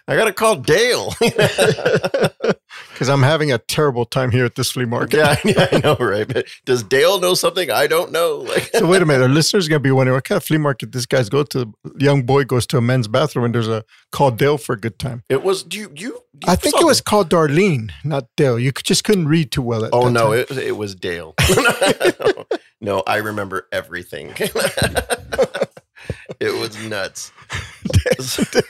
I 0.08 0.16
got 0.16 0.24
to 0.26 0.32
call 0.32 0.56
Dale. 0.56 1.14
Because 2.92 3.08
I'm 3.08 3.22
having 3.22 3.50
a 3.50 3.58
terrible 3.58 4.04
time 4.04 4.30
here 4.30 4.44
at 4.44 4.54
this 4.54 4.72
flea 4.72 4.84
market. 4.84 5.16
yeah, 5.16 5.36
yeah, 5.44 5.68
I 5.72 5.78
know, 5.78 5.96
right? 5.96 6.28
But 6.28 6.46
does 6.66 6.82
Dale 6.82 7.18
know 7.18 7.34
something 7.34 7.70
I 7.70 7.86
don't 7.86 8.12
know? 8.12 8.36
Like, 8.36 8.70
So 8.74 8.86
wait 8.86 9.00
a 9.02 9.06
minute, 9.06 9.22
our 9.22 9.28
listeners 9.28 9.66
are 9.66 9.70
gonna 9.70 9.80
be 9.80 9.90
wondering 9.90 10.14
what 10.16 10.24
kind 10.24 10.36
of 10.36 10.44
flea 10.44 10.58
market 10.58 10.92
this 10.92 11.06
guy's 11.06 11.28
go 11.28 11.42
to. 11.44 11.72
Young 11.98 12.22
boy 12.22 12.44
goes 12.44 12.66
to 12.68 12.76
a 12.76 12.80
men's 12.80 13.08
bathroom 13.08 13.46
and 13.46 13.54
there's 13.54 13.68
a 13.68 13.84
call 14.12 14.30
Dale 14.30 14.58
for 14.58 14.74
a 14.74 14.78
good 14.78 14.98
time. 14.98 15.22
it 15.28 15.42
was. 15.42 15.62
Do 15.62 15.78
you? 15.78 15.90
You? 15.96 16.20
I 16.46 16.56
think 16.56 16.74
it 16.80 16.84
was 16.84 17.00
called 17.00 17.30
Darlene, 17.30 17.90
not 18.04 18.26
Dale. 18.36 18.58
You 18.58 18.70
just 18.72 19.02
couldn't 19.04 19.28
read 19.28 19.50
too 19.50 19.62
well. 19.62 19.84
At 19.84 19.90
Oh 19.92 20.08
no, 20.08 20.32
it, 20.32 20.50
it 20.50 20.76
was 20.76 20.94
Dale. 20.94 21.34
no, 22.80 23.02
I 23.06 23.16
remember 23.16 23.66
everything. 23.72 24.34
It 26.38 26.58
was 26.58 26.76
nuts. 26.84 27.32
it, 28.06 28.64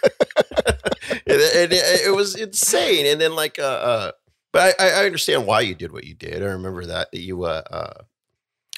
it, 1.26 1.72
it, 1.72 2.06
it 2.06 2.14
was 2.14 2.34
insane, 2.34 3.06
and 3.06 3.20
then 3.20 3.34
like, 3.34 3.58
uh, 3.58 3.62
uh 3.62 4.12
but 4.52 4.80
I, 4.80 5.02
I 5.02 5.04
understand 5.04 5.46
why 5.46 5.60
you 5.60 5.74
did 5.74 5.92
what 5.92 6.04
you 6.04 6.14
did. 6.14 6.42
I 6.42 6.46
remember 6.46 6.86
that 6.86 7.12
that 7.12 7.20
you, 7.20 7.44
uh, 7.44 7.62
uh 7.70 8.02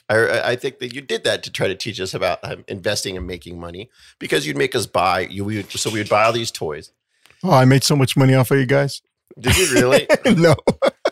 I, 0.09 0.53
I 0.53 0.57
think 0.57 0.79
that 0.81 0.95
you 0.95 1.01
did 1.01 1.25
that 1.25 1.43
to 1.45 1.51
try 1.51 1.69
to 1.69 1.75
teach 1.75 2.01
us 2.01 2.15
about 2.15 2.39
um, 2.43 2.65
investing 2.69 3.17
and 3.17 3.27
making 3.27 3.59
money 3.59 3.91
because 4.19 4.47
you'd 4.47 4.57
make 4.57 4.75
us 4.75 4.87
buy. 4.87 5.21
You 5.21 5.45
we 5.45 5.57
would, 5.57 5.71
so 5.71 5.91
we 5.91 6.01
would 6.01 6.09
buy 6.09 6.25
all 6.25 6.33
these 6.33 6.51
toys. 6.51 6.93
Oh, 7.43 7.53
I 7.53 7.65
made 7.65 7.83
so 7.83 7.97
much 7.97 8.17
money 8.17 8.35
off 8.35 8.51
of 8.51 8.59
you 8.59 8.67
guys. 8.67 9.03
Did 9.39 9.57
you 9.57 9.73
really? 9.75 10.07
no, 10.37 10.55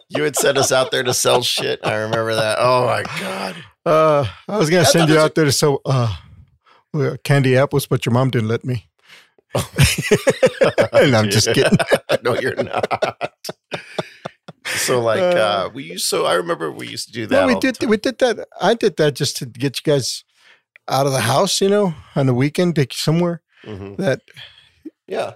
you 0.09 0.23
had 0.23 0.37
sent 0.37 0.59
us 0.59 0.73
out 0.73 0.91
there 0.91 1.03
to 1.03 1.15
sell 1.15 1.43
shit. 1.43 1.81
I 1.83 1.95
remember 1.95 2.35
that. 2.35 2.59
Oh 2.61 2.87
my 2.87 3.03
god. 3.19 3.57
uh, 3.87 4.27
I 4.47 4.59
was 4.59 4.69
gonna 4.69 4.83
I 4.83 4.87
send 4.87 5.09
you 5.09 5.19
out 5.19 5.35
there 5.35 5.47
to 5.47 5.53
sell 5.53 5.81
uh, 5.87 6.15
well, 6.93 7.17
candy 7.25 7.57
apples, 7.57 7.87
but 7.87 8.05
your 8.07 8.13
mom 8.13 8.31
didn't 8.31 8.49
let 8.49 8.65
me. 8.65 8.87
and 10.93 11.17
I'm 11.17 11.31
just 11.31 11.53
kidding. 11.53 11.79
no, 12.23 12.35
you're 12.39 12.55
not. 12.55 13.33
So 14.77 15.01
like 15.01 15.23
uh 15.23 15.71
we 15.75 15.83
used 15.85 16.07
so 16.07 16.25
I 16.27 16.35
remember 16.35 16.71
we 16.71 16.87
used 16.87 17.09
to 17.09 17.13
do 17.13 17.27
that. 17.27 17.35
No, 17.35 17.47
we 17.47 17.59
did. 17.59 17.79
We 17.89 17.97
did 17.97 18.19
that. 18.19 18.47
I 18.61 18.75
did 18.75 18.97
that 18.99 19.17
just 19.17 19.37
to 19.39 19.47
get 19.47 19.79
you 19.79 19.93
guys 19.93 20.25
out 20.89 21.07
of 21.07 21.13
the 21.13 21.21
house. 21.23 21.61
You 21.61 21.69
know, 21.69 21.95
on 22.15 22.27
the 22.27 22.35
weekend, 22.35 22.77
take 22.77 22.93
you 22.93 22.99
somewhere 22.99 23.43
Mhm. 23.67 23.97
that 23.97 24.21
Yeah. 25.09 25.35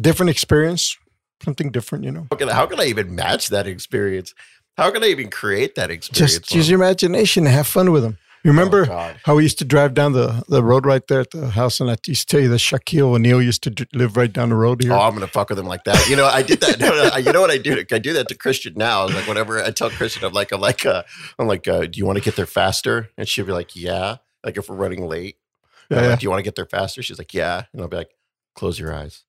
different 0.00 0.30
experience, 0.30 0.96
something 1.44 1.70
different. 1.72 2.04
You 2.04 2.12
know, 2.12 2.26
How 2.30 2.36
can, 2.36 2.48
how 2.48 2.66
can 2.66 2.78
I 2.80 2.84
even 2.84 3.14
match 3.14 3.48
that 3.48 3.66
experience? 3.66 4.34
How 4.76 4.92
can 4.92 5.02
I 5.02 5.08
even 5.08 5.30
create 5.30 5.74
that 5.74 5.90
experience? 5.90 6.34
just 6.34 6.54
use 6.54 6.70
your 6.70 6.78
imagination 6.78 7.44
and 7.46 7.54
have 7.54 7.66
fun 7.66 7.90
with 7.90 8.04
them. 8.04 8.18
You 8.48 8.52
remember 8.54 8.90
Oh, 8.90 9.12
how 9.24 9.34
we 9.34 9.42
used 9.42 9.58
to 9.58 9.66
drive 9.66 9.92
down 9.92 10.14
the, 10.14 10.42
the 10.48 10.64
road 10.64 10.86
right 10.86 11.06
there 11.06 11.20
at 11.20 11.32
the 11.32 11.50
house, 11.50 11.80
and 11.80 11.90
I 11.90 11.96
used 12.06 12.30
to 12.30 12.32
tell 12.34 12.40
you 12.40 12.48
that 12.48 12.56
Shaquille 12.60 13.14
O'Neal 13.14 13.42
used 13.42 13.62
to 13.64 13.70
d- 13.70 13.84
live 13.92 14.16
right 14.16 14.32
down 14.32 14.48
the 14.48 14.54
road 14.54 14.82
here. 14.82 14.94
Oh, 14.94 15.00
I'm 15.00 15.12
gonna 15.12 15.26
fuck 15.26 15.50
with 15.50 15.58
him 15.58 15.66
like 15.66 15.84
that. 15.84 16.08
You 16.08 16.16
know, 16.16 16.24
I 16.24 16.40
did 16.40 16.60
that. 16.62 16.80
no, 16.80 16.88
no, 17.10 17.14
you 17.18 17.30
know 17.30 17.42
what 17.42 17.50
I 17.50 17.58
do? 17.58 17.84
I 17.92 17.98
do 17.98 18.14
that 18.14 18.26
to 18.28 18.34
Christian 18.34 18.72
now. 18.74 19.04
Like 19.06 19.26
whenever 19.28 19.62
I 19.62 19.70
tell 19.70 19.90
Christian, 19.90 20.24
I'm 20.24 20.32
like, 20.32 20.50
I'm 20.50 20.62
like, 20.62 20.86
uh, 20.86 21.02
I'm 21.38 21.46
like, 21.46 21.68
uh, 21.68 21.80
do 21.84 21.98
you 21.98 22.06
want 22.06 22.16
to 22.16 22.24
get 22.24 22.36
there 22.36 22.46
faster? 22.46 23.10
And 23.18 23.28
she'll 23.28 23.44
be 23.44 23.52
like, 23.52 23.76
yeah. 23.76 24.16
Like 24.42 24.56
if 24.56 24.70
we're 24.70 24.76
running 24.76 25.06
late, 25.06 25.36
I'm 25.90 25.98
Yeah, 25.98 26.06
like, 26.12 26.20
do 26.20 26.24
you 26.24 26.30
want 26.30 26.38
to 26.40 26.44
get 26.44 26.54
there 26.54 26.64
faster? 26.64 27.02
She's 27.02 27.18
like, 27.18 27.34
yeah. 27.34 27.64
And 27.74 27.82
I'll 27.82 27.88
be 27.88 27.98
like, 27.98 28.12
close 28.54 28.78
your 28.78 28.94
eyes. 28.94 29.24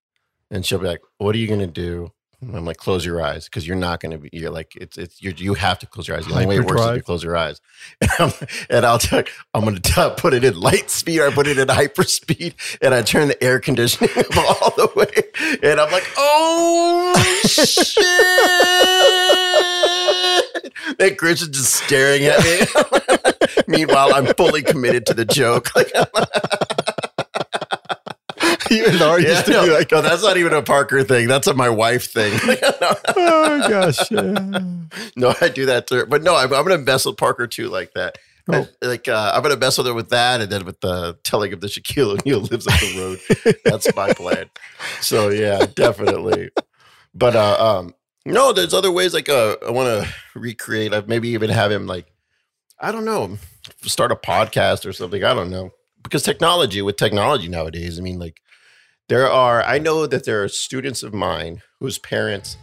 And 0.49 0.65
she'll 0.65 0.79
be 0.79 0.87
like, 0.87 1.01
what 1.17 1.35
are 1.35 1.39
you 1.39 1.47
gonna 1.47 1.67
do? 1.67 2.13
I'm 2.41 2.63
like, 2.63 2.77
close 2.77 3.05
your 3.05 3.21
eyes 3.21 3.45
because 3.45 3.67
you're 3.67 3.75
not 3.75 3.99
gonna 3.99 4.17
be. 4.17 4.29
You're 4.31 4.49
like, 4.49 4.73
it's 4.77 4.97
it's 4.97 5.21
you. 5.21 5.33
You 5.35 5.55
have 5.55 5.77
to 5.79 5.85
close 5.85 6.07
your 6.07 6.15
eyes. 6.15 6.25
The 6.25 6.33
only 6.33 6.45
way 6.45 6.55
it 6.55 6.65
works 6.65 6.79
is 6.81 6.87
to 6.87 7.01
close 7.01 7.21
your 7.23 7.35
eyes. 7.35 7.59
And, 8.01 8.11
I'm, 8.19 8.31
and 8.69 8.85
I'll 8.85 8.99
tell, 8.99 9.23
I'm 9.53 9.65
gonna 9.65 9.81
put 10.17 10.33
it 10.33 10.43
in 10.45 10.57
light 10.59 10.89
speed 10.89 11.19
or 11.19 11.27
I 11.27 11.33
put 11.33 11.47
it 11.47 11.57
in 11.57 11.67
hyper 11.67 12.03
speed, 12.03 12.55
and 12.81 12.93
I 12.93 13.01
turn 13.01 13.27
the 13.27 13.43
air 13.43 13.59
conditioning 13.59 14.09
up 14.17 14.37
all 14.61 14.71
the 14.77 14.89
way. 14.95 15.11
And 15.63 15.79
I'm 15.81 15.91
like, 15.91 16.07
oh 16.17 17.13
shit! 17.45 17.97
And 20.99 21.17
Christian's 21.17 21.57
just 21.57 21.73
staring 21.73 22.23
at 22.25 22.41
me. 22.43 22.61
Meanwhile, 23.67 24.13
I'm 24.15 24.27
fully 24.35 24.61
committed 24.61 25.05
to 25.07 25.13
the 25.13 25.25
joke. 25.25 25.75
Like, 25.75 25.91
even 28.71 28.99
Laura 28.99 29.21
yeah, 29.21 29.29
used 29.29 29.45
to 29.45 29.51
no, 29.51 29.65
be 29.65 29.71
like, 29.71 29.91
no, 29.91 30.01
that's 30.01 30.23
not 30.23 30.37
even 30.37 30.53
a 30.53 30.61
Parker 30.61 31.03
thing. 31.03 31.27
That's 31.27 31.47
a 31.47 31.53
my 31.53 31.69
wife 31.69 32.11
thing. 32.11 32.39
"Oh 33.15 33.65
gosh, 33.67 34.11
yeah. 34.11 34.59
no, 35.15 35.33
I 35.41 35.49
do 35.49 35.65
that 35.65 35.87
too. 35.87 36.05
But 36.05 36.23
no, 36.23 36.35
I'm, 36.35 36.53
I'm 36.53 36.65
going 36.65 36.79
to 36.79 36.85
mess 36.85 37.05
with 37.05 37.17
Parker 37.17 37.47
too, 37.47 37.69
like 37.69 37.93
that. 37.93 38.17
Oh. 38.47 38.67
I- 38.81 38.85
like 38.85 39.07
uh, 39.07 39.31
I'm 39.33 39.41
going 39.41 39.53
to 39.53 39.59
mess 39.59 39.77
with 39.77 39.87
her 39.87 39.93
with 39.93 40.09
that, 40.09 40.41
and 40.41 40.51
then 40.51 40.65
with 40.65 40.79
the 40.81 41.17
telling 41.23 41.53
of 41.53 41.61
the 41.61 41.67
Shaquille 41.67 42.19
O'Neal 42.19 42.41
lives 42.41 42.67
up 42.67 42.79
the 42.79 42.97
road. 42.97 43.57
That's 43.65 43.93
my 43.95 44.13
plan. 44.13 44.49
So 45.01 45.29
yeah, 45.29 45.65
definitely. 45.75 46.49
But 47.13 47.35
uh, 47.35 47.57
um, 47.79 47.95
no, 48.25 48.53
there's 48.53 48.73
other 48.73 48.91
ways. 48.91 49.13
Like 49.13 49.29
uh, 49.29 49.57
I 49.65 49.71
want 49.71 50.03
to 50.03 50.13
recreate. 50.39 50.91
Like 50.91 51.07
maybe 51.07 51.29
even 51.29 51.49
have 51.49 51.71
him 51.71 51.87
like 51.87 52.05
I 52.79 52.91
don't 52.91 53.05
know, 53.05 53.37
start 53.81 54.11
a 54.11 54.15
podcast 54.15 54.85
or 54.85 54.93
something. 54.93 55.23
I 55.23 55.33
don't 55.33 55.49
know 55.49 55.71
because 56.03 56.23
technology 56.23 56.81
with 56.81 56.97
technology 56.97 57.47
nowadays. 57.47 57.99
I 57.99 58.01
mean, 58.01 58.19
like 58.19 58.41
there 59.09 59.29
are. 59.29 59.63
I 59.63 59.79
know 59.79 60.07
that 60.07 60.23
there 60.23 60.43
are 60.43 60.47
students 60.47 61.03
of 61.03 61.13
mine 61.13 61.61
whose 61.79 61.97
parents 61.97 62.57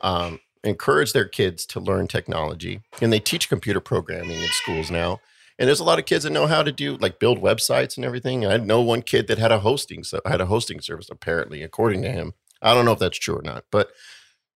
um, 0.00 0.40
encourage 0.64 1.12
their 1.12 1.28
kids 1.28 1.66
to 1.66 1.80
learn 1.80 2.06
technology, 2.06 2.80
and 3.02 3.12
they 3.12 3.20
teach 3.20 3.48
computer 3.48 3.80
programming 3.80 4.40
in 4.40 4.48
schools 4.48 4.90
now. 4.90 5.20
And 5.58 5.66
there's 5.66 5.80
a 5.80 5.84
lot 5.84 5.98
of 5.98 6.06
kids 6.06 6.22
that 6.22 6.30
know 6.30 6.46
how 6.46 6.62
to 6.62 6.70
do 6.70 6.96
like 6.96 7.18
build 7.18 7.42
websites 7.42 7.96
and 7.96 8.06
everything. 8.06 8.44
And 8.44 8.52
I 8.52 8.64
know 8.64 8.80
one 8.80 9.02
kid 9.02 9.26
that 9.26 9.38
had 9.38 9.50
a 9.50 9.58
hosting 9.58 10.04
so 10.04 10.20
had 10.24 10.40
a 10.40 10.46
hosting 10.46 10.80
service 10.80 11.08
apparently, 11.10 11.62
according 11.62 12.02
to 12.02 12.12
him. 12.12 12.34
I 12.62 12.74
don't 12.74 12.84
know 12.84 12.92
if 12.92 12.98
that's 13.00 13.18
true 13.18 13.36
or 13.36 13.42
not, 13.42 13.64
but 13.70 13.90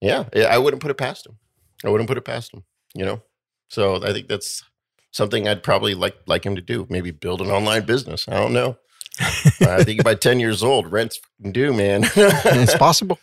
yeah, 0.01 0.25
yeah, 0.35 0.47
I 0.47 0.59
wouldn't 0.59 0.83
put 0.83 0.91
it 0.91 0.99
past 0.99 1.27
him. 1.27 1.39
I 1.85 1.89
wouldn't 1.89 2.09
put 2.09 2.19
it 2.19 2.25
past 2.25 2.53
him. 2.53 2.65
You 2.95 3.05
know, 3.05 3.23
so 3.69 4.03
I 4.05 4.13
think 4.13 4.29
that's 4.29 4.65
something 5.13 5.47
I'd 5.47 5.63
probably 5.63 5.95
like 5.95 6.17
like 6.27 6.45
him 6.45 6.57
to 6.57 6.63
do. 6.63 6.87
Maybe 6.91 7.13
build 7.13 7.41
an 7.41 7.51
online 7.51 7.87
business. 7.87 8.27
I 8.29 8.35
don't 8.35 8.53
know. 8.53 8.77
I 9.61 9.83
think 9.85 10.05
by 10.05 10.15
ten 10.15 10.41
years 10.41 10.63
old, 10.63 10.91
rent's 10.93 11.21
due, 11.53 11.73
man. 11.73 12.03
it's 12.17 12.77
possible. 12.77 13.19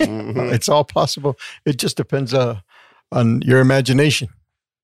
Mhm, 0.00 0.52
It's 0.52 0.68
all 0.68 0.84
possible. 0.84 1.36
It 1.64 1.78
just 1.78 1.96
depends 1.96 2.32
uh, 2.34 2.60
on 3.12 3.42
your 3.42 3.60
imagination. 3.60 4.28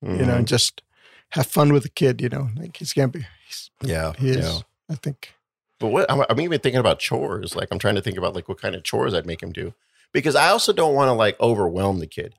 You 0.01 0.25
know, 0.25 0.35
and 0.35 0.47
just 0.47 0.83
have 1.29 1.47
fun 1.47 1.73
with 1.73 1.83
the 1.83 1.89
kid. 1.89 2.21
You 2.21 2.29
know, 2.29 2.49
like 2.57 2.77
he's 2.77 2.93
gonna 2.93 3.07
be. 3.07 3.25
He's, 3.47 3.71
yeah, 3.81 4.13
he 4.19 4.29
is. 4.29 4.37
yeah. 4.37 4.59
I 4.89 4.95
think. 4.95 5.33
But 5.79 5.87
what 5.87 6.11
I'm, 6.11 6.23
I'm 6.29 6.39
even 6.41 6.59
thinking 6.59 6.79
about 6.79 6.99
chores. 6.99 7.55
Like 7.55 7.69
I'm 7.71 7.79
trying 7.79 7.95
to 7.95 8.01
think 8.01 8.17
about 8.17 8.35
like 8.35 8.47
what 8.47 8.61
kind 8.61 8.75
of 8.75 8.83
chores 8.83 9.13
I'd 9.15 9.25
make 9.25 9.41
him 9.41 9.51
do, 9.51 9.73
because 10.11 10.35
I 10.35 10.49
also 10.49 10.73
don't 10.73 10.93
want 10.93 11.09
to 11.09 11.13
like 11.13 11.39
overwhelm 11.39 11.99
the 11.99 12.07
kid. 12.07 12.35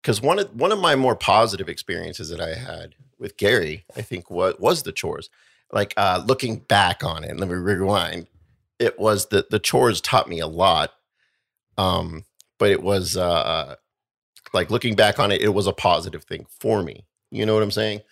Because 0.00 0.20
one 0.22 0.38
of 0.38 0.54
one 0.58 0.72
of 0.72 0.78
my 0.80 0.96
more 0.96 1.14
positive 1.14 1.68
experiences 1.68 2.28
that 2.30 2.40
I 2.40 2.54
had 2.54 2.94
with 3.18 3.36
Gary, 3.36 3.84
I 3.96 4.00
think 4.02 4.30
was 4.30 4.54
was 4.58 4.82
the 4.84 4.92
chores. 4.92 5.28
Like 5.72 5.94
uh, 5.96 6.22
looking 6.26 6.56
back 6.56 7.02
on 7.02 7.24
it, 7.24 7.36
let 7.36 7.48
me 7.48 7.54
rewind. 7.54 8.26
It 8.78 8.98
was 8.98 9.26
that 9.28 9.50
the 9.50 9.58
chores 9.58 10.00
taught 10.00 10.28
me 10.28 10.38
a 10.40 10.46
lot. 10.46 10.92
Um, 11.78 12.24
but 12.58 12.70
it 12.70 12.82
was 12.82 13.16
uh, 13.16 13.76
like 14.52 14.70
looking 14.70 14.94
back 14.94 15.18
on 15.18 15.32
it, 15.32 15.40
it 15.40 15.48
was 15.48 15.66
a 15.66 15.72
positive 15.72 16.24
thing 16.24 16.46
for 16.60 16.82
me. 16.82 17.06
You 17.30 17.46
know 17.46 17.54
what 17.54 17.62
I'm 17.62 17.70
saying? 17.70 18.02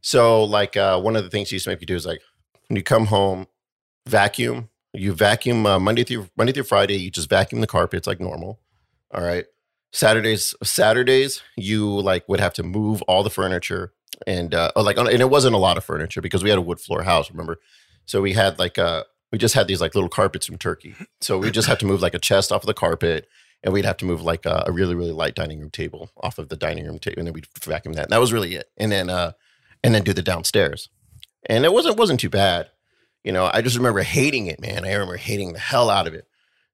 So 0.00 0.44
like 0.44 0.76
uh, 0.76 1.00
one 1.00 1.16
of 1.16 1.24
the 1.24 1.30
things 1.30 1.50
he 1.50 1.56
used 1.56 1.64
to 1.64 1.70
make 1.70 1.80
me 1.80 1.86
do 1.86 1.96
is 1.96 2.06
like 2.06 2.20
when 2.68 2.76
you 2.76 2.82
come 2.82 3.06
home, 3.06 3.46
vacuum. 4.06 4.68
You 4.92 5.12
vacuum 5.12 5.66
uh, 5.66 5.78
Monday 5.78 6.02
through 6.02 6.28
Monday 6.36 6.52
through 6.52 6.64
Friday. 6.64 6.96
You 6.96 7.10
just 7.10 7.28
vacuum 7.28 7.60
the 7.60 7.66
carpets 7.66 8.06
like 8.06 8.20
normal. 8.20 8.58
All 9.12 9.22
right. 9.22 9.46
Saturdays, 9.92 10.54
Saturdays, 10.62 11.42
you 11.56 11.88
like 12.00 12.28
would 12.28 12.40
have 12.40 12.54
to 12.54 12.62
move 12.62 13.02
all 13.02 13.22
the 13.22 13.30
furniture 13.30 13.92
and 14.26 14.54
uh, 14.54 14.70
oh, 14.76 14.82
like, 14.82 14.96
and 14.96 15.08
it 15.08 15.30
wasn't 15.30 15.54
a 15.54 15.58
lot 15.58 15.76
of 15.76 15.84
furniture 15.84 16.20
because 16.20 16.42
we 16.42 16.50
had 16.50 16.58
a 16.58 16.62
wood 16.62 16.80
floor 16.80 17.02
house. 17.02 17.30
Remember, 17.30 17.58
so 18.06 18.20
we 18.20 18.32
had 18.32 18.58
like 18.58 18.78
uh, 18.78 19.04
we 19.32 19.38
just 19.38 19.54
had 19.54 19.68
these 19.68 19.80
like 19.80 19.94
little 19.94 20.08
carpets 20.08 20.46
from 20.46 20.58
Turkey. 20.58 20.94
So 21.20 21.38
we 21.38 21.50
just 21.50 21.68
had 21.68 21.78
to 21.80 21.86
move 21.86 22.02
like 22.02 22.14
a 22.14 22.18
chest 22.18 22.52
off 22.52 22.62
of 22.62 22.66
the 22.66 22.74
carpet, 22.74 23.28
and 23.62 23.72
we'd 23.72 23.84
have 23.84 23.98
to 23.98 24.04
move 24.04 24.22
like 24.22 24.46
a, 24.46 24.64
a 24.66 24.72
really 24.72 24.94
really 24.94 25.12
light 25.12 25.34
dining 25.34 25.60
room 25.60 25.70
table 25.70 26.10
off 26.18 26.38
of 26.38 26.48
the 26.48 26.56
dining 26.56 26.86
room 26.86 26.98
table, 26.98 27.18
and 27.18 27.26
then 27.26 27.34
we'd 27.34 27.46
vacuum 27.62 27.94
that. 27.94 28.04
And 28.04 28.12
that 28.12 28.20
was 28.20 28.32
really 28.32 28.54
it. 28.54 28.70
And 28.76 28.90
then 28.90 29.10
uh, 29.10 29.32
and 29.82 29.94
then 29.94 30.02
do 30.02 30.12
the 30.12 30.22
downstairs, 30.22 30.88
and 31.46 31.64
it 31.64 31.72
wasn't 31.72 31.96
wasn't 31.98 32.20
too 32.20 32.30
bad. 32.30 32.70
You 33.24 33.32
know, 33.32 33.50
I 33.52 33.60
just 33.60 33.76
remember 33.76 34.00
hating 34.00 34.46
it, 34.46 34.60
man. 34.60 34.84
I 34.84 34.92
remember 34.92 35.16
hating 35.16 35.52
the 35.52 35.58
hell 35.58 35.90
out 35.90 36.06
of 36.06 36.14
it 36.14 36.26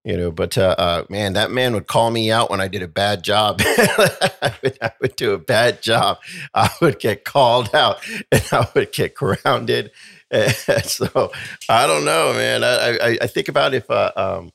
you 0.07 0.17
know 0.17 0.31
but 0.31 0.57
uh, 0.57 0.75
uh, 0.79 1.05
man 1.11 1.35
that 1.35 1.51
man 1.51 1.75
would 1.75 1.89
call 1.89 2.11
me 2.11 2.31
out 2.31 2.49
when 2.49 2.61
i 2.61 2.69
did 2.69 2.81
a 2.81 2.89
bad 2.89 3.23
job. 3.25 3.57
I, 3.61 4.55
would, 4.63 4.79
I, 4.81 4.93
would, 5.01 5.17
do 5.17 5.33
a 5.33 5.39
bad 5.39 5.83
job. 5.83 6.19
I 6.55 6.71
would 6.81 7.01
get 7.01 7.25
called 7.25 7.75
out 7.75 7.99
and 8.31 8.43
i 8.53 8.69
would 8.75 8.93
get 8.93 9.15
grounded. 9.15 9.91
And 10.31 10.55
so 10.85 11.33
i 11.69 11.87
don't 11.87 12.05
know 12.05 12.33
man. 12.33 12.65
I, 12.65 12.97
I, 12.97 13.19
I 13.23 13.27
think 13.27 13.49
about 13.49 13.75
if 13.75 13.91
uh, 13.91 14.13
um, 14.17 14.53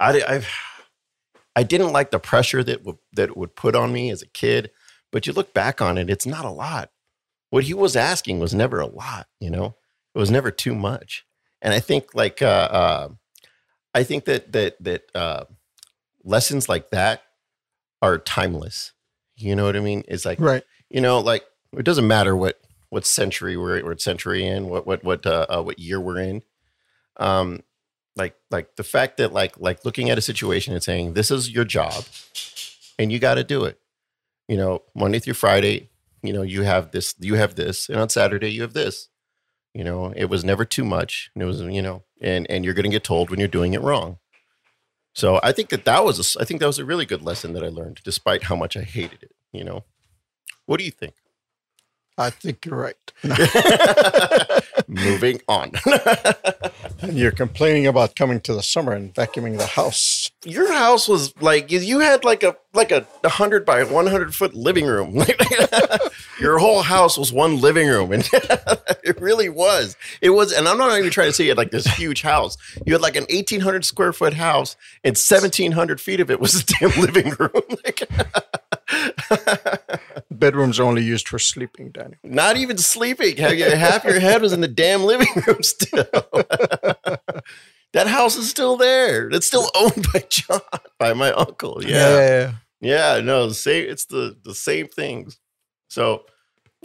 I, 0.00 0.22
I've, 0.26 0.48
I 1.54 1.62
didn't 1.62 1.92
like 1.92 2.10
the 2.10 2.18
pressure 2.18 2.64
that 2.64 2.78
w- 2.78 2.98
that 3.12 3.36
would 3.36 3.54
put 3.54 3.76
on 3.76 3.92
me 3.92 4.10
as 4.10 4.22
a 4.22 4.28
kid 4.28 4.70
but 5.12 5.26
you 5.26 5.32
look 5.32 5.52
back 5.52 5.80
on 5.82 5.98
it 5.98 6.08
it's 6.10 6.26
not 6.26 6.46
a 6.46 6.50
lot. 6.50 6.90
What 7.50 7.64
he 7.64 7.74
was 7.74 7.94
asking 7.94 8.38
was 8.38 8.54
never 8.54 8.80
a 8.80 8.86
lot 8.86 9.26
you 9.38 9.50
know? 9.50 9.76
It 10.14 10.18
was 10.18 10.30
never 10.30 10.50
too 10.50 10.74
much. 10.74 11.26
And 11.60 11.74
i 11.74 11.80
think 11.80 12.14
like 12.14 12.40
uh, 12.40 12.68
uh 12.70 13.08
I 13.94 14.02
think 14.04 14.24
that 14.26 14.52
that 14.52 14.82
that 14.82 15.02
uh, 15.14 15.44
lessons 16.24 16.68
like 16.68 16.90
that 16.90 17.22
are 18.02 18.18
timeless. 18.18 18.92
You 19.36 19.54
know 19.54 19.64
what 19.64 19.76
I 19.76 19.80
mean? 19.80 20.04
It's 20.08 20.24
like 20.24 20.40
right. 20.40 20.62
You 20.90 21.00
know, 21.00 21.20
like 21.20 21.44
it 21.76 21.84
doesn't 21.84 22.06
matter 22.06 22.36
what 22.36 22.60
what 22.90 23.06
century 23.06 23.56
we're 23.56 23.84
what 23.84 24.00
century 24.00 24.46
in, 24.46 24.68
what 24.68 24.86
what 24.86 25.04
what 25.04 25.26
uh, 25.26 25.46
uh, 25.48 25.62
what 25.62 25.78
year 25.78 26.00
we're 26.00 26.20
in. 26.20 26.42
Um, 27.18 27.62
like 28.16 28.34
like 28.50 28.76
the 28.76 28.84
fact 28.84 29.18
that 29.18 29.32
like 29.32 29.58
like 29.58 29.84
looking 29.84 30.10
at 30.10 30.18
a 30.18 30.22
situation 30.22 30.74
and 30.74 30.82
saying 30.82 31.14
this 31.14 31.30
is 31.30 31.50
your 31.50 31.64
job, 31.64 32.04
and 32.98 33.12
you 33.12 33.18
got 33.18 33.34
to 33.34 33.44
do 33.44 33.64
it. 33.64 33.78
You 34.48 34.56
know, 34.56 34.82
Monday 34.94 35.18
through 35.18 35.34
Friday, 35.34 35.90
you 36.22 36.32
know, 36.32 36.42
you 36.42 36.62
have 36.62 36.90
this, 36.90 37.14
you 37.20 37.34
have 37.34 37.54
this, 37.54 37.88
and 37.88 37.98
on 37.98 38.08
Saturday 38.08 38.50
you 38.50 38.62
have 38.62 38.72
this. 38.72 39.08
You 39.74 39.84
know, 39.84 40.12
it 40.16 40.26
was 40.26 40.44
never 40.44 40.64
too 40.64 40.84
much. 40.84 41.30
And 41.34 41.42
it 41.42 41.46
was, 41.46 41.60
you 41.60 41.82
know, 41.82 42.02
and 42.20 42.50
and 42.50 42.64
you're 42.64 42.74
going 42.74 42.84
to 42.84 42.90
get 42.90 43.04
told 43.04 43.30
when 43.30 43.38
you're 43.38 43.48
doing 43.48 43.74
it 43.74 43.82
wrong. 43.82 44.18
So 45.14 45.40
I 45.42 45.52
think 45.52 45.70
that 45.70 45.84
that 45.84 46.04
was 46.04 46.36
a, 46.36 46.40
I 46.40 46.44
think 46.44 46.60
that 46.60 46.66
was 46.66 46.78
a 46.78 46.84
really 46.84 47.06
good 47.06 47.22
lesson 47.22 47.52
that 47.54 47.64
I 47.64 47.68
learned, 47.68 48.00
despite 48.04 48.44
how 48.44 48.56
much 48.56 48.76
I 48.76 48.82
hated 48.82 49.22
it. 49.22 49.32
You 49.52 49.64
know, 49.64 49.84
what 50.66 50.78
do 50.78 50.84
you 50.84 50.90
think? 50.90 51.14
I 52.16 52.30
think 52.30 52.66
you're 52.66 52.76
right. 52.76 53.12
Moving 54.88 55.40
on. 55.48 55.72
and 57.00 57.16
you're 57.16 57.30
complaining 57.30 57.86
about 57.86 58.16
coming 58.16 58.40
to 58.40 58.54
the 58.54 58.62
summer 58.62 58.92
and 58.92 59.14
vacuuming 59.14 59.56
the 59.56 59.66
house. 59.66 60.30
Your 60.44 60.72
house 60.72 61.08
was 61.08 61.32
like 61.40 61.70
you 61.70 62.00
had 62.00 62.24
like 62.24 62.42
a 62.42 62.56
like 62.74 62.90
a 62.90 63.06
hundred 63.24 63.64
by 63.64 63.84
one 63.84 64.08
hundred 64.08 64.34
foot 64.34 64.54
living 64.54 64.86
room. 64.86 65.22
Your 66.40 66.58
whole 66.58 66.82
house 66.82 67.18
was 67.18 67.32
one 67.32 67.60
living 67.60 67.88
room, 67.88 68.12
and 68.12 68.28
it 69.08 69.20
really 69.20 69.48
was. 69.48 69.96
It 70.20 70.30
was, 70.30 70.52
and 70.52 70.68
I'm 70.68 70.78
not 70.78 70.96
even 70.98 71.10
trying 71.10 71.28
to 71.28 71.32
say 71.32 71.44
you 71.44 71.50
had 71.50 71.58
like 71.58 71.70
this 71.70 71.86
huge 71.86 72.22
house. 72.22 72.56
You 72.86 72.92
had 72.92 73.02
like 73.02 73.16
an 73.16 73.26
1,800 73.30 73.84
square 73.84 74.12
foot 74.12 74.34
house, 74.34 74.76
and 75.02 75.12
1,700 75.12 76.00
feet 76.00 76.20
of 76.20 76.30
it 76.30 76.40
was 76.40 76.62
a 76.62 76.66
damn 76.66 77.00
living 77.00 77.30
room. 77.38 77.50
Bedrooms 80.30 80.78
are 80.78 80.84
only 80.84 81.02
used 81.02 81.28
for 81.28 81.38
sleeping, 81.38 81.90
Danny. 81.90 82.16
Not 82.22 82.56
even 82.56 82.78
sleeping. 82.78 83.36
Half 83.36 84.04
your 84.04 84.20
head 84.20 84.42
was 84.42 84.52
in 84.52 84.60
the 84.60 84.68
damn 84.68 85.02
living 85.04 85.28
room 85.46 85.62
still. 85.62 86.04
that 87.92 88.06
house 88.06 88.36
is 88.36 88.48
still 88.48 88.76
there. 88.76 89.28
It's 89.28 89.46
still 89.46 89.70
owned 89.74 90.06
by 90.12 90.24
John, 90.28 90.60
by 90.98 91.12
my 91.12 91.32
uncle. 91.32 91.82
Yeah. 91.82 91.88
Yeah, 91.88 92.16
yeah, 92.18 92.52
yeah. 92.80 93.16
yeah 93.16 93.20
no, 93.20 93.48
the 93.48 93.54
same 93.54 93.88
it's 93.88 94.06
the 94.06 94.36
the 94.42 94.54
same 94.54 94.88
things. 94.88 95.38
So 95.88 96.24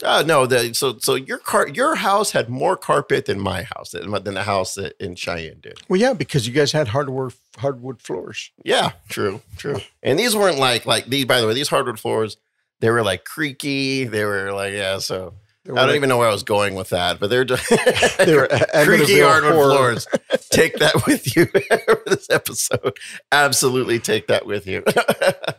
uh, 0.02 0.24
no, 0.26 0.48
the, 0.48 0.74
so 0.74 0.98
so 0.98 1.14
your 1.14 1.38
car 1.38 1.68
your 1.68 1.96
house 1.96 2.32
had 2.32 2.50
more 2.50 2.76
carpet 2.76 3.26
than 3.26 3.40
my 3.40 3.62
house 3.62 3.92
than, 3.92 4.10
than 4.24 4.34
the 4.34 4.44
house 4.44 4.78
in 5.00 5.16
Cheyenne 5.16 5.60
did. 5.62 5.80
Well, 5.88 6.00
yeah, 6.00 6.14
because 6.14 6.48
you 6.48 6.54
guys 6.54 6.72
had 6.72 6.88
hardwood 6.88 7.34
hardwood 7.58 8.02
floors. 8.02 8.52
Yeah, 8.64 8.94
true, 9.10 9.42
true. 9.58 9.80
And 10.04 10.18
these 10.18 10.36
weren't 10.36 10.58
like 10.58 10.86
like 10.86 11.06
these. 11.06 11.26
By 11.26 11.42
the 11.42 11.48
way, 11.48 11.54
these 11.54 11.70
hardwood 11.70 12.00
floors 12.00 12.38
they 12.80 12.90
were 12.90 13.04
like 13.04 13.24
creaky. 13.24 14.06
They 14.06 14.26
were 14.26 14.52
like 14.52 14.74
yeah. 14.74 14.98
So 14.98 15.36
I 15.66 15.68
don't 15.68 15.76
like, 15.76 15.96
even 15.96 16.10
know 16.10 16.18
where 16.18 16.28
I 16.28 16.34
was 16.34 16.44
going 16.44 16.76
with 16.76 16.90
that, 16.90 17.20
but 17.20 17.30
they're 17.30 17.46
just 17.46 17.70
they 18.18 18.36
were 18.36 18.48
creaky 18.84 19.22
hardwood 19.22 19.54
horror. 19.54 19.72
floors. 19.72 20.08
Take 20.52 20.80
that 20.80 21.06
with 21.06 21.36
you 21.36 21.46
for 21.46 22.02
this 22.08 22.30
episode. 22.30 22.98
Absolutely, 23.32 24.00
take 24.00 24.28
that 24.28 24.46
with 24.46 24.66
you. 24.68 24.84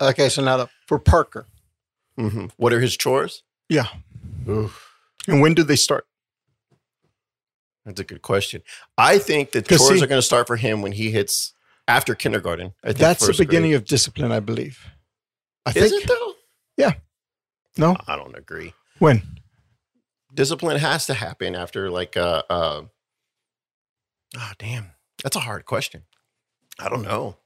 okay, 0.00 0.28
so 0.28 0.44
now 0.44 0.56
the, 0.56 0.68
for 0.86 0.98
Parker, 0.98 1.46
mm-hmm. 2.18 2.46
what 2.56 2.72
are 2.72 2.80
his 2.80 2.96
chores? 2.96 3.42
Yeah. 3.68 3.86
Oof. 4.48 4.90
And 5.26 5.40
when 5.40 5.54
do 5.54 5.62
they 5.62 5.76
start? 5.76 6.06
That's 7.84 8.00
a 8.00 8.04
good 8.04 8.22
question. 8.22 8.62
I 8.96 9.18
think 9.18 9.52
that 9.52 9.68
chores 9.68 9.98
see, 9.98 10.02
are 10.02 10.06
going 10.06 10.18
to 10.18 10.22
start 10.22 10.46
for 10.46 10.56
him 10.56 10.80
when 10.80 10.92
he 10.92 11.10
hits 11.10 11.52
after 11.86 12.14
kindergarten. 12.14 12.72
I 12.82 12.88
think 12.88 12.98
that's 12.98 13.26
the 13.26 13.34
beginning 13.34 13.72
grade. 13.72 13.82
of 13.82 13.84
discipline, 13.84 14.32
I 14.32 14.40
believe. 14.40 14.78
I 15.66 15.70
Is 15.70 15.90
think, 15.90 16.04
it 16.04 16.08
though? 16.08 16.32
Yeah. 16.76 16.92
No, 17.76 17.96
I 18.06 18.16
don't 18.16 18.36
agree. 18.36 18.72
When 18.98 19.22
discipline 20.32 20.78
has 20.78 21.06
to 21.06 21.14
happen 21.14 21.54
after 21.54 21.90
like 21.90 22.16
uh 22.16 22.42
uh. 22.48 22.82
Oh 24.36 24.52
damn, 24.58 24.92
that's 25.22 25.36
a 25.36 25.40
hard 25.40 25.64
question. 25.66 26.04
I 26.78 26.88
don't 26.88 27.02
know. 27.02 27.36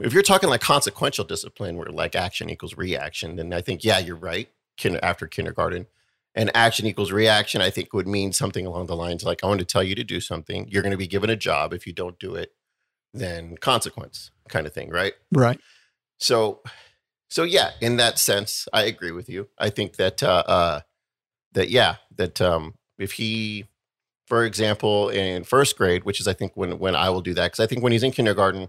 If 0.00 0.12
you're 0.12 0.22
talking 0.22 0.48
like 0.48 0.60
consequential 0.60 1.24
discipline, 1.24 1.76
where 1.76 1.86
like 1.86 2.16
action 2.16 2.50
equals 2.50 2.76
reaction, 2.76 3.36
then 3.36 3.52
I 3.52 3.60
think 3.60 3.84
yeah, 3.84 3.98
you're 3.98 4.16
right 4.16 4.48
kin- 4.76 5.00
after 5.02 5.26
kindergarten. 5.26 5.86
And 6.34 6.50
action 6.54 6.86
equals 6.86 7.12
reaction, 7.12 7.60
I 7.60 7.70
think 7.70 7.92
would 7.92 8.06
mean 8.06 8.32
something 8.32 8.64
along 8.64 8.86
the 8.86 8.96
lines 8.96 9.22
like, 9.22 9.44
I 9.44 9.46
want 9.48 9.60
to 9.60 9.66
tell 9.66 9.82
you 9.82 9.94
to 9.94 10.04
do 10.04 10.18
something. 10.20 10.66
You're 10.68 10.82
going 10.82 10.92
to 10.92 10.98
be 10.98 11.06
given 11.06 11.28
a 11.28 11.36
job. 11.36 11.74
If 11.74 11.86
you 11.86 11.92
don't 11.92 12.18
do 12.18 12.34
it, 12.34 12.52
then 13.12 13.56
consequence 13.58 14.30
kind 14.48 14.66
of 14.66 14.72
thing, 14.72 14.88
right? 14.88 15.12
Right. 15.30 15.60
So, 16.18 16.62
so 17.28 17.42
yeah, 17.42 17.72
in 17.80 17.96
that 17.98 18.18
sense, 18.18 18.66
I 18.72 18.84
agree 18.84 19.10
with 19.10 19.28
you. 19.28 19.48
I 19.58 19.68
think 19.68 19.96
that, 19.96 20.22
uh, 20.22 20.44
uh 20.46 20.80
that, 21.52 21.68
yeah, 21.68 21.96
that, 22.16 22.40
um, 22.40 22.74
if 22.98 23.12
he, 23.12 23.66
for 24.26 24.44
example, 24.44 25.10
in 25.10 25.44
first 25.44 25.76
grade, 25.76 26.04
which 26.04 26.18
is, 26.18 26.26
I 26.26 26.32
think 26.32 26.52
when, 26.54 26.78
when 26.78 26.96
I 26.96 27.10
will 27.10 27.20
do 27.20 27.34
that, 27.34 27.52
because 27.52 27.60
I 27.60 27.66
think 27.66 27.82
when 27.82 27.92
he's 27.92 28.02
in 28.02 28.12
kindergarten, 28.12 28.68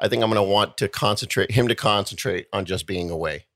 I 0.00 0.08
think 0.08 0.24
I'm 0.24 0.30
going 0.30 0.44
to 0.44 0.52
want 0.52 0.76
to 0.78 0.88
concentrate 0.88 1.52
him 1.52 1.68
to 1.68 1.76
concentrate 1.76 2.46
on 2.52 2.64
just 2.64 2.86
being 2.86 3.10
away 3.10 3.46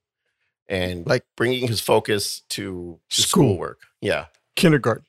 and 0.71 1.07
like 1.07 1.25
bringing 1.37 1.68
his 1.68 1.81
focus 1.81 2.43
to, 2.51 2.99
to 3.11 3.23
School. 3.23 3.45
schoolwork. 3.45 3.81
Yeah, 4.01 4.27
kindergarten. 4.57 5.05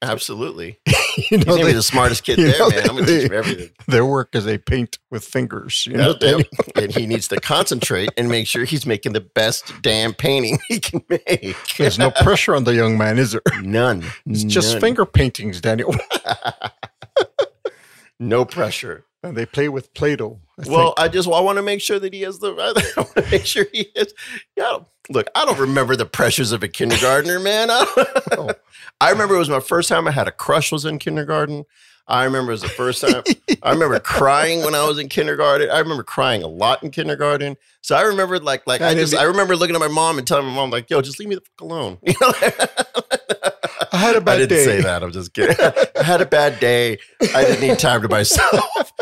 Absolutely. 0.00 0.78
you 1.30 1.38
know, 1.38 1.56
He's 1.56 1.66
they, 1.66 1.72
the 1.72 1.82
smartest 1.82 2.22
kid 2.22 2.38
there, 2.38 2.56
know, 2.56 2.70
man. 2.70 2.80
I'm 2.82 2.96
going 2.96 3.06
to 3.06 3.20
teach 3.20 3.30
him 3.30 3.36
everything. 3.36 3.70
Their 3.88 4.04
work 4.04 4.34
is 4.34 4.44
they 4.44 4.56
paint 4.56 4.98
with 5.10 5.24
fingers. 5.24 5.86
You 5.86 5.96
know, 5.96 6.14
and 6.76 6.94
he 6.94 7.06
needs 7.06 7.26
to 7.28 7.40
concentrate 7.40 8.10
and 8.16 8.28
make 8.28 8.46
sure 8.46 8.64
he's 8.64 8.86
making 8.86 9.12
the 9.12 9.20
best 9.20 9.72
damn 9.82 10.14
painting 10.14 10.58
he 10.68 10.78
can 10.78 11.02
make. 11.08 11.56
There's 11.76 11.98
no 11.98 12.12
pressure 12.12 12.54
on 12.54 12.62
the 12.64 12.74
young 12.74 12.96
man, 12.96 13.18
is 13.18 13.32
there? 13.32 13.42
None. 13.60 14.04
It's 14.26 14.44
None. 14.44 14.50
just 14.50 14.78
finger 14.78 15.04
paintings, 15.04 15.60
Daniel. 15.60 15.92
No 18.18 18.44
pressure. 18.44 19.04
And 19.22 19.36
they 19.36 19.46
play 19.46 19.68
with 19.68 19.92
Play-Doh. 19.94 20.38
I 20.60 20.68
well, 20.68 20.94
think. 20.94 21.00
I 21.00 21.08
just 21.08 21.28
I 21.28 21.40
want 21.40 21.56
to 21.56 21.62
make 21.62 21.80
sure 21.80 21.98
that 21.98 22.12
he 22.14 22.22
has 22.22 22.38
the. 22.38 22.52
I 22.96 23.00
want 23.00 23.14
to 23.16 23.30
make 23.30 23.46
sure 23.46 23.66
he 23.72 23.88
is. 23.96 24.14
Yeah, 24.56 24.78
look, 25.10 25.28
I 25.34 25.44
don't 25.44 25.58
remember 25.58 25.96
the 25.96 26.06
pressures 26.06 26.52
of 26.52 26.62
a 26.62 26.68
kindergartner, 26.68 27.40
man. 27.40 27.68
I, 27.70 27.84
oh. 28.32 28.50
I 29.00 29.10
remember 29.10 29.34
it 29.34 29.38
was 29.38 29.50
my 29.50 29.60
first 29.60 29.88
time 29.88 30.06
I 30.06 30.12
had 30.12 30.28
a 30.28 30.32
crush 30.32 30.70
was 30.70 30.84
in 30.84 30.98
kindergarten. 30.98 31.64
I 32.06 32.24
remember 32.24 32.52
it 32.52 32.54
was 32.54 32.62
the 32.62 32.68
first 32.68 33.02
time. 33.02 33.22
I 33.62 33.72
remember 33.72 34.00
crying 34.00 34.62
when 34.64 34.74
I 34.74 34.86
was 34.86 34.98
in 34.98 35.10
kindergarten. 35.10 35.68
I 35.68 35.78
remember 35.78 36.02
crying 36.02 36.42
a 36.42 36.46
lot 36.46 36.82
in 36.82 36.90
kindergarten. 36.90 37.58
So 37.82 37.96
I 37.96 38.02
remember 38.02 38.38
like 38.38 38.66
like 38.66 38.80
I, 38.80 38.90
I 38.90 38.94
just 38.94 39.14
I 39.14 39.24
remember 39.24 39.56
looking 39.56 39.76
at 39.76 39.80
my 39.80 39.88
mom 39.88 40.16
and 40.16 40.26
telling 40.26 40.46
my 40.46 40.54
mom 40.54 40.70
like, 40.70 40.88
"Yo, 40.88 41.02
just 41.02 41.18
leave 41.18 41.28
me 41.28 41.34
the 41.34 41.42
fuck 41.42 41.60
alone." 41.60 41.98
You 42.02 42.14
know. 42.20 42.32
I 43.92 43.96
had 43.96 44.16
a 44.16 44.20
bad 44.20 44.34
I 44.34 44.38
didn't 44.38 44.48
day. 44.58 44.64
say 44.64 44.80
that. 44.82 45.02
I'm 45.02 45.12
just 45.12 45.32
kidding. 45.34 45.56
I 45.98 46.02
had 46.02 46.20
a 46.20 46.26
bad 46.26 46.58
day. 46.60 46.98
I 47.34 47.44
didn't 47.44 47.60
need 47.66 47.78
time 47.78 48.02
to 48.02 48.08
myself. 48.08 48.92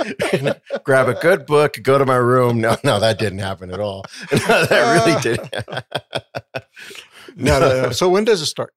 Grab 0.85 1.09
a 1.09 1.15
good 1.15 1.47
book, 1.47 1.77
go 1.83 1.99
to 1.99 2.05
my 2.07 2.17
room. 2.17 2.61
No, 2.61 2.77
no, 2.85 3.01
that 3.01 3.19
didn't 3.19 3.39
happen 3.41 3.71
at 3.71 3.81
all. 3.81 4.05
No, 4.33 4.65
that 4.67 5.05
really 5.05 5.21
didn't. 5.23 5.53
no, 7.37 7.61
no, 7.61 7.83
no. 7.83 7.91
So 7.91 8.09
when 8.09 8.25
does 8.25 8.41
it 8.43 8.47
start? 8.47 8.73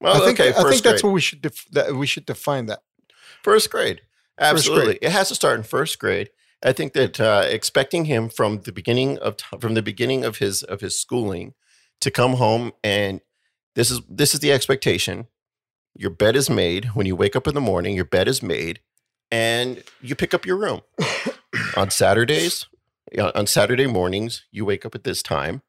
Well, 0.00 0.14
I 0.22 0.26
think 0.26 0.40
okay, 0.40 0.50
I 0.50 0.52
first 0.62 0.68
think 0.68 0.82
that's 0.84 1.02
grade. 1.02 1.08
what 1.10 1.14
we 1.14 1.20
should 1.20 1.42
def- 1.42 1.66
that 1.72 1.94
we 1.94 2.06
should 2.06 2.26
define 2.26 2.66
that. 2.66 2.80
First 3.42 3.70
grade. 3.70 4.02
Absolutely. 4.38 4.84
grade. 4.84 4.98
It 5.02 5.12
has 5.12 5.28
to 5.28 5.34
start 5.34 5.56
in 5.58 5.62
first 5.64 5.98
grade. 5.98 6.30
I 6.64 6.72
think 6.72 6.92
that 6.94 7.20
uh, 7.20 7.44
expecting 7.48 8.04
him 8.06 8.28
from 8.28 8.60
the 8.62 8.72
beginning 8.72 9.18
of 9.18 9.36
t- 9.38 9.44
from 9.60 9.74
the 9.74 9.82
beginning 9.82 10.24
of 10.24 10.38
his 10.38 10.62
of 10.62 10.80
his 10.80 10.98
schooling 11.00 11.54
to 12.00 12.10
come 12.10 12.34
home 12.34 12.72
and 12.84 13.20
this 13.76 13.90
is 13.90 14.00
this 14.08 14.34
is 14.34 14.40
the 14.40 14.50
expectation. 14.50 15.28
Your 15.94 16.10
bed 16.10 16.34
is 16.34 16.50
made 16.50 16.86
when 16.86 17.06
you 17.06 17.14
wake 17.14 17.36
up 17.36 17.46
in 17.46 17.54
the 17.54 17.60
morning. 17.60 17.94
Your 17.94 18.04
bed 18.06 18.26
is 18.26 18.42
made, 18.42 18.80
and 19.30 19.84
you 20.00 20.16
pick 20.16 20.34
up 20.34 20.44
your 20.44 20.56
room 20.56 20.80
on 21.76 21.90
Saturdays. 21.90 22.66
On 23.16 23.46
Saturday 23.46 23.86
mornings, 23.86 24.44
you 24.50 24.64
wake 24.64 24.84
up 24.84 24.96
at 24.96 25.04
this 25.04 25.22
time. 25.22 25.62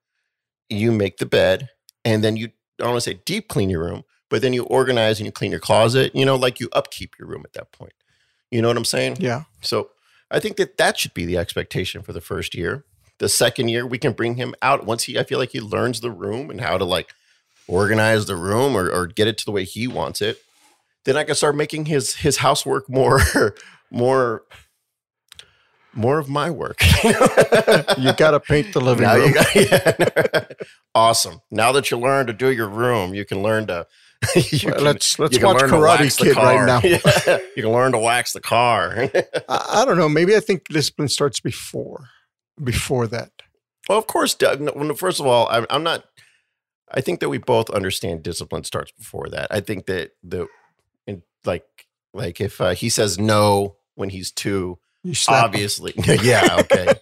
You 0.69 0.91
make 0.91 1.17
the 1.17 1.25
bed, 1.25 1.69
and 2.03 2.23
then 2.23 2.35
you 2.35 2.47
I 2.79 2.83
don't 2.83 2.93
want 2.93 3.03
to 3.03 3.09
say 3.11 3.19
deep 3.25 3.49
clean 3.49 3.69
your 3.69 3.83
room, 3.83 4.03
but 4.29 4.41
then 4.41 4.53
you 4.53 4.63
organize 4.63 5.19
and 5.19 5.25
you 5.25 5.31
clean 5.31 5.51
your 5.51 5.59
closet. 5.59 6.15
You 6.15 6.25
know, 6.25 6.35
like 6.35 6.59
you 6.59 6.69
upkeep 6.71 7.13
your 7.19 7.27
room 7.27 7.43
at 7.45 7.53
that 7.53 7.71
point. 7.71 7.93
You 8.49 8.61
know 8.61 8.69
what 8.69 8.77
I'm 8.77 8.85
saying? 8.85 9.17
Yeah. 9.19 9.43
So 9.61 9.89
I 10.31 10.39
think 10.39 10.55
that 10.57 10.77
that 10.77 10.97
should 10.97 11.13
be 11.13 11.25
the 11.25 11.37
expectation 11.37 12.01
for 12.01 12.13
the 12.13 12.21
first 12.21 12.55
year. 12.55 12.85
The 13.19 13.27
second 13.27 13.67
year, 13.67 13.85
we 13.85 13.97
can 13.97 14.13
bring 14.13 14.35
him 14.35 14.55
out 14.61 14.85
once 14.85 15.03
he. 15.03 15.19
I 15.19 15.23
feel 15.23 15.39
like 15.39 15.51
he 15.51 15.59
learns 15.59 15.99
the 15.99 16.11
room 16.11 16.49
and 16.49 16.61
how 16.61 16.77
to 16.77 16.85
like 16.85 17.13
organize 17.67 18.25
the 18.25 18.35
room 18.35 18.75
or, 18.75 18.89
or 18.89 19.07
get 19.07 19.27
it 19.27 19.37
to 19.39 19.45
the 19.45 19.51
way 19.51 19.63
he 19.63 19.87
wants 19.87 20.21
it. 20.21 20.37
Then 21.05 21.15
I 21.17 21.23
can 21.23 21.35
start 21.35 21.55
making 21.55 21.85
his 21.85 22.15
his 22.15 22.37
housework 22.37 22.89
more 22.89 23.21
more 23.91 24.43
more 25.93 26.19
of 26.19 26.29
my 26.29 26.49
work. 26.51 26.79
You 27.97 28.13
got 28.13 28.31
to 28.31 28.39
paint 28.39 28.73
the 28.73 28.81
living 28.81 29.03
Now 29.05 29.15
you 29.15 29.23
room. 29.25 29.33
got- 29.33 29.55
yeah. 29.55 30.43
awesome. 30.93 31.41
Now 31.49 31.71
that 31.71 31.89
you 31.89 31.97
learn 31.97 32.27
to 32.27 32.33
do 32.33 32.51
your 32.51 32.69
room, 32.69 33.13
you 33.15 33.25
can 33.25 33.41
learn 33.41 33.67
to. 33.67 33.87
Well, 34.35 34.43
can- 34.43 34.83
let's 34.83 35.17
let's 35.19 35.39
watch 35.39 35.57
Karate 35.63 36.15
Kid 36.17 36.35
right 36.35 36.65
now. 36.65 36.81
Yeah. 36.83 37.37
You 37.55 37.63
can 37.63 37.71
learn 37.71 37.91
to 37.93 37.97
wax 37.99 38.33
the 38.33 38.41
car. 38.41 39.09
I, 39.49 39.65
I 39.81 39.85
don't 39.85 39.97
know. 39.97 40.09
Maybe 40.09 40.35
I 40.35 40.39
think 40.39 40.67
discipline 40.67 41.07
starts 41.07 41.39
before 41.39 42.09
before 42.63 43.07
that. 43.07 43.31
Well, 43.89 43.97
of 43.97 44.07
course. 44.07 44.33
Doug, 44.35 44.59
no, 44.61 44.93
First 44.95 45.19
of 45.19 45.25
all, 45.27 45.47
I'm, 45.49 45.65
I'm 45.69 45.83
not. 45.83 46.03
I 46.93 47.01
think 47.01 47.19
that 47.19 47.29
we 47.29 47.37
both 47.37 47.69
understand 47.69 48.23
discipline 48.23 48.63
starts 48.63 48.91
before 48.91 49.27
that. 49.29 49.47
I 49.51 49.59
think 49.59 49.85
that 49.87 50.11
the, 50.23 50.47
in, 51.05 51.23
like, 51.45 51.65
like 52.13 52.39
if 52.39 52.61
uh, 52.61 52.73
he 52.73 52.89
says 52.89 53.19
no 53.19 53.75
when 53.95 54.09
he's 54.09 54.31
two, 54.31 54.79
You 55.03 55.13
slap 55.13 55.39
'em. 55.39 55.45
obviously, 55.45 55.93
yeah, 56.23 56.57
okay, 56.61 56.93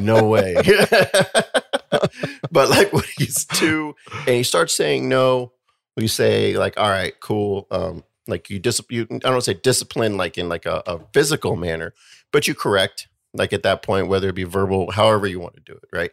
no 0.00 0.24
way. 0.24 0.54
but 2.50 2.68
like 2.70 2.92
when 2.92 3.04
he's 3.18 3.44
two 3.44 3.94
and 4.20 4.28
he 4.36 4.42
starts 4.42 4.76
saying 4.76 5.08
no, 5.08 5.52
we 5.96 6.06
say 6.08 6.56
like, 6.56 6.78
all 6.78 6.88
right, 6.90 7.18
cool. 7.20 7.66
Um, 7.70 8.04
like 8.26 8.48
you 8.50 8.58
discipline. 8.58 9.06
I 9.10 9.18
don't 9.18 9.32
want 9.32 9.44
to 9.44 9.50
say 9.52 9.60
discipline 9.62 10.16
like 10.16 10.38
in 10.38 10.48
like 10.48 10.66
a, 10.66 10.82
a 10.86 11.00
physical 11.12 11.56
manner, 11.56 11.92
but 12.32 12.48
you 12.48 12.54
correct 12.54 13.08
like 13.34 13.52
at 13.52 13.62
that 13.64 13.82
point, 13.82 14.08
whether 14.08 14.28
it 14.28 14.34
be 14.34 14.44
verbal, 14.44 14.90
however 14.92 15.26
you 15.26 15.40
want 15.40 15.54
to 15.54 15.60
do 15.60 15.72
it, 15.72 15.88
right? 15.92 16.10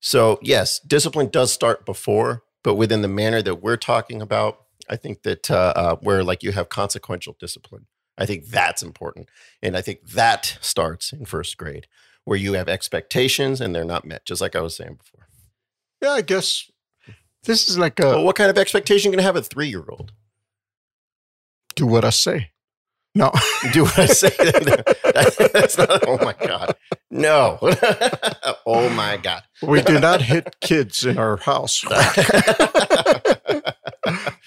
So 0.00 0.38
yes, 0.42 0.80
discipline 0.80 1.28
does 1.28 1.52
start 1.52 1.86
before, 1.86 2.42
but 2.66 2.74
within 2.74 3.00
the 3.00 3.06
manner 3.06 3.40
that 3.42 3.62
we're 3.62 3.76
talking 3.76 4.20
about, 4.20 4.64
I 4.90 4.96
think 4.96 5.22
that 5.22 5.48
uh, 5.52 5.72
uh, 5.76 5.96
where 6.00 6.24
like 6.24 6.42
you 6.42 6.50
have 6.50 6.68
consequential 6.68 7.36
discipline, 7.38 7.86
I 8.18 8.26
think 8.26 8.46
that's 8.46 8.82
important, 8.82 9.28
and 9.62 9.76
I 9.76 9.82
think 9.82 10.04
that 10.10 10.58
starts 10.60 11.12
in 11.12 11.26
first 11.26 11.56
grade, 11.56 11.86
where 12.24 12.36
you 12.36 12.54
have 12.54 12.68
expectations 12.68 13.60
and 13.60 13.72
they're 13.72 13.84
not 13.84 14.04
met, 14.04 14.26
just 14.26 14.40
like 14.40 14.56
I 14.56 14.62
was 14.62 14.74
saying 14.76 14.94
before. 14.94 15.28
Yeah, 16.02 16.10
I 16.10 16.22
guess 16.22 16.68
this 17.44 17.68
is 17.68 17.78
like 17.78 18.00
a 18.00 18.08
Well, 18.08 18.24
what 18.24 18.34
kind 18.34 18.50
of 18.50 18.58
expectation 18.58 19.12
can 19.12 19.20
have 19.20 19.36
a 19.36 19.42
three 19.42 19.68
year 19.68 19.84
old? 19.88 20.10
do 21.76 21.86
what 21.86 22.04
I 22.04 22.10
say. 22.10 22.50
No, 23.16 23.32
Do 23.72 23.84
what 23.84 23.98
I 23.98 24.04
say. 24.04 24.28
That's 25.54 25.78
not. 25.78 26.06
Oh 26.06 26.18
my 26.22 26.34
god, 26.34 26.76
no. 27.10 27.58
oh 28.66 28.90
my 28.90 29.16
god. 29.16 29.42
we 29.62 29.80
do 29.80 29.98
not 29.98 30.20
hit 30.20 30.60
kids 30.60 31.02
in 31.02 31.16
our 31.16 31.38
house. 31.38 31.82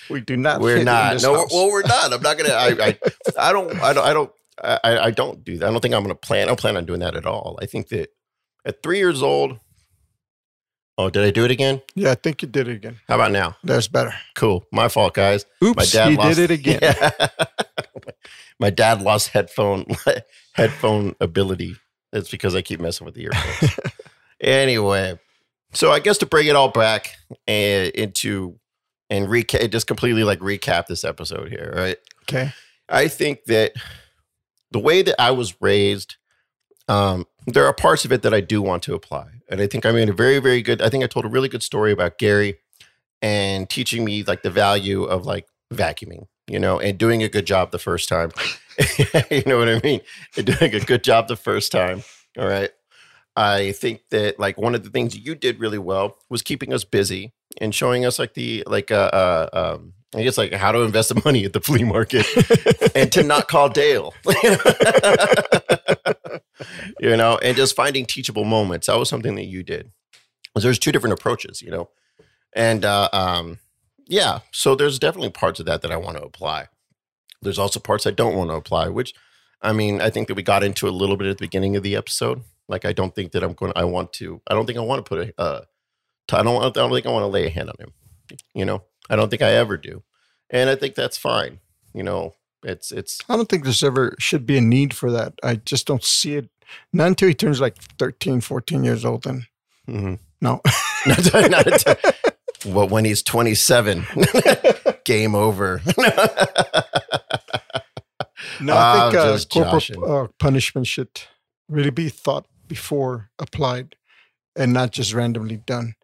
we 0.08 0.22
do 0.22 0.38
not. 0.38 0.62
we're 0.62 0.84
not. 0.84 1.20
No, 1.24 1.34
house. 1.34 1.52
well, 1.52 1.72
we're 1.72 1.82
not. 1.82 2.14
I'm 2.14 2.22
not 2.22 2.38
gonna. 2.38 2.54
I, 2.54 2.68
I, 2.80 3.00
I 3.40 3.52
don't. 3.52 3.76
I 3.82 3.92
don't. 3.92 4.06
I 4.06 4.14
don't. 4.14 4.32
I, 4.64 4.80
I 5.06 5.12
don't 5.12 5.44
do 5.44 5.58
that. 5.58 5.68
I 5.68 5.72
don't 5.72 5.82
think 5.82 5.96
I'm 5.96 6.04
gonna 6.04 6.14
plan. 6.14 6.44
I 6.44 6.46
don't 6.50 6.60
plan 6.60 6.78
on 6.78 6.86
doing 6.86 7.00
that 7.00 7.16
at 7.16 7.26
all. 7.26 7.58
I 7.60 7.66
think 7.66 7.88
that 7.88 8.10
at 8.66 8.84
three 8.84 9.00
years 9.00 9.24
old. 9.24 9.60
Oh, 10.96 11.10
did 11.10 11.24
I 11.24 11.32
do 11.32 11.44
it 11.46 11.50
again? 11.50 11.82
yeah, 11.96 12.12
I 12.12 12.16
think 12.16 12.42
you 12.42 12.48
did 12.50 12.68
it 12.68 12.76
again. 12.76 13.00
How 13.08 13.16
about 13.16 13.32
now? 13.32 13.56
That's 13.64 13.88
better. 13.88 14.14
Cool. 14.36 14.66
My 14.72 14.90
fault, 14.90 15.14
guys. 15.14 15.46
Oops, 15.64 15.78
My 15.78 15.86
dad 15.86 16.12
he 16.12 16.18
lost, 16.18 16.36
did 16.36 16.52
it 16.52 16.60
again. 16.60 16.80
Yeah. 16.82 17.28
My 18.60 18.70
dad 18.70 19.02
lost 19.02 19.30
headphone 19.30 19.86
headphone 20.54 21.16
ability. 21.20 21.76
That's 22.12 22.30
because 22.30 22.56
I 22.56 22.62
keep 22.62 22.80
messing 22.80 23.06
with 23.06 23.16
the 23.16 23.26
earphones. 23.26 23.80
anyway, 24.42 25.20
so 25.74 25.92
I 25.92 26.00
guess 26.00 26.18
to 26.20 26.26
bring 26.26 26.48
it 26.48 26.56
all 26.56 26.70
back 26.70 27.16
and 27.48 27.90
into 27.90 28.60
and 29.10 29.28
recap, 29.28 29.70
just 29.72 29.88
completely 29.88 30.24
like 30.24 30.40
recap 30.40 30.88
this 30.88 31.04
episode 31.04 31.50
here, 31.50 31.74
right? 31.76 31.98
Okay. 32.24 32.52
I 32.90 33.08
think 33.08 33.46
that 33.46 33.74
the 34.72 34.80
way 34.80 35.02
that 35.02 35.20
I 35.20 35.32
was 35.32 35.60
raised, 35.62 36.16
um, 36.88 37.26
there 37.48 37.66
are 37.66 37.74
parts 37.74 38.06
of 38.06 38.12
it 38.12 38.22
that 38.24 38.34
I 38.34 38.42
do 38.42 38.62
want 38.62 38.84
to 38.84 38.94
apply. 38.94 39.28
And 39.50 39.62
I 39.62 39.68
think 39.68 39.86
I 39.86 39.92
made 39.92 40.10
a 40.10 40.14
very, 40.14 40.40
very 40.40 40.62
good, 40.62 40.82
I 40.82 40.90
think 40.90 41.04
I 41.04 41.08
told 41.08 41.26
a 41.26 41.30
really 41.30 41.50
good 41.50 41.64
story 41.64 41.92
about 41.92 42.18
Gary 42.18 42.58
and 43.22 43.70
teaching 43.70 44.06
me 44.06 44.24
like 44.24 44.44
the 44.44 44.52
value 44.52 45.04
of 45.04 45.26
like 45.26 45.48
vacuuming, 45.74 46.28
you 46.50 46.60
know, 46.60 46.80
and 46.80 46.98
doing 46.98 47.24
a 47.24 47.30
good 47.30 47.46
job 47.46 47.72
the 47.72 47.80
first 47.80 48.10
time. 48.10 48.32
you 49.32 49.44
know 49.46 49.58
what 49.58 49.70
I 49.70 49.80
mean? 49.84 50.02
And 50.36 50.46
doing 50.46 50.74
a 50.74 50.80
good 50.80 51.04
job 51.04 51.28
the 51.28 51.36
first 51.36 51.72
time. 51.72 52.04
All 52.38 52.48
right. 52.48 52.72
I 53.36 53.72
think 53.74 54.02
that 54.10 54.40
like 54.40 54.58
one 54.58 54.76
of 54.76 54.84
the 54.84 54.90
things 54.90 55.18
you 55.18 55.36
did 55.36 55.60
really 55.60 55.78
well 55.78 56.18
was 56.30 56.42
keeping 56.42 56.74
us 56.74 56.84
busy 56.84 57.34
and 57.60 57.74
showing 57.74 58.06
us 58.06 58.20
like 58.20 58.34
the 58.34 58.64
like 58.68 58.92
uh, 58.92 59.10
uh 59.14 59.50
um 59.54 59.94
I 60.16 60.24
guess 60.24 60.38
like 60.38 60.52
how 60.54 60.72
to 60.72 60.80
invest 60.80 61.10
the 61.10 61.22
money 61.24 61.46
at 61.46 61.54
the 61.54 61.62
flea 61.62 61.84
market 61.84 62.26
and 62.96 63.12
to 63.12 63.24
not 63.24 63.48
call 63.48 63.70
Dale. 63.70 64.14
you 67.00 67.16
know, 67.16 67.38
and 67.42 67.56
just 67.56 67.76
finding 67.76 68.06
teachable 68.06 68.44
moments. 68.44 68.88
That 68.88 68.98
was 68.98 69.08
something 69.08 69.36
that 69.36 69.46
you 69.46 69.62
did. 69.64 69.92
There's 70.56 70.80
two 70.80 70.92
different 70.92 71.14
approaches, 71.14 71.62
you 71.62 71.70
know. 71.70 71.90
And 72.54 72.84
uh 72.84 73.10
um 73.14 73.60
yeah, 74.10 74.40
so 74.52 74.74
there's 74.76 74.98
definitely 75.00 75.30
parts 75.30 75.60
of 75.60 75.68
that 75.68 75.82
that 75.84 75.92
I 75.92 75.98
want 75.98 76.18
to 76.18 76.24
apply. 76.24 76.68
There's 77.42 77.60
also 77.60 77.80
parts 77.80 78.08
I 78.08 78.12
don't 78.12 78.36
want 78.36 78.50
to 78.50 78.56
apply, 78.56 78.90
which 78.90 79.14
I 79.62 79.72
mean, 79.72 80.02
I 80.02 80.10
think 80.10 80.28
that 80.28 80.34
we 80.36 80.44
got 80.44 80.64
into 80.64 80.88
a 80.88 80.90
little 80.90 81.16
bit 81.16 81.28
at 81.28 81.38
the 81.38 81.46
beginning 81.46 81.76
of 81.76 81.84
the 81.84 81.96
episode. 81.96 82.42
Like 82.68 82.86
I 82.86 82.92
don't 82.92 83.14
think 83.14 83.32
that 83.32 83.44
I'm 83.44 83.54
going 83.54 83.72
to 83.72 83.78
I 83.78 83.84
want 83.84 84.12
to 84.14 84.42
I 84.48 84.56
don't 84.56 84.66
think 84.66 84.78
I 84.80 84.82
want 84.82 85.06
to 85.06 85.10
put 85.10 85.30
a 85.30 85.42
uh 85.42 85.62
t- 86.28 86.36
I 86.36 86.44
don't 86.44 86.62
I 86.62 86.70
don't 86.70 86.92
think 86.92 87.06
I 87.06 87.12
want 87.12 87.24
to 87.24 87.28
lay 87.28 87.46
a 87.46 87.50
hand 87.50 87.70
on 87.70 87.76
him. 87.80 87.94
You 88.54 88.66
know, 88.66 88.84
I 89.10 89.16
don't 89.16 89.30
think 89.30 89.42
I 89.42 89.54
ever 89.54 89.78
do. 89.78 90.04
And 90.50 90.70
I 90.70 90.76
think 90.76 90.96
that's 90.96 91.18
fine. 91.18 91.60
You 91.94 92.04
know, 92.04 92.34
it's 92.64 92.92
it's 92.92 93.20
I 93.30 93.36
don't 93.36 93.48
think 93.48 93.64
there's 93.64 93.84
ever 93.84 94.16
should 94.20 94.46
be 94.46 94.58
a 94.58 94.62
need 94.62 94.94
for 94.94 95.12
that. 95.12 95.34
I 95.44 95.56
just 95.56 95.86
don't 95.86 96.04
see 96.04 96.36
it. 96.36 96.50
Not 96.94 97.08
until 97.08 97.28
he 97.28 97.34
turns 97.36 97.62
like 97.62 97.78
13, 97.78 98.42
14 98.42 98.84
years 98.84 99.06
old. 99.06 99.24
Then 99.24 99.46
mhm. 99.88 100.20
no. 100.42 100.62
not, 101.06 101.52
not 101.52 101.68
until- 101.68 101.96
well, 102.66 102.88
when 102.88 103.06
he's 103.06 103.22
27, 103.24 104.06
game 105.06 105.36
over. 105.36 105.82
No, 108.62 108.76
I 108.76 109.10
think 109.12 109.16
uh, 109.24 109.40
corporal 109.50 110.24
uh, 110.24 110.28
punishment 110.38 110.86
should 110.88 111.10
really 111.70 111.92
be 111.92 112.10
thought 112.10 112.46
before 112.68 113.30
applied 113.40 113.96
and 114.56 114.74
not 114.74 114.92
just 114.92 115.14
randomly 115.14 115.58
done. 115.58 115.96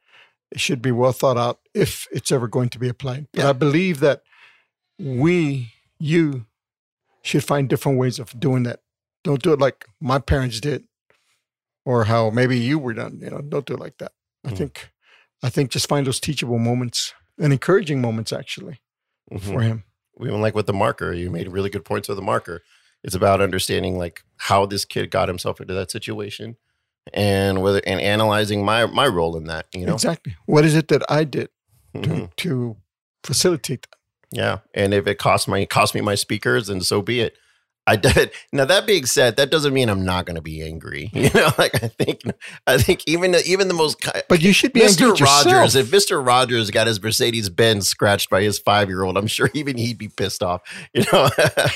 It 0.51 0.59
should 0.61 0.81
be 0.81 0.91
well 0.91 1.11
thought 1.11 1.37
out 1.37 1.59
if 1.73 2.07
it's 2.11 2.31
ever 2.31 2.47
going 2.47 2.69
to 2.69 2.79
be 2.79 2.87
applied. 2.87 3.27
But 3.33 3.41
Yeah. 3.43 3.49
I 3.49 3.53
believe 3.53 3.99
that 4.01 4.21
we, 4.97 5.73
you, 5.99 6.45
should 7.23 7.43
find 7.43 7.67
different 7.67 7.97
ways 7.97 8.19
of 8.19 8.39
doing 8.39 8.63
that. 8.63 8.79
Don't 9.23 9.41
do 9.41 9.51
it 9.51 9.59
like 9.59 9.85
my 9.99 10.19
parents 10.19 10.59
did, 10.61 10.85
or 11.83 12.05
how 12.05 12.29
maybe 12.29 12.57
you 12.57 12.77
were 12.79 12.93
done. 12.93 13.19
You 13.21 13.31
know, 13.31 13.41
don't 13.41 13.65
do 13.65 13.73
it 13.73 13.79
like 13.79 13.97
that. 13.97 14.11
I 14.45 14.51
Mhm. 14.51 14.57
think, 14.57 14.91
I 15.45 15.49
think 15.49 15.69
just 15.69 15.87
find 15.87 16.07
those 16.07 16.19
teachable 16.19 16.57
moments 16.57 17.13
and 17.37 17.53
encouraging 17.53 18.01
moments 18.01 18.33
actually 18.33 18.79
Mhm. 19.31 19.39
for 19.41 19.61
him. 19.61 19.83
Even 20.19 20.41
like 20.41 20.55
with 20.55 20.65
the 20.65 20.73
marker, 20.73 21.13
you 21.13 21.29
made 21.29 21.47
really 21.49 21.69
good 21.69 21.85
points 21.85 22.07
with 22.07 22.17
the 22.17 22.23
marker. 22.23 22.63
It's 23.03 23.13
about 23.15 23.41
understanding 23.41 23.97
like 23.97 24.23
how 24.37 24.65
this 24.65 24.85
kid 24.85 25.11
got 25.11 25.27
himself 25.27 25.61
into 25.61 25.73
that 25.75 25.91
situation 25.91 26.55
and 27.13 27.61
whether 27.61 27.79
and 27.85 28.01
analyzing 28.01 28.65
my 28.65 28.87
my 28.87 29.05
role 29.07 29.37
in 29.37 29.43
that, 29.45 29.67
you 29.73 29.85
know. 29.85 29.93
Exactly. 29.93 30.35
What 30.47 30.65
is 30.65 30.73
it 30.73 30.87
that 30.87 31.03
I 31.11 31.25
did 31.25 31.49
to, 31.93 31.99
Mhm. 31.99 32.35
to 32.37 32.77
facilitate 33.23 33.83
that? 33.83 33.97
Yeah. 34.31 34.59
And 34.73 34.93
if 34.93 35.05
it 35.05 35.19
costs 35.19 35.47
my 35.47 35.65
cost 35.65 35.93
me 35.93 36.01
my 36.01 36.15
speakers, 36.15 36.67
then 36.67 36.81
so 36.81 37.01
be 37.03 37.19
it. 37.19 37.37
I 37.87 37.95
did. 37.95 38.31
Now 38.51 38.63
that 38.65 38.87
being 38.87 39.05
said, 39.05 39.35
that 39.35 39.51
doesn't 39.51 39.73
mean 39.73 39.89
I'm 39.89 40.05
not 40.05 40.25
going 40.25 40.35
to 40.35 40.41
be 40.41 40.63
angry. 40.63 41.11
You 41.25 41.29
know, 41.33 41.51
like 41.57 41.83
I 41.83 41.87
think, 41.87 42.21
I 42.67 42.77
think 42.77 43.03
even 43.07 43.35
even 43.45 43.67
the 43.67 43.73
most. 43.73 43.97
But 44.29 44.41
you 44.41 44.53
should 44.53 44.71
be 44.71 44.81
Mr. 44.81 45.19
Rogers. 45.19 45.75
If 45.75 45.87
Mr. 45.87 46.25
Rogers 46.25 46.71
got 46.71 46.87
his 46.87 47.01
Mercedes 47.01 47.49
Benz 47.49 47.87
scratched 47.87 48.29
by 48.29 48.43
his 48.43 48.59
five 48.59 48.87
year 48.89 49.03
old, 49.03 49.17
I'm 49.17 49.27
sure 49.27 49.49
even 49.53 49.77
he'd 49.77 49.97
be 49.97 50.07
pissed 50.07 50.43
off. 50.43 50.61
You 50.93 51.03
know, 51.11 51.27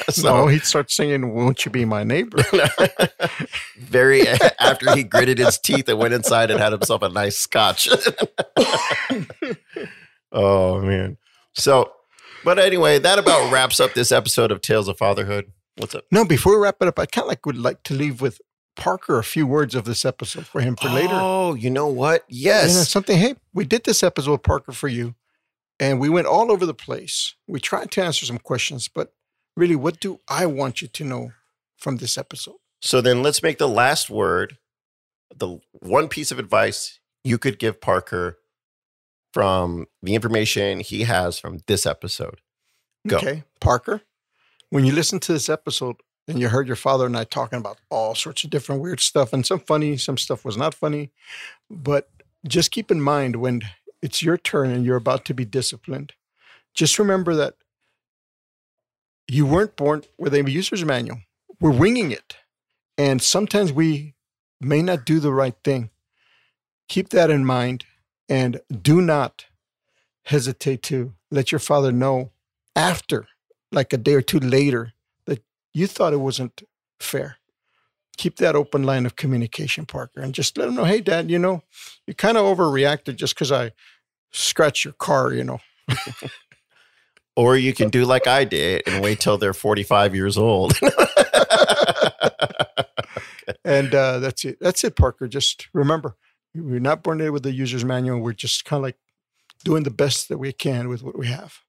so 0.09 0.23
no, 0.23 0.47
he'd 0.47 0.63
start 0.63 0.89
singing, 0.91 1.33
"Won't 1.33 1.65
you 1.65 1.71
be 1.71 1.83
my 1.83 2.03
neighbor?" 2.03 2.37
Very 3.77 4.25
after 4.27 4.95
he 4.95 5.03
gritted 5.03 5.39
his 5.39 5.57
teeth 5.57 5.89
and 5.89 5.97
went 5.97 6.13
inside 6.13 6.51
and 6.51 6.59
had 6.59 6.71
himself 6.71 7.01
a 7.01 7.09
nice 7.09 7.35
scotch. 7.35 7.89
oh 10.31 10.81
man. 10.81 11.17
So, 11.53 11.91
but 12.45 12.59
anyway, 12.59 12.99
that 12.99 13.19
about 13.19 13.51
wraps 13.51 13.79
up 13.79 13.93
this 13.93 14.11
episode 14.11 14.51
of 14.51 14.61
Tales 14.61 14.87
of 14.87 14.97
Fatherhood. 14.97 15.51
What's 15.79 15.95
up? 15.95 16.03
No, 16.11 16.25
before 16.25 16.57
we 16.57 16.63
wrap 16.63 16.75
it 16.81 16.89
up, 16.89 16.99
I 16.99 17.05
kind 17.05 17.23
of 17.23 17.29
like 17.29 17.45
would 17.45 17.57
like 17.57 17.83
to 17.83 17.93
leave 17.93 18.19
with 18.19 18.41
Parker 18.75 19.17
a 19.17 19.23
few 19.23 19.47
words 19.47 19.75
of 19.75 19.85
this 19.85 20.03
episode 20.03 20.45
for 20.45 20.59
him 20.59 20.75
for 20.75 20.89
oh, 20.89 20.93
later. 20.93 21.13
Oh, 21.13 21.53
you 21.53 21.69
know 21.69 21.87
what? 21.87 22.21
Uh, 22.21 22.25
yes. 22.27 22.71
You 22.71 22.77
know, 22.77 22.83
something, 22.83 23.17
hey, 23.17 23.35
we 23.53 23.63
did 23.63 23.85
this 23.85 24.03
episode 24.03 24.31
with 24.31 24.43
Parker 24.43 24.73
for 24.73 24.89
you, 24.89 25.15
and 25.79 25.99
we 26.01 26.09
went 26.09 26.27
all 26.27 26.51
over 26.51 26.65
the 26.65 26.73
place. 26.73 27.33
We 27.47 27.61
tried 27.61 27.91
to 27.91 28.03
answer 28.03 28.25
some 28.25 28.39
questions, 28.39 28.89
but 28.89 29.13
really, 29.55 29.77
what 29.77 30.01
do 30.01 30.19
I 30.27 30.47
want 30.47 30.81
you 30.81 30.89
to 30.89 31.03
know 31.05 31.31
from 31.77 31.97
this 31.97 32.17
episode? 32.17 32.55
So 32.81 32.99
then 32.99 33.23
let's 33.23 33.41
make 33.41 33.57
the 33.57 33.69
last 33.69 34.09
word 34.09 34.57
the 35.33 35.59
one 35.71 36.09
piece 36.09 36.31
of 36.31 36.39
advice 36.39 36.99
you 37.23 37.37
could 37.37 37.57
give 37.57 37.79
Parker 37.79 38.37
from 39.33 39.85
the 40.01 40.13
information 40.13 40.81
he 40.81 41.03
has 41.03 41.39
from 41.39 41.59
this 41.67 41.85
episode. 41.85 42.41
Go. 43.07 43.17
Okay, 43.17 43.43
Parker, 43.61 44.01
when 44.69 44.85
you 44.85 44.91
listen 44.93 45.19
to 45.19 45.33
this 45.33 45.49
episode 45.49 45.97
and 46.27 46.39
you 46.39 46.49
heard 46.49 46.67
your 46.67 46.75
father 46.75 47.05
and 47.05 47.17
I 47.17 47.23
talking 47.23 47.59
about 47.59 47.79
all 47.89 48.15
sorts 48.15 48.43
of 48.43 48.49
different 48.49 48.81
weird 48.81 48.99
stuff 48.99 49.33
and 49.33 49.45
some 49.45 49.59
funny, 49.59 49.97
some 49.97 50.17
stuff 50.17 50.45
was 50.45 50.57
not 50.57 50.73
funny, 50.73 51.11
but 51.69 52.09
just 52.47 52.71
keep 52.71 52.91
in 52.91 53.01
mind 53.01 53.37
when 53.37 53.63
it's 54.01 54.21
your 54.21 54.37
turn 54.37 54.69
and 54.69 54.85
you're 54.85 54.95
about 54.95 55.25
to 55.25 55.33
be 55.33 55.45
disciplined, 55.45 56.13
just 56.73 56.99
remember 56.99 57.35
that 57.35 57.55
you 59.27 59.45
weren't 59.45 59.75
born 59.75 60.03
with 60.17 60.33
a 60.33 60.49
user's 60.49 60.85
manual. 60.85 61.19
We're 61.59 61.71
winging 61.71 62.11
it. 62.11 62.37
And 62.97 63.21
sometimes 63.21 63.71
we 63.71 64.13
may 64.59 64.81
not 64.81 65.05
do 65.05 65.19
the 65.19 65.33
right 65.33 65.55
thing. 65.63 65.89
Keep 66.87 67.09
that 67.09 67.29
in 67.29 67.45
mind 67.45 67.85
and 68.27 68.61
do 68.81 69.01
not 69.01 69.45
hesitate 70.23 70.83
to 70.83 71.13
let 71.31 71.51
your 71.51 71.59
father 71.59 71.91
know 71.91 72.31
after, 72.75 73.27
like 73.71 73.93
a 73.93 73.97
day 73.97 74.13
or 74.13 74.21
two 74.21 74.39
later, 74.39 74.93
that 75.25 75.43
you 75.73 75.87
thought 75.87 76.13
it 76.13 76.17
wasn't 76.17 76.63
fair. 76.99 77.37
Keep 78.17 78.37
that 78.37 78.55
open 78.55 78.83
line 78.83 79.05
of 79.05 79.15
communication, 79.15 79.85
Parker, 79.85 80.21
and 80.21 80.33
just 80.33 80.57
let 80.57 80.65
them 80.65 80.75
know, 80.75 80.83
hey, 80.83 81.01
dad, 81.01 81.31
you 81.31 81.39
know, 81.39 81.63
you 82.05 82.13
kind 82.13 82.37
of 82.37 82.45
overreacted 82.45 83.15
just 83.15 83.35
because 83.35 83.51
I 83.51 83.71
scratched 84.31 84.83
your 84.83 84.93
car, 84.93 85.33
you 85.33 85.43
know. 85.43 85.59
or 87.35 87.55
you 87.55 87.73
can 87.73 87.89
do 87.89 88.05
like 88.05 88.27
I 88.27 88.43
did 88.43 88.83
and 88.85 89.03
wait 89.03 89.19
till 89.19 89.37
they're 89.37 89.53
45 89.53 90.13
years 90.13 90.37
old. 90.37 90.77
and 93.63 93.95
uh, 93.95 94.19
that's 94.19 94.43
it. 94.45 94.57
That's 94.59 94.83
it, 94.83 94.95
Parker. 94.95 95.27
Just 95.27 95.67
remember, 95.73 96.17
we're 96.53 96.79
not 96.79 97.03
born 97.03 97.31
with 97.31 97.43
the 97.43 97.53
user's 97.53 97.85
manual. 97.85 98.19
We're 98.19 98.33
just 98.33 98.65
kind 98.65 98.79
of 98.79 98.83
like 98.83 98.97
doing 99.63 99.83
the 99.83 99.91
best 99.91 100.29
that 100.29 100.37
we 100.37 100.51
can 100.51 100.89
with 100.89 101.03
what 101.03 101.17
we 101.17 101.27
have. 101.27 101.59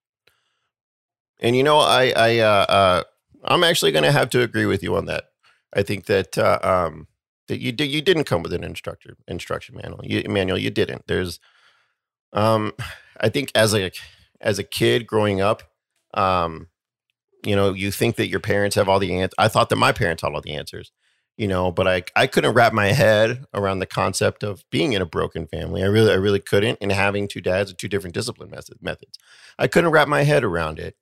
And 1.40 1.56
you 1.56 1.62
know, 1.62 1.78
I, 1.78 2.12
I, 2.16 2.38
uh, 2.38 2.66
uh, 2.68 3.02
I'm 3.44 3.64
actually 3.64 3.92
going 3.92 4.04
to 4.04 4.12
have 4.12 4.30
to 4.30 4.42
agree 4.42 4.66
with 4.66 4.82
you 4.82 4.96
on 4.96 5.06
that. 5.06 5.24
I 5.72 5.82
think 5.82 6.06
that 6.06 6.36
uh, 6.36 6.58
um, 6.62 7.06
that 7.48 7.60
you 7.60 7.72
did 7.72 7.86
you 7.86 8.02
didn't 8.02 8.24
come 8.24 8.42
with 8.42 8.52
an 8.52 8.64
instructor 8.64 9.16
instruction 9.28 9.76
manual. 9.76 10.00
You, 10.04 10.28
manual, 10.28 10.58
you 10.58 10.70
didn't. 10.70 11.06
There's, 11.06 11.38
um, 12.32 12.72
I 13.20 13.28
think 13.28 13.52
as 13.54 13.74
a 13.74 13.92
as 14.40 14.58
a 14.58 14.64
kid 14.64 15.06
growing 15.06 15.40
up, 15.40 15.62
um, 16.14 16.68
you 17.44 17.54
know, 17.54 17.72
you 17.72 17.90
think 17.92 18.16
that 18.16 18.28
your 18.28 18.40
parents 18.40 18.76
have 18.76 18.88
all 18.88 18.98
the 18.98 19.14
answers. 19.14 19.34
I 19.38 19.48
thought 19.48 19.68
that 19.70 19.76
my 19.76 19.92
parents 19.92 20.22
had 20.22 20.34
all 20.34 20.40
the 20.40 20.54
answers, 20.54 20.90
you 21.40 21.48
know 21.48 21.72
but 21.72 21.88
i 21.88 22.02
i 22.16 22.26
couldn't 22.26 22.52
wrap 22.52 22.74
my 22.74 22.88
head 22.88 23.46
around 23.54 23.78
the 23.78 23.86
concept 23.86 24.42
of 24.42 24.62
being 24.70 24.92
in 24.92 25.00
a 25.00 25.06
broken 25.06 25.46
family 25.46 25.82
i 25.82 25.86
really 25.86 26.12
i 26.12 26.14
really 26.14 26.38
couldn't 26.38 26.76
and 26.82 26.92
having 26.92 27.26
two 27.26 27.40
dads 27.40 27.70
with 27.70 27.78
two 27.78 27.88
different 27.88 28.12
discipline 28.14 28.50
method, 28.50 28.76
methods 28.82 29.18
i 29.58 29.66
couldn't 29.66 29.90
wrap 29.90 30.06
my 30.06 30.22
head 30.22 30.44
around 30.44 30.78
it 30.78 30.96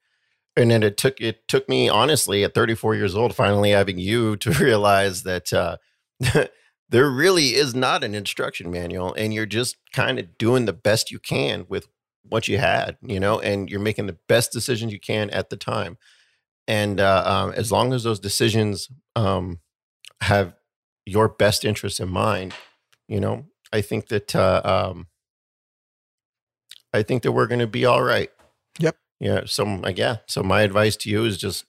and 0.59 0.71
then 0.71 0.83
it 0.83 0.97
took 0.97 1.21
it 1.21 1.47
took 1.49 1.69
me 1.69 1.89
honestly 1.89 2.45
at 2.45 2.55
34 2.55 2.95
years 2.95 3.15
old 3.15 3.35
finally 3.35 3.71
having 3.71 3.99
you 3.99 4.37
to 4.39 4.51
realize 4.51 5.23
that 5.23 5.53
uh, 5.53 5.77
there 6.91 7.11
really 7.11 7.55
is 7.55 7.75
not 7.75 8.05
an 8.05 8.15
instruction 8.15 8.71
manual 8.71 9.15
and 9.15 9.33
you're 9.33 9.47
just 9.47 9.77
kind 9.93 10.19
of 10.19 10.37
doing 10.37 10.65
the 10.65 10.73
best 10.73 11.11
you 11.11 11.19
can 11.19 11.65
with 11.69 11.87
what 12.29 12.49
you 12.49 12.59
had 12.59 12.99
you 13.01 13.19
know 13.19 13.41
and 13.41 13.71
you're 13.71 13.81
making 13.81 14.07
the 14.07 14.19
best 14.29 14.53
decisions 14.53 14.93
you 14.93 15.01
can 15.01 15.31
at 15.31 15.49
the 15.49 15.57
time 15.57 15.97
and 16.69 17.01
uh, 17.01 17.23
um, 17.25 17.53
as 17.53 17.73
long 17.73 17.95
as 17.95 18.03
those 18.03 18.21
decisions 18.21 18.91
um, 19.17 19.61
have 20.21 20.55
your 21.07 21.29
best 21.29 21.65
interests 21.65 21.99
in 21.99 22.11
mind, 22.11 22.53
you 23.09 23.19
know, 23.19 23.47
I 23.73 23.81
think 23.81 24.09
that 24.09 24.37
uh, 24.37 24.61
um, 24.63 25.07
I 26.93 27.03
think 27.03 27.23
that 27.23 27.33
we're 27.33 27.47
going 27.47 27.61
to 27.61 27.67
be 27.67 27.87
all 27.87 28.03
right. 28.03 28.31
Yep. 28.79 28.97
Yeah. 29.21 29.43
So 29.47 29.83
yeah. 29.95 30.17
So 30.27 30.43
my 30.43 30.63
advice 30.63 30.97
to 30.97 31.11
you 31.11 31.25
is 31.25 31.39
just 31.39 31.65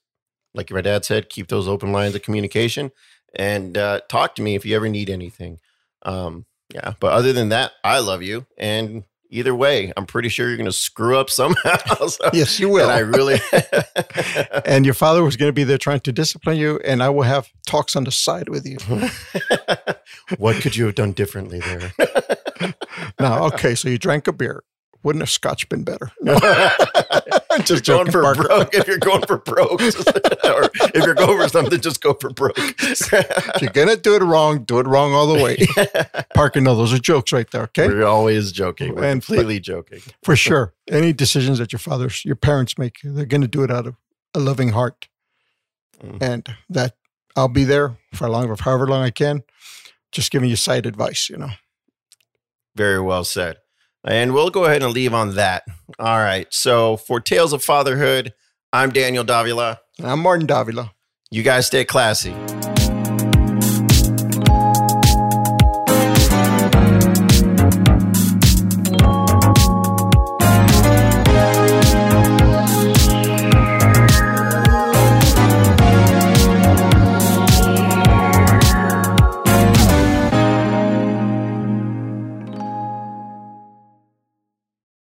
like 0.54 0.72
my 0.72 0.82
dad 0.82 1.06
said, 1.06 1.30
keep 1.30 1.48
those 1.48 1.68
open 1.68 1.92
lines 1.92 2.16
of 2.16 2.22
communication 2.22 2.92
and 3.36 3.78
uh, 3.78 4.02
talk 4.10 4.36
to 4.36 4.42
me 4.42 4.56
if 4.56 4.66
you 4.66 4.76
ever 4.76 4.90
need 4.90 5.10
anything. 5.10 5.60
Um, 6.04 6.46
yeah. 6.74 6.94
But 7.00 7.14
other 7.14 7.34
than 7.34 7.50
that, 7.50 7.72
I 7.84 8.00
love 8.00 8.24
you 8.24 8.46
and 8.58 9.04
either 9.30 9.54
way, 9.54 9.94
I'm 9.96 10.06
pretty 10.06 10.30
sure 10.30 10.48
you're 10.48 10.58
going 10.58 10.66
to 10.66 10.72
screw 10.72 11.18
up 11.18 11.30
somehow. 11.30 11.78
so, 12.08 12.30
yes, 12.34 12.60
you 12.60 12.70
will. 12.70 12.90
And 12.90 12.92
I 12.92 13.00
really. 13.00 13.40
and 14.66 14.86
your 14.86 14.94
father 14.94 15.24
was 15.24 15.36
going 15.38 15.50
to 15.50 15.54
be 15.54 15.64
there 15.64 15.78
trying 15.78 16.00
to 16.02 16.12
discipline 16.12 16.58
you, 16.58 16.80
and 16.84 17.02
I 17.02 17.10
will 17.10 17.24
have 17.24 17.48
talks 17.66 17.96
on 17.96 18.04
the 18.04 18.12
side 18.12 18.50
with 18.50 18.66
you. 18.66 18.78
what 20.38 20.58
could 20.62 20.76
you 20.76 20.86
have 20.86 20.96
done 20.96 21.12
differently 21.14 21.60
there? 21.60 21.94
now, 23.20 23.46
okay, 23.46 23.76
so 23.76 23.90
you 23.90 23.98
drank 23.98 24.28
a 24.28 24.34
beer. 24.34 24.64
Wouldn't 25.02 25.24
a 25.24 25.28
scotch 25.28 25.68
been 25.70 25.84
better? 25.84 26.12
No. 26.22 26.38
just 27.64 27.86
going 27.86 28.12
for 28.12 28.22
Parker. 28.22 28.44
broke. 28.44 28.76
If 28.76 28.88
you're 28.88 28.98
going 28.98 29.26
for 29.26 29.38
broke, 29.38 29.80
just, 29.80 30.08
or 30.08 30.70
if 30.94 31.06
you're 31.06 31.16
going 31.16 31.38
for 31.38 31.50
something, 31.50 31.80
just 31.82 32.02
go 32.02 32.14
for 32.14 32.30
broke. 32.30 32.54
if 32.58 33.62
you're 33.62 33.72
gonna 33.72 33.96
do 33.96 34.16
it 34.16 34.22
wrong, 34.22 34.64
do 34.64 34.80
it 34.80 34.86
wrong 34.86 35.14
all 35.14 35.26
the 35.26 35.42
way. 35.44 35.58
Parker, 36.36 36.62
no, 36.62 36.76
those 36.76 36.94
are 36.94 37.00
jokes 37.00 37.32
right 37.32 37.50
there. 37.52 37.64
Okay, 37.64 37.88
we're 37.88 38.06
always 38.06 38.52
joking. 38.52 38.94
We're 38.94 39.06
and, 39.06 39.24
completely 39.24 39.60
joking 39.60 40.02
for 40.24 40.36
sure. 40.36 40.74
Any 40.88 41.14
decisions 41.14 41.58
that 41.58 41.72
your 41.72 41.80
fathers, 41.80 42.24
your 42.24 42.36
parents 42.36 42.78
make, 42.78 42.98
they're 43.04 43.26
gonna 43.26 43.48
do 43.48 43.64
it 43.64 43.72
out 43.72 43.88
of 43.88 43.96
a 44.34 44.40
loving 44.40 44.70
heart, 44.70 45.08
mm. 46.04 46.22
and 46.22 46.48
that 46.70 46.96
I'll 47.36 47.48
be 47.48 47.64
there 47.64 47.98
for 48.14 48.30
long, 48.30 48.56
however 48.56 48.88
long 48.88 49.04
I 49.04 49.10
can, 49.10 49.44
just 50.12 50.32
giving 50.32 50.50
you 50.50 50.56
side 50.56 50.86
advice. 50.86 51.30
You 51.30 51.38
know. 51.38 51.50
Very 52.76 53.02
well 53.02 53.24
said. 53.24 53.58
And 54.06 54.34
we'll 54.34 54.50
go 54.50 54.66
ahead 54.66 54.82
and 54.82 54.94
leave 54.94 55.14
on 55.14 55.36
that. 55.36 55.64
All 56.00 56.20
right. 56.20 56.48
So 56.54 56.98
for 56.98 57.20
Tales 57.20 57.54
of 57.54 57.64
Fatherhood, 57.64 58.34
I'm 58.72 58.92
Daniel 58.92 59.24
Davila. 59.24 59.82
I'm 60.02 60.20
Martin 60.20 60.48
Davila. 60.48 60.94
You 61.32 61.44
guys 61.44 61.68
stay 61.68 61.86
classy. 61.86 62.34